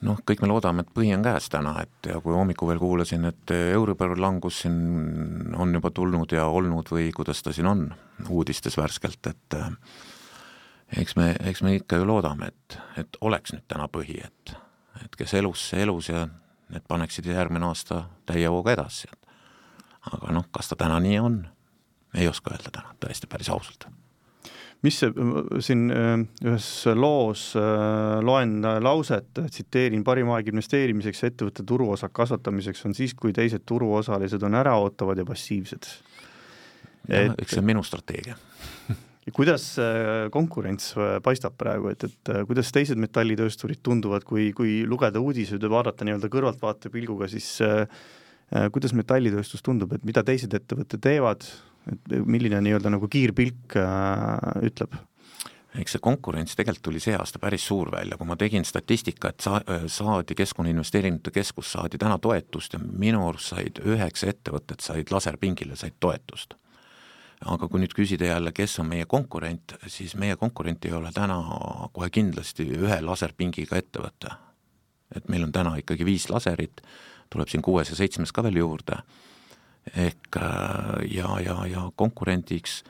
Noh, 0.06 0.20
kõik 0.28 0.44
me 0.44 0.50
loodame, 0.52 0.84
et 0.84 0.92
põhi 0.94 1.14
on 1.16 1.24
käes 1.26 1.50
täna, 1.50 1.74
et 1.82 2.10
ja 2.12 2.20
kui 2.22 2.36
hommikul 2.36 2.70
veel 2.72 2.82
kuulasin, 2.82 3.26
et 3.32 3.54
Euribor 3.56 4.18
langus 4.20 4.62
siin 4.64 5.56
on 5.58 5.74
juba 5.74 5.92
tulnud 5.92 6.34
ja 6.36 6.46
olnud 6.52 6.92
või 6.94 7.10
kuidas 7.16 7.42
ta 7.44 7.54
siin 7.56 7.70
on 7.70 7.88
uudistes 8.30 8.78
värskelt, 8.78 9.32
et 9.32 9.58
äh, 9.58 9.72
eks 11.02 11.18
me, 11.20 11.32
eks 11.50 11.64
me 11.66 11.76
ikka 11.78 12.02
ju 12.02 12.08
loodame, 12.10 12.52
et, 12.54 12.80
et 13.04 13.22
oleks 13.22 13.56
nüüd 13.56 13.66
täna 13.68 13.90
põhi, 13.92 14.20
et, 14.24 14.56
et 15.04 15.20
kes 15.20 15.38
elus, 15.40 15.70
see 15.72 15.84
elus 15.86 16.12
ja 16.14 16.28
need 16.68 16.84
paneksid 16.88 17.28
järgmine 17.32 17.70
aasta 17.70 18.06
täie 18.28 18.48
hooga 18.52 18.76
edasi, 18.76 19.10
et 19.12 20.12
aga 20.14 20.34
noh, 20.36 20.46
kas 20.54 20.70
ta 20.72 20.78
täna 20.80 21.00
nii 21.04 21.20
on, 21.20 21.42
ei 22.18 22.28
oska 22.30 22.54
öelda 22.54 22.72
täna 22.74 22.94
tõesti 23.02 23.30
päris 23.30 23.50
ausalt. 23.52 23.90
Mis 24.86 25.00
see 25.02 25.10
siin 25.66 25.88
äh, 25.94 26.14
ühes 26.46 26.68
loos 26.98 27.50
äh, 27.58 28.18
loen 28.26 28.60
lauset, 28.84 29.32
tsiteerin, 29.38 30.04
parim 30.08 30.30
aeg 30.36 30.52
investeerimiseks 30.52 31.24
ja 31.24 31.32
ettevõtte 31.32 31.66
turuosa 31.68 32.12
kasvatamiseks 32.14 32.86
on 32.90 32.98
siis, 32.98 33.16
kui 33.18 33.34
teised 33.36 33.66
turuosalised 33.68 34.44
on 34.46 34.60
äraootavad 34.62 35.24
ja 35.24 35.26
passiivsed. 35.28 35.90
Et... 37.08 37.34
eks 37.40 37.56
see 37.56 37.64
on 37.64 37.68
minu 37.70 37.82
strateegia 37.88 38.36
kuidas 39.38 39.64
konkurents 40.32 40.90
paistab 41.24 41.56
praegu, 41.60 41.92
et, 41.94 42.04
et 42.04 42.32
kuidas 42.48 42.72
teised 42.76 43.00
metallitöösturid 43.00 43.80
tunduvad, 43.84 44.24
kui, 44.28 44.50
kui 44.56 44.82
lugeda 44.88 45.20
uudiseid 45.24 45.64
ja 45.64 45.72
vaadata 45.72 46.08
nii-öelda 46.08 46.30
kõrvaltvaatepilguga, 46.32 47.28
siis 47.32 47.50
äh, 47.64 47.86
Äh, 48.48 48.70
kuidas 48.72 48.94
metallitööstus 48.96 49.64
tundub, 49.64 49.92
et 49.92 50.06
mida 50.08 50.22
teised 50.24 50.54
ettevõtted 50.56 51.02
teevad, 51.04 51.44
et 51.92 52.18
milline 52.26 52.62
nii-öelda 52.64 52.92
nagu 52.94 53.10
kiirpilk 53.12 53.78
äh, 53.82 54.66
ütleb? 54.68 54.98
eks 55.78 55.94
see 55.94 56.02
konkurents 56.02 56.56
tegelikult 56.58 56.88
tuli 56.88 57.00
see 57.04 57.14
aasta 57.14 57.38
päris 57.38 57.68
suur 57.70 57.92
välja, 57.94 58.18
kui 58.18 58.26
ma 58.26 58.38
tegin 58.40 58.66
statistika, 58.66 59.30
et 59.30 59.44
sa-, 59.46 59.62
saadi 59.94 60.34
Keskkonnainvesteeringute 60.38 61.32
Keskus 61.36 61.74
saadi 61.76 62.00
täna 62.02 62.18
toetust 62.18 62.74
ja 62.74 62.80
minu 62.82 63.28
arust 63.28 63.54
said 63.54 63.82
üheksa 63.86 64.32
ettevõtet 64.32 64.82
said 64.82 65.12
laserpingile, 65.14 65.78
said 65.78 66.00
toetust. 66.00 66.56
aga 67.46 67.68
kui 67.70 67.84
nüüd 67.84 67.94
küsida 67.94 68.32
jälle, 68.32 68.52
kes 68.58 68.80
on 68.82 68.88
meie 68.90 69.06
konkurent, 69.06 69.76
siis 69.86 70.16
meie 70.18 70.36
konkurent 70.36 70.86
ei 70.86 70.96
ole 70.98 71.12
täna 71.14 71.38
kohe 71.94 72.10
kindlasti 72.10 72.66
ühe 72.80 72.98
laserpingiga 73.02 73.78
ettevõte. 73.78 74.34
et 75.16 75.30
meil 75.30 75.44
on 75.44 75.52
täna 75.52 75.76
ikkagi 75.78 76.06
viis 76.06 76.30
laserit 76.30 76.82
tuleb 77.30 77.52
siin 77.52 77.62
kuues 77.62 77.90
ja 77.92 77.96
seitsmes 77.96 78.32
ka 78.32 78.44
veel 78.46 78.62
juurde, 78.62 79.02
ehk 79.96 80.38
äh, 80.38 81.06
ja, 81.12 81.30
ja, 81.44 81.58
ja 81.68 81.84
konkurendiks 81.96 82.82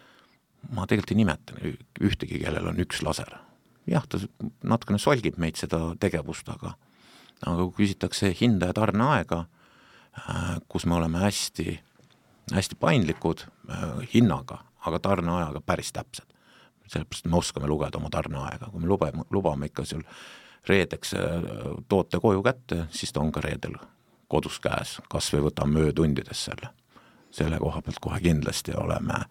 ma 0.74 0.88
tegelikult 0.88 1.14
ei 1.14 1.20
nimeta 1.20 1.58
ühtegi, 2.04 2.42
kellel 2.42 2.72
on 2.72 2.80
üks 2.84 3.04
laser. 3.06 3.38
jah, 3.88 4.06
ta 4.10 4.20
natukene 4.64 5.00
solgib 5.00 5.38
meid, 5.40 5.60
seda 5.60 5.96
tegevust, 6.00 6.50
aga 6.50 6.76
aga 7.46 7.68
kui 7.68 7.86
küsitakse 7.86 8.32
hinda 8.34 8.72
ja 8.72 8.78
tarneaega, 8.78 9.44
äh, 10.18 10.56
kus 10.68 10.86
me 10.86 10.98
oleme 10.98 11.22
hästi, 11.22 11.78
hästi 12.54 12.80
paindlikud 12.82 13.46
äh, 13.46 13.86
hinnaga, 14.14 14.64
aga 14.86 15.00
tarneajaga 15.00 15.62
päris 15.62 15.94
täpsed. 15.94 16.26
sellepärast 16.88 17.26
me 17.28 17.36
oskame 17.36 17.68
lugeda 17.68 18.00
oma 18.00 18.10
tarneaega, 18.10 18.70
kui 18.72 18.82
me 18.82 18.88
lubame, 18.88 19.26
lubame 19.32 19.68
ikka 19.68 19.84
seal 19.86 20.06
reedeks 20.68 21.14
toote 21.88 22.20
koju 22.20 22.44
kätte, 22.44 22.86
siis 22.92 23.12
ta 23.12 23.20
on 23.20 23.32
ka 23.32 23.42
reedel 23.44 23.76
kodus 24.28 24.60
käes, 24.64 24.98
kas 25.12 25.30
või 25.34 25.48
võtame 25.48 25.88
öötundides 25.88 26.46
selle. 26.50 26.72
Selle 27.32 27.60
koha 27.60 27.82
pealt 27.82 28.00
kohe 28.02 28.20
kindlasti 28.24 28.76
oleme. 28.78 29.22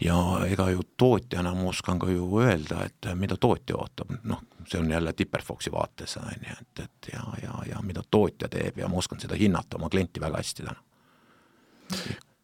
Ja 0.00 0.16
ega 0.46 0.70
ju 0.70 0.82
tootjana 0.96 1.54
ma 1.54 1.68
oskan 1.70 1.98
ka 2.02 2.10
ju 2.10 2.26
öelda, 2.42 2.82
et 2.84 3.10
mida 3.14 3.36
tootja 3.40 3.76
ootab, 3.78 4.10
noh, 4.26 4.42
see 4.66 4.80
on 4.80 4.90
jälle 4.90 5.12
Tipperfoxi 5.12 5.72
vaates, 5.72 6.16
on 6.16 6.32
ju, 6.48 6.56
et, 6.60 6.84
et 6.84 7.12
ja, 7.12 7.22
ja, 7.42 7.54
ja 7.70 7.82
mida 7.82 8.02
tootja 8.10 8.48
teeb 8.50 8.78
ja 8.78 8.88
ma 8.88 8.98
oskan 8.98 9.20
seda 9.22 9.38
hinnata 9.38 9.78
oma 9.78 9.88
klienti 9.92 10.20
väga 10.20 10.42
hästi 10.42 10.66
täna 10.66 10.82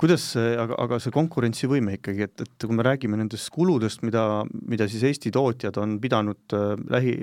kuidas 0.00 0.22
see, 0.32 0.52
aga, 0.56 0.76
aga 0.80 0.98
see 1.02 1.12
konkurentsivõime 1.12 1.98
ikkagi, 1.98 2.24
et, 2.24 2.44
et 2.44 2.64
kui 2.64 2.76
me 2.76 2.84
räägime 2.86 3.18
nendest 3.20 3.50
kuludest, 3.52 4.04
mida, 4.06 4.22
mida 4.70 4.86
siis 4.88 5.04
Eesti 5.10 5.32
tootjad 5.34 5.76
on 5.82 5.98
pidanud 6.00 6.54
äh, 6.56 6.72
lähi, 6.94 7.14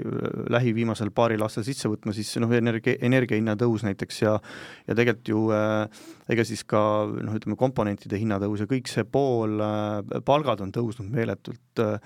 lähi 0.54 0.74
viimasel 0.78 1.10
paaril 1.16 1.42
aastal 1.46 1.66
sisse 1.66 1.90
võtma, 1.90 2.14
siis 2.14 2.36
noh, 2.44 2.54
energia, 2.54 3.00
energiahinna 3.08 3.58
tõus 3.60 3.86
näiteks 3.88 4.22
ja 4.22 4.36
ja 4.88 4.94
tegelikult 4.94 5.34
ju 5.34 5.42
äh, 5.56 6.06
ega 6.30 6.46
siis 6.46 6.62
ka 6.70 6.82
noh, 7.10 7.34
ütleme 7.40 7.58
komponentide 7.60 8.20
hinnatõus 8.22 8.62
ja 8.62 8.70
kõik 8.70 8.92
see 8.92 9.08
pool 9.10 9.58
äh,, 9.64 10.22
palgad 10.28 10.62
on 10.66 10.74
tõusnud 10.76 11.10
meeletult 11.14 11.82
äh,, 11.82 11.98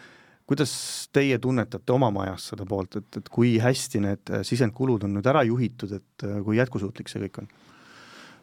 kuidas 0.47 0.71
teie 1.15 1.37
tunnetate 1.39 1.93
oma 1.95 2.09
majas 2.15 2.49
seda 2.51 2.65
poolt, 2.67 2.97
et, 2.99 3.19
et 3.19 3.27
kui 3.31 3.57
hästi 3.61 4.01
need 4.03 4.31
sisendkulud 4.47 5.03
on 5.07 5.17
nüüd 5.17 5.27
ära 5.27 5.43
juhitud, 5.47 5.99
et 5.99 6.27
äh, 6.27 6.39
kui 6.45 6.61
jätkusuutlik 6.61 7.11
see 7.11 7.25
kõik 7.27 7.43
on? 7.43 7.51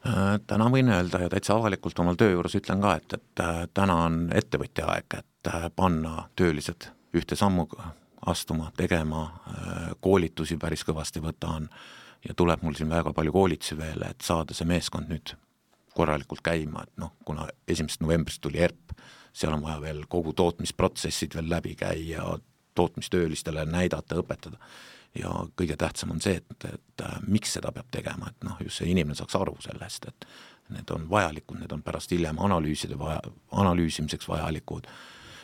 Äh, 0.09 0.39
täna 0.47 0.69
võin 0.73 0.89
öelda 0.89 1.21
ja 1.25 1.29
täitsa 1.29 1.57
avalikult 1.59 1.99
omal 2.01 2.17
töö 2.17 2.31
juures 2.33 2.55
ütlen 2.57 2.81
ka, 2.81 2.95
et, 2.97 3.17
et 3.19 3.43
äh, 3.45 3.65
täna 3.77 3.97
on 4.07 4.19
ettevõtja 4.33 4.87
aeg, 4.95 5.17
et 5.19 5.51
äh, 5.51 5.67
panna 5.77 6.29
töölised 6.39 6.89
ühte 7.17 7.37
sammu 7.37 7.67
astuma, 8.29 8.71
tegema, 8.77 9.23
koolitusi 10.05 10.59
päris 10.61 10.83
kõvasti 10.85 11.23
võtan. 11.25 11.69
Ja 12.27 12.35
tuleb 12.37 12.65
mul 12.67 12.75
siin 12.77 12.91
väga 12.91 13.13
palju 13.17 13.33
koolitusi 13.33 13.77
veel, 13.79 14.03
et 14.05 14.27
saada 14.27 14.55
see 14.55 14.67
meeskond 14.69 15.09
nüüd 15.09 15.33
korralikult 15.95 16.43
käima, 16.45 16.83
et 16.85 17.01
noh, 17.01 17.15
kuna 17.25 17.47
esimesest 17.71 18.03
novembrist 18.03 18.43
tuli 18.45 18.61
ERP, 18.67 18.93
seal 19.33 19.55
on 19.55 19.65
vaja 19.65 19.81
veel 19.87 20.03
kogu 20.11 20.35
tootmisprotsessid 20.37 21.39
veel 21.39 21.49
läbi 21.51 21.77
käia, 21.79 22.27
tootmistöölistele 22.77 23.65
näidata, 23.71 24.19
õpetada 24.21 24.61
ja 25.17 25.33
kõige 25.57 25.77
tähtsam 25.79 26.13
on 26.15 26.23
see, 26.23 26.39
et, 26.41 26.65
et 26.69 27.05
äh, 27.05 27.19
miks 27.27 27.57
seda 27.57 27.73
peab 27.75 27.91
tegema, 27.95 28.31
et 28.31 28.47
noh, 28.47 28.59
just 28.65 28.83
see 28.83 28.91
inimene 28.93 29.17
saaks 29.19 29.37
aru 29.39 29.57
sellest, 29.65 30.09
et 30.11 30.27
need 30.75 30.91
on 30.93 31.07
vajalikud, 31.11 31.61
need 31.63 31.73
on 31.73 31.83
pärast 31.85 32.13
hiljem 32.13 32.41
analüüside 32.45 32.99
vaja, 33.01 33.23
analüüsimiseks 33.57 34.29
vajalikud, 34.29 34.89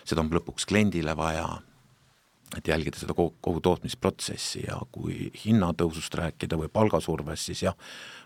seda 0.05 0.25
on 0.25 0.33
lõpuks 0.35 0.69
kliendile 0.69 1.17
vaja, 1.17 1.47
et 2.59 2.69
jälgida 2.69 3.01
seda 3.01 3.17
kogu, 3.17 3.35
kogu 3.43 3.63
tootmisprotsessi 3.65 4.67
ja 4.67 4.77
kui 4.93 5.31
hinnatõusust 5.45 6.15
rääkida 6.21 6.59
või 6.61 6.69
palgasurvest, 6.73 7.49
siis 7.51 7.65
jah, 7.65 7.75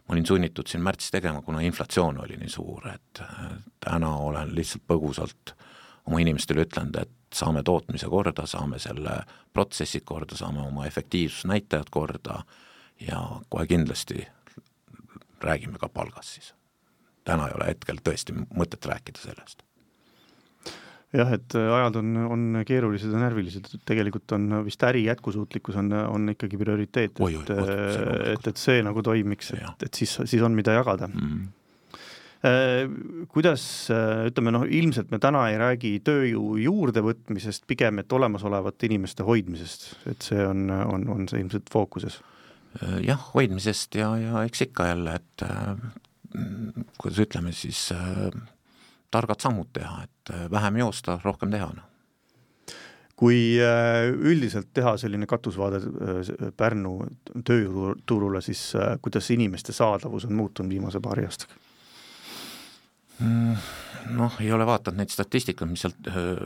ma 0.07 0.16
olin 0.16 0.26
sunnitud 0.26 0.68
siin 0.68 0.82
märtsis 0.84 1.14
tegema, 1.14 1.43
kuna 1.47 1.62
inflatsioon 1.64 2.20
oli 2.24 2.36
nii 2.41 2.51
suur, 2.53 2.91
et 2.93 3.22
äh, 3.24 3.47
täna 3.84 4.16
olen 4.26 4.53
lihtsalt 4.59 4.84
põgusalt 4.91 5.55
oma 6.09 6.20
inimestele 6.24 6.66
ütlenud, 6.66 6.99
et 7.01 7.14
saame 7.35 7.62
tootmise 7.62 8.09
korda, 8.09 8.47
saame 8.47 8.79
selle 8.79 9.20
protsessi 9.53 10.01
korda, 10.01 10.37
saame 10.37 10.62
oma 10.66 10.87
efektiivsusnäitajad 10.87 11.91
korda 11.91 12.43
ja 13.01 13.22
kohe 13.49 13.66
kindlasti 13.66 14.26
räägime 15.45 15.79
ka 15.79 15.89
palgast 15.89 16.29
siis. 16.29 16.55
täna 17.24 17.49
ei 17.49 17.55
ole 17.55 17.66
hetkel 17.68 18.01
tõesti 18.05 18.35
mõtet 18.35 18.87
rääkida 18.87 19.20
sellest 19.22 19.62
jah, 21.12 21.31
et 21.33 21.55
ajad 21.57 21.97
on, 22.01 22.16
on 22.16 22.62
keerulised 22.68 23.12
ja 23.12 23.20
närvilised, 23.22 23.70
tegelikult 23.89 24.33
on 24.37 24.64
vist 24.66 24.83
äri 24.85 25.05
jätkusuutlikkus 25.07 25.79
on, 25.81 25.93
on 25.93 26.35
ikkagi 26.35 26.61
prioriteet, 26.61 27.20
et, 27.20 27.53
et, 28.35 28.51
et 28.53 28.61
see 28.61 28.83
nagu 28.85 29.03
toimiks, 29.05 29.55
et, 29.57 29.87
et 29.89 30.03
siis, 30.03 30.18
siis 30.24 30.43
on, 30.45 30.57
mida 30.57 30.76
jagada 30.76 31.09
mm. 31.09 31.22
-hmm 31.22 31.47
kuidas, 33.32 33.62
äh, 33.91 34.28
ütleme 34.30 34.53
noh, 34.55 34.62
ilmselt 34.64 35.11
me 35.11 35.18
täna 35.22 35.49
ei 35.51 35.59
räägi 35.59 35.97
tööjõu 36.07 36.57
juurdevõtmisest, 36.62 37.66
pigem 37.66 37.99
et 38.03 38.12
olemasolevate 38.12 38.86
inimeste 38.86 39.26
hoidmisest, 39.26 39.89
et 40.07 40.28
see 40.30 40.45
on, 40.47 40.68
on, 40.70 41.09
on 41.16 41.30
see 41.30 41.43
ilmselt 41.45 41.72
fookuses? 41.72 42.20
jah, 43.03 43.18
hoidmisest 43.32 43.97
ja, 43.97 44.12
ja 44.20 44.43
eks 44.47 44.61
ikka 44.68 44.91
jälle, 44.91 45.14
et 45.18 45.43
äh, 45.43 45.80
kuidas 47.01 47.18
ütleme 47.24 47.51
siis 47.57 47.89
äh, 47.97 48.28
targad 49.11 49.41
sammud 49.41 49.70
teha, 49.72 50.03
et 50.05 50.32
äh, 50.34 50.51
vähem 50.51 50.76
joosta, 50.82 51.18
rohkem 51.24 51.53
teha, 51.55 51.70
noh 51.76 51.86
kui 53.18 53.59
äh, 53.59 54.12
üldiselt 54.14 54.68
teha 54.78 54.93
selline 54.95 55.26
katusvaade 55.26 55.80
äh, 55.82 56.28
Pärnu 56.55 56.93
tööjõuturule, 57.43 58.39
siis 58.47 58.61
kuidas 59.03 59.32
inimeste 59.34 59.74
saadavus 59.74 60.28
on 60.28 60.36
muutunud 60.39 60.70
viimase 60.70 61.01
paari 61.03 61.26
aastaga? 61.26 61.59
Mm, 63.18 63.54
noh, 64.14 64.38
ei 64.40 64.52
ole 64.54 64.66
vaadanud 64.66 65.00
neid 65.00 65.10
statistikaid, 65.10 65.70
mis 65.70 65.82
sealt 65.82 66.10
äh, 66.12 66.38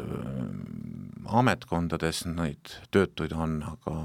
ametkondades 1.42 2.24
neid 2.30 2.76
töötuid 2.94 3.34
on, 3.36 3.60
aga 3.74 3.96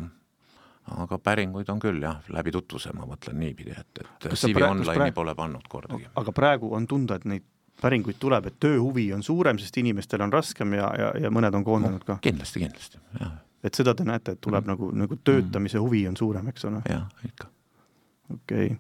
aga 0.87 1.17
päringuid 1.19 1.69
on 1.71 1.79
küll 1.83 1.99
jah, 2.03 2.21
läbi 2.31 2.51
tutvuse, 2.55 2.93
ma 2.95 3.07
mõtlen 3.07 3.35
niipidi, 3.41 3.73
et, 3.75 4.03
et 4.23 4.27
CV 4.31 4.63
Online'i 4.63 5.11
pole 5.15 5.33
pannud 5.35 5.65
kordagi. 5.69 6.07
aga 6.15 6.33
praegu 6.35 6.71
on 6.75 6.87
tunda, 6.87 7.17
et 7.19 7.25
neid 7.27 7.43
päringuid 7.81 8.17
tuleb, 8.19 8.47
et 8.49 8.59
tööhuvi 8.63 9.09
on 9.13 9.23
suurem, 9.23 9.59
sest 9.61 9.77
inimestel 9.81 10.23
on 10.25 10.33
raskem 10.33 10.77
ja, 10.77 10.87
ja, 10.97 11.09
ja 11.25 11.31
mõned 11.33 11.55
on 11.59 11.65
koondanud 11.67 12.05
ka? 12.07 12.17
kindlasti, 12.23 12.63
kindlasti, 12.63 13.01
jah. 13.19 13.35
et 13.67 13.77
seda 13.77 13.93
te 13.97 14.05
näete, 14.07 14.37
et 14.37 14.41
tuleb 14.43 14.63
mm. 14.63 14.71
nagu, 14.73 14.91
nagu 15.03 15.19
töötamise 15.23 15.77
mm. 15.77 15.83
huvi 15.83 16.05
on 16.09 16.17
suurem, 16.19 16.47
eks 16.53 16.69
ole? 16.69 16.81
jah, 16.89 17.05
ikka. 17.27 17.51
okei 18.37 18.71
okay. 18.71 18.79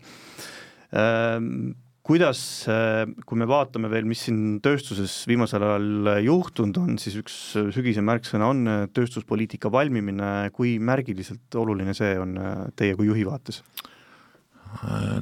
ähm,. 0.95 1.75
Kuidas, 2.07 2.39
äh, 2.71 3.01
kui 3.27 3.39
me 3.39 3.45
vaatame 3.49 3.89
veel, 3.91 4.05
mis 4.07 4.21
siin 4.27 4.61
tööstuses 4.63 5.25
viimasel 5.27 5.65
ajal 5.67 6.13
juhtunud 6.23 6.79
on, 6.79 6.95
siis 7.01 7.17
üks 7.19 7.35
sügise 7.75 8.03
märksõna 8.05 8.47
on 8.53 8.61
tööstuspoliitika 8.95 9.71
valmimine, 9.73 10.47
kui 10.55 10.77
märgiliselt 10.79 11.57
oluline 11.59 11.95
see 11.97 12.13
on 12.21 12.37
äh, 12.39 12.55
teie 12.79 12.95
kui 12.95 13.11
juhi 13.11 13.27
vaates? 13.27 13.63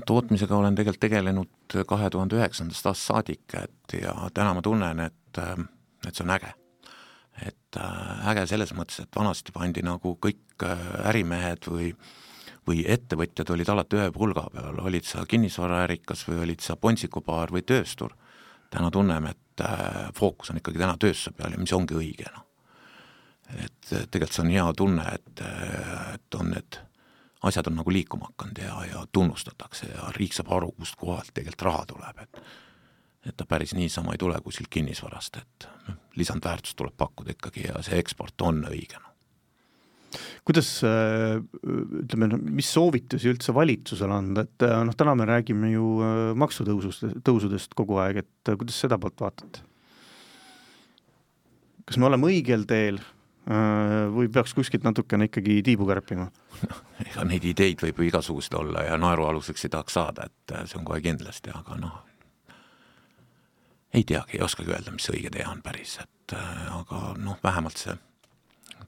tootmisega 0.05 0.55
olen 0.57 0.75
tegelikult 0.75 1.03
tegelenud 1.05 1.75
kahe 1.87 2.09
tuhande 2.11 2.37
üheksandast 2.39 2.87
aastast 2.89 3.11
saadik, 3.11 3.55
et 3.55 3.97
ja 4.01 4.13
täna 4.33 4.53
ma 4.57 4.63
tunnen, 4.65 4.99
et, 5.05 5.39
et 6.07 6.11
see 6.11 6.25
on 6.25 6.33
äge. 6.35 6.51
et 7.45 7.77
äh, 7.77 8.27
äge 8.31 8.45
selles 8.47 8.71
mõttes, 8.75 9.01
et 9.03 9.15
vanasti 9.15 9.51
pandi 9.55 9.83
nagu 9.83 10.15
kõik 10.23 10.63
äh, 10.63 10.85
ärimehed 11.11 11.67
või 11.67 11.89
või 12.67 12.83
ettevõtjad 12.87 13.49
olid 13.53 13.69
alati 13.69 13.99
ühe 13.99 14.11
pulga 14.13 14.47
peal, 14.53 14.79
olid 14.81 15.05
sa 15.05 15.25
kinnisvaraärikas 15.29 16.25
või 16.29 16.41
olid 16.47 16.63
sa 16.65 16.75
pontsikupaar 16.75 17.53
või 17.53 17.61
tööstur. 17.61 18.15
täna 18.69 18.91
tunneme, 18.91 19.29
et 19.29 19.61
äh, 19.61 20.09
fookus 20.13 20.49
on 20.49 20.57
ikkagi 20.57 20.79
täna 20.79 20.97
tööstuse 20.97 21.31
peal 21.31 21.53
ja 21.53 21.57
mis 21.57 21.73
ongi 21.73 21.95
õige, 21.95 22.25
noh. 22.33 22.45
et 23.63 23.87
tegelikult 24.11 24.33
see 24.33 24.43
on 24.43 24.51
hea 24.51 24.73
tunne, 24.73 25.05
et, 25.13 25.43
et 26.13 26.35
on 26.39 26.49
need 26.51 26.79
asjad 27.45 27.67
on 27.67 27.75
nagu 27.79 27.93
liikuma 27.93 28.31
hakanud 28.31 28.57
ja, 28.57 28.75
ja 28.89 29.05
tunnustatakse 29.11 29.87
ja 29.91 30.09
riik 30.17 30.33
saab 30.33 30.51
aru, 30.57 30.71
kust 30.71 30.97
kohalt 30.99 31.33
tegelikult 31.33 31.67
raha 31.69 31.85
tuleb, 31.93 32.23
et 32.25 32.45
et 33.25 33.33
ta 33.37 33.45
päris 33.49 33.71
niisama 33.73 34.13
ei 34.13 34.19
tule 34.21 34.37
kuskilt 34.41 34.69
kinnisvarast, 34.69 35.37
et 35.37 35.67
noh, 35.87 35.95
lisandväärtust 36.15 36.77
tuleb 36.77 36.93
pakkuda 36.97 37.33
ikkagi 37.33 37.63
ja 37.65 37.81
see 37.81 37.97
eksport 37.97 38.41
on 38.45 38.59
õige, 38.69 38.99
noh 39.01 39.14
kuidas 40.45 40.69
äh, 40.85 41.39
ütleme, 42.03 42.29
mis 42.37 42.69
soovitusi 42.73 43.31
üldse 43.31 43.55
valitsusele 43.55 44.13
anda, 44.13 44.45
et 44.45 44.65
äh, 44.65 44.77
noh, 44.85 44.95
täna 44.97 45.15
me 45.17 45.27
räägime 45.29 45.71
ju 45.73 45.89
äh, 46.05 46.13
maksutõusust, 46.37 47.07
tõusudest 47.25 47.75
kogu 47.77 47.99
aeg, 48.03 48.23
et 48.23 48.53
kuidas 48.55 48.79
seda 48.85 48.99
poolt 49.01 49.25
vaatate? 49.25 49.65
kas 51.85 51.99
me 52.01 52.07
oleme 52.07 52.25
õigel 52.31 52.63
teel 52.65 52.97
või 53.45 54.25
peaks 54.33 54.55
kuskilt 54.57 54.81
natukene 54.81 55.27
ikkagi 55.27 55.59
tiibu 55.67 55.85
kärpima? 55.85 56.31
ega 57.05 57.25
neid 57.29 57.43
ideid 57.45 57.83
võib 57.83 58.01
ju 58.01 58.07
igasuguseid 58.07 58.57
olla 58.57 58.87
ja 58.87 58.95
naerualuseks 58.97 59.67
ei 59.67 59.73
tahaks 59.75 59.93
saada, 59.93 60.25
et 60.25 60.55
see 60.65 60.79
on 60.79 60.87
kohe 60.87 60.97
kindlasti, 61.05 61.53
aga 61.53 61.77
noh, 61.77 61.99
ei 63.93 64.01
teagi, 64.01 64.39
ei 64.39 64.41
oskagi 64.47 64.73
öelda, 64.73 64.95
mis 64.97 65.05
õige 65.13 65.29
tee 65.35 65.45
on 65.45 65.61
päris, 65.61 65.99
et 66.01 66.33
aga 66.73 67.03
noh, 67.21 67.37
vähemalt 67.45 67.85
see 67.85 67.93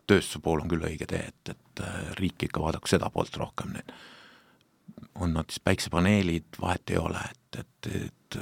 tööstuse 0.07 0.41
pool 0.43 0.63
on 0.63 0.71
küll 0.71 0.85
õige 0.87 1.07
tee, 1.09 1.25
et, 1.27 1.53
et 1.53 1.83
riik 2.19 2.47
ikka 2.47 2.63
vaadaks 2.63 2.95
seda 2.95 3.09
poolt 3.13 3.37
rohkem, 3.37 3.75
need 3.77 3.93
on 5.17 5.33
nad 5.33 5.49
siis 5.49 5.61
päiksepaneelid, 5.65 6.59
vahet 6.61 6.93
ei 6.93 6.97
ole, 7.01 7.21
et, 7.31 7.59
et, 7.59 7.89
et 8.07 8.37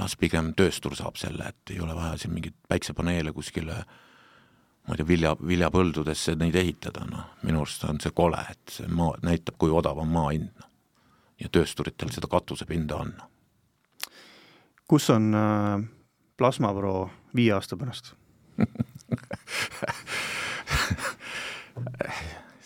las 0.00 0.16
pigem 0.16 0.52
tööstur 0.56 0.96
saab 0.98 1.18
selle, 1.20 1.50
et 1.52 1.74
ei 1.74 1.80
ole 1.80 1.94
vaja 1.96 2.16
siin 2.20 2.32
mingeid 2.34 2.56
päiksepaneele 2.68 3.32
kuskile 3.36 3.76
äh, 3.78 3.98
ma 4.90 4.94
ei 4.94 5.00
tea, 5.00 5.06
vilja, 5.06 5.34
viljapõldudesse 5.46 6.34
neid 6.40 6.56
ehitada, 6.58 7.04
noh, 7.08 7.26
minu 7.46 7.62
arust 7.62 7.84
on 7.88 8.00
see 8.02 8.14
kole, 8.16 8.40
et 8.50 8.74
see 8.74 8.88
maa, 8.90 9.14
näitab, 9.26 9.58
kui 9.60 9.70
odav 9.70 10.00
on 10.02 10.10
maa 10.10 10.32
hind, 10.32 10.50
noh. 10.58 10.68
ja 11.40 11.50
töösturitel 11.52 12.10
seda 12.14 12.30
katusepinda 12.30 12.98
on. 13.04 13.12
kus 14.88 15.10
on 15.14 15.34
äh, 15.34 15.84
Plasmapro 16.36 17.10
viie 17.36 17.52
aasta 17.54 17.76
pärast 17.76 18.14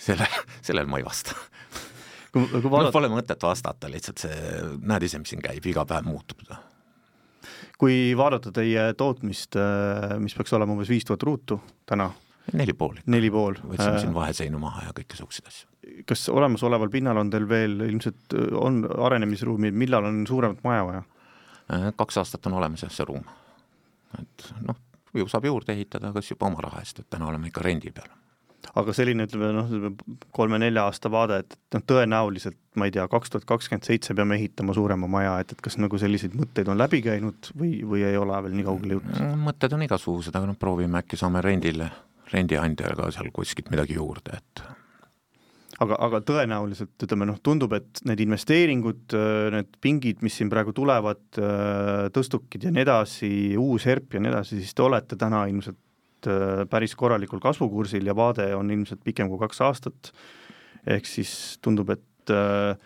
selle, 0.06 0.28
sellele 0.60 0.90
ma 0.90 1.00
ei 1.00 1.06
vasta. 1.06 1.36
kui, 2.32 2.46
kui 2.46 2.68
vaadata 2.68 2.90
no, 2.90 2.94
Pole 2.98 3.10
mõtet 3.12 3.48
vastata, 3.48 3.90
lihtsalt 3.90 4.26
see, 4.26 4.38
näed 4.82 5.08
ise, 5.08 5.22
mis 5.22 5.34
siin 5.34 5.42
käib, 5.44 5.66
iga 5.70 5.86
päev 5.88 6.08
muutub 6.08 6.46
kui 7.78 8.14
vaadata 8.16 8.52
teie 8.54 8.92
tootmist, 8.98 9.58
äh, 9.58 10.16
mis 10.22 10.34
peaks 10.36 10.54
olema 10.56 10.74
umbes 10.74 10.90
viis 10.92 11.06
tuhat 11.06 11.22
ruutu 11.26 11.58
täna, 11.88 12.10
neli 12.52 12.74
pool 12.76 13.00
neli 13.10 13.30
pool. 13.32 13.58
võtsime 13.60 13.98
siin 14.00 14.12
äh, 14.12 14.18
vaheseinu 14.18 14.60
maha 14.62 14.88
ja 14.88 14.94
kõike 14.96 15.16
niisuguseid 15.16 15.50
asju. 15.50 15.68
kas 16.08 16.26
olemasoleval 16.32 16.92
pinnal 16.92 17.20
on 17.20 17.32
teil 17.32 17.48
veel 17.50 17.78
ilmselt, 17.88 18.36
äh, 18.36 18.50
on 18.60 18.82
arenemisruumi, 19.08 19.72
millal 19.84 20.10
on 20.10 20.24
suuremat 20.30 20.64
maja 20.66 20.88
vaja? 20.90 21.04
kaks 21.96 22.20
aastat 22.20 22.46
on 22.50 22.58
olemas 22.60 22.82
jah, 22.84 22.92
see 22.92 23.06
ruum. 23.08 23.24
et 24.20 24.50
noh, 24.66 24.76
ju 25.16 25.28
saab 25.32 25.48
juurde 25.48 25.72
ehitada, 25.72 26.12
kas 26.12 26.30
juba 26.30 26.50
oma 26.50 26.64
raha 26.66 26.84
eest, 26.84 27.00
et 27.00 27.10
täna 27.10 27.30
oleme 27.30 27.50
ikka 27.50 27.64
rendi 27.64 27.92
peal 27.94 28.12
aga 28.72 28.94
selline, 28.96 29.26
ütleme 29.28 29.50
noh, 29.54 29.72
kolme-nelja 30.34 30.86
aasta 30.88 31.10
vaade, 31.12 31.40
et 31.44 31.56
noh, 31.76 31.84
tõenäoliselt 31.86 32.58
ma 32.80 32.88
ei 32.88 32.94
tea, 32.94 33.06
kaks 33.10 33.32
tuhat 33.32 33.46
kakskümmend 33.48 33.86
seitse 33.86 34.16
peame 34.18 34.38
ehitama 34.38 34.74
suurema 34.76 35.08
maja, 35.10 35.36
et, 35.42 35.54
et 35.54 35.64
kas 35.64 35.76
nagu 35.78 35.98
selliseid 36.00 36.34
mõtteid 36.38 36.70
on 36.72 36.80
läbi 36.80 37.02
käinud 37.04 37.50
või, 37.54 37.76
või 37.86 38.06
ei 38.08 38.18
ole 38.18 38.40
veel 38.46 38.56
nii 38.58 38.66
kaugele 38.66 38.98
jõudnud? 38.98 39.20
Mm, 39.20 39.44
mõtted 39.50 39.76
on 39.76 39.84
igasugused, 39.86 40.34
aga 40.34 40.50
noh, 40.50 40.58
proovime 40.60 41.02
äkki 41.02 41.20
saame 41.20 41.44
rendile, 41.44 41.90
rendiandjaga 42.32 43.12
seal 43.14 43.30
kuskilt 43.34 43.70
midagi 43.74 43.98
juurde, 43.98 44.40
et 44.40 44.64
aga, 45.84 45.98
aga 46.06 46.20
tõenäoliselt 46.26 47.06
ütleme 47.06 47.28
noh, 47.28 47.38
tundub, 47.44 47.74
et 47.76 48.02
need 48.08 48.22
investeeringud, 48.24 49.16
need 49.54 49.78
pingid, 49.82 50.22
mis 50.26 50.36
siin 50.40 50.50
praegu 50.52 50.74
tulevad, 50.76 51.22
tõstukid 52.14 52.66
ja 52.66 52.74
nii 52.74 52.84
edasi, 52.84 53.30
uus 53.60 53.86
ERP 53.90 54.18
ja 54.18 54.24
nii 54.24 54.34
edasi, 54.34 54.60
siis 54.62 54.74
te 54.74 54.86
olete 54.86 55.18
täna 55.20 55.44
ilmselt 55.50 55.78
Äh, 56.26 56.64
päris 56.70 56.94
korralikul 56.96 57.40
kasvukursil 57.42 58.06
ja 58.06 58.16
vaade 58.16 58.48
on 58.56 58.70
ilmselt 58.70 59.02
pikem 59.04 59.28
kui 59.28 59.40
kaks 59.40 59.60
aastat, 59.64 60.10
ehk 60.86 61.08
siis 61.08 61.58
tundub, 61.64 61.90
et 61.94 62.32
äh, 62.32 62.76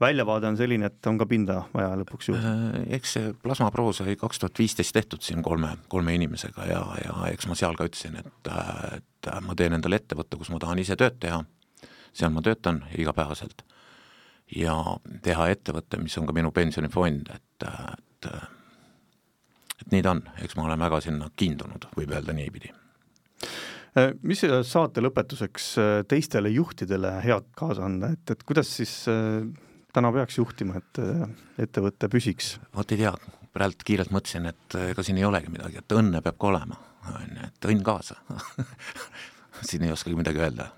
väljavaade 0.00 0.48
on 0.50 0.58
selline, 0.58 0.90
et 0.90 1.10
on 1.10 1.18
ka 1.18 1.26
pinda 1.30 1.60
vaja 1.74 1.92
lõpuks 2.00 2.30
juurde. 2.30 2.50
Äh, 2.50 2.88
eks 2.98 3.14
see 3.16 3.32
Plasma 3.42 3.70
Pro 3.74 3.90
sai 3.96 4.16
kaks 4.18 4.42
tuhat 4.42 4.58
viisteist 4.58 4.96
tehtud 4.96 5.24
siin 5.24 5.42
kolme, 5.46 5.74
kolme 5.92 6.16
inimesega 6.18 6.66
ja, 6.70 6.82
ja 7.04 7.16
eks 7.32 7.48
ma 7.50 7.58
seal 7.58 7.78
ka 7.78 7.88
ütlesin, 7.88 8.18
et, 8.22 8.52
et 8.98 9.32
ma 9.44 9.56
teen 9.58 9.78
endale 9.78 10.00
ettevõtte, 10.00 10.40
kus 10.40 10.52
ma 10.54 10.60
tahan 10.62 10.82
ise 10.82 10.98
tööd 10.98 11.20
teha, 11.22 11.42
seal 12.16 12.34
ma 12.34 12.42
töötan 12.44 12.82
igapäevaselt, 12.98 13.62
ja 14.56 14.74
teha 15.22 15.50
ettevõte, 15.54 16.00
mis 16.02 16.18
on 16.18 16.26
ka 16.28 16.36
minu 16.36 16.54
pensionifond, 16.54 17.34
et, 17.34 17.68
et 17.68 18.32
et 19.78 19.92
nii 19.94 20.02
ta 20.02 20.10
on, 20.10 20.24
eks 20.42 20.56
ma 20.58 20.64
olen 20.66 20.80
väga 20.82 20.98
sinna 21.04 21.28
kiindunud, 21.38 21.84
võib 21.94 22.10
öelda 22.10 22.34
niipidi 22.34 22.72
mis 24.22 24.44
saate 24.68 25.02
lõpetuseks 25.04 25.70
teistele 26.10 26.52
juhtidele 26.54 27.16
head 27.24 27.48
kaasa 27.58 27.86
anda, 27.88 28.12
et, 28.14 28.34
et 28.34 28.44
kuidas 28.46 28.70
siis 28.80 28.92
täna 29.94 30.12
peaks 30.14 30.38
juhtima, 30.38 30.80
et 30.82 31.00
ettevõte 31.66 32.10
püsiks? 32.12 32.56
vot 32.76 32.94
ei 32.94 33.02
tea, 33.04 33.14
praegu 33.54 33.88
kiirelt 33.88 34.12
mõtlesin, 34.14 34.48
et 34.50 34.78
ega 34.90 35.04
siin 35.06 35.20
ei 35.20 35.26
olegi 35.28 35.50
midagi, 35.52 35.80
et 35.80 35.96
õnne 35.96 36.22
peab 36.24 36.38
ka 36.40 36.50
olema, 36.52 36.78
on 37.14 37.32
ju, 37.32 37.48
et 37.48 37.70
õnn 37.72 37.86
kaasa 37.86 38.18
siin 39.68 39.86
ei 39.86 39.92
oskagi 39.94 40.16
midagi 40.18 40.42
öelda, 40.42 40.68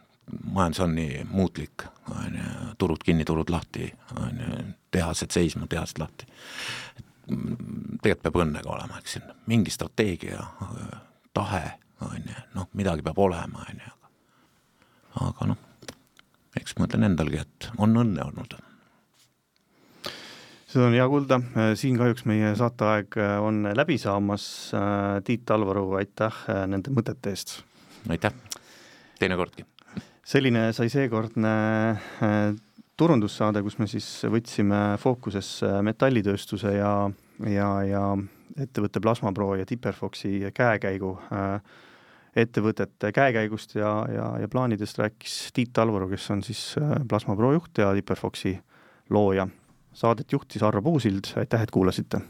majandus 0.44 0.80
on 0.84 0.94
nii 0.94 1.24
muutlik, 1.30 1.84
on 2.10 2.38
ju, 2.38 2.72
turud 2.78 3.02
kinni, 3.04 3.26
turud 3.28 3.50
lahti, 3.50 3.90
on 4.20 4.42
ju, 4.44 4.64
tehased 4.94 5.32
seisma, 5.34 5.68
tehased 5.70 6.00
lahti. 6.00 6.28
tegelikult 8.02 8.22
peab 8.26 8.40
õnne 8.44 8.64
ka 8.64 8.74
olema, 8.74 8.98
eks 9.00 9.16
siin, 9.16 9.30
mingi 9.50 9.72
strateegia, 9.74 10.44
tahe, 11.36 11.64
on 12.06 12.26
ju, 12.32 12.42
noh, 12.56 12.68
midagi 12.78 13.04
peab 13.06 13.18
olema, 13.20 13.66
on 13.68 13.84
ju, 13.84 13.92
aga 15.20 15.30
aga 15.30 15.52
noh, 15.52 15.62
eks 16.60 16.76
ma 16.78 16.88
ütlen 16.88 17.08
endalgi, 17.10 17.42
et 17.44 17.70
on 17.78 17.96
õnne 18.04 18.26
olnud 18.26 18.58
seda 20.70 20.86
on 20.86 20.94
hea 20.94 21.06
kuulda, 21.10 21.40
siin 21.74 21.96
kahjuks 21.98 22.22
meie 22.30 22.52
saateaeg 22.54 23.16
on 23.42 23.64
läbi 23.74 23.96
saamas. 23.98 24.44
Tiit 25.26 25.50
Alvaru, 25.50 25.88
aitäh 25.98 26.44
nende 26.70 26.94
mõtete 26.94 27.34
eest! 27.34 27.56
aitäh, 28.06 28.36
teinekordki! 29.18 29.66
selline 30.30 30.68
sai 30.76 30.86
seekordne 30.92 31.52
äh, 32.22 32.52
turundussaade, 33.00 33.62
kus 33.64 33.78
me 33.80 33.88
siis 33.90 34.06
võtsime 34.30 34.80
fookusesse 35.00 35.80
metallitööstuse 35.86 36.74
ja, 36.76 36.92
ja, 37.48 37.70
ja 37.88 38.04
ettevõtte 38.60 39.02
Plasmapro 39.02 39.54
ja 39.58 39.66
Tipperfoxi 39.66 40.52
käekäigu 40.54 41.16
äh, 41.32 41.80
ettevõtete 42.36 43.12
käekäigust 43.12 43.74
ja, 43.74 44.06
ja, 44.14 44.26
ja 44.40 44.48
plaanidest 44.48 44.98
rääkis 44.98 45.50
Tiit 45.54 45.78
Alvaru, 45.78 46.08
kes 46.08 46.30
on 46.30 46.42
siis 46.46 46.74
äh, 46.78 46.92
Plasmapro 47.08 47.52
juht 47.52 47.78
ja 47.78 47.92
Tipperfoxi 47.94 48.58
looja. 49.10 49.48
Saadet 49.92 50.32
juhtis 50.32 50.62
Arro 50.62 50.82
Puusild, 50.82 51.32
aitäh, 51.36 51.62
et 51.62 51.70
kuulasite! 51.70 52.20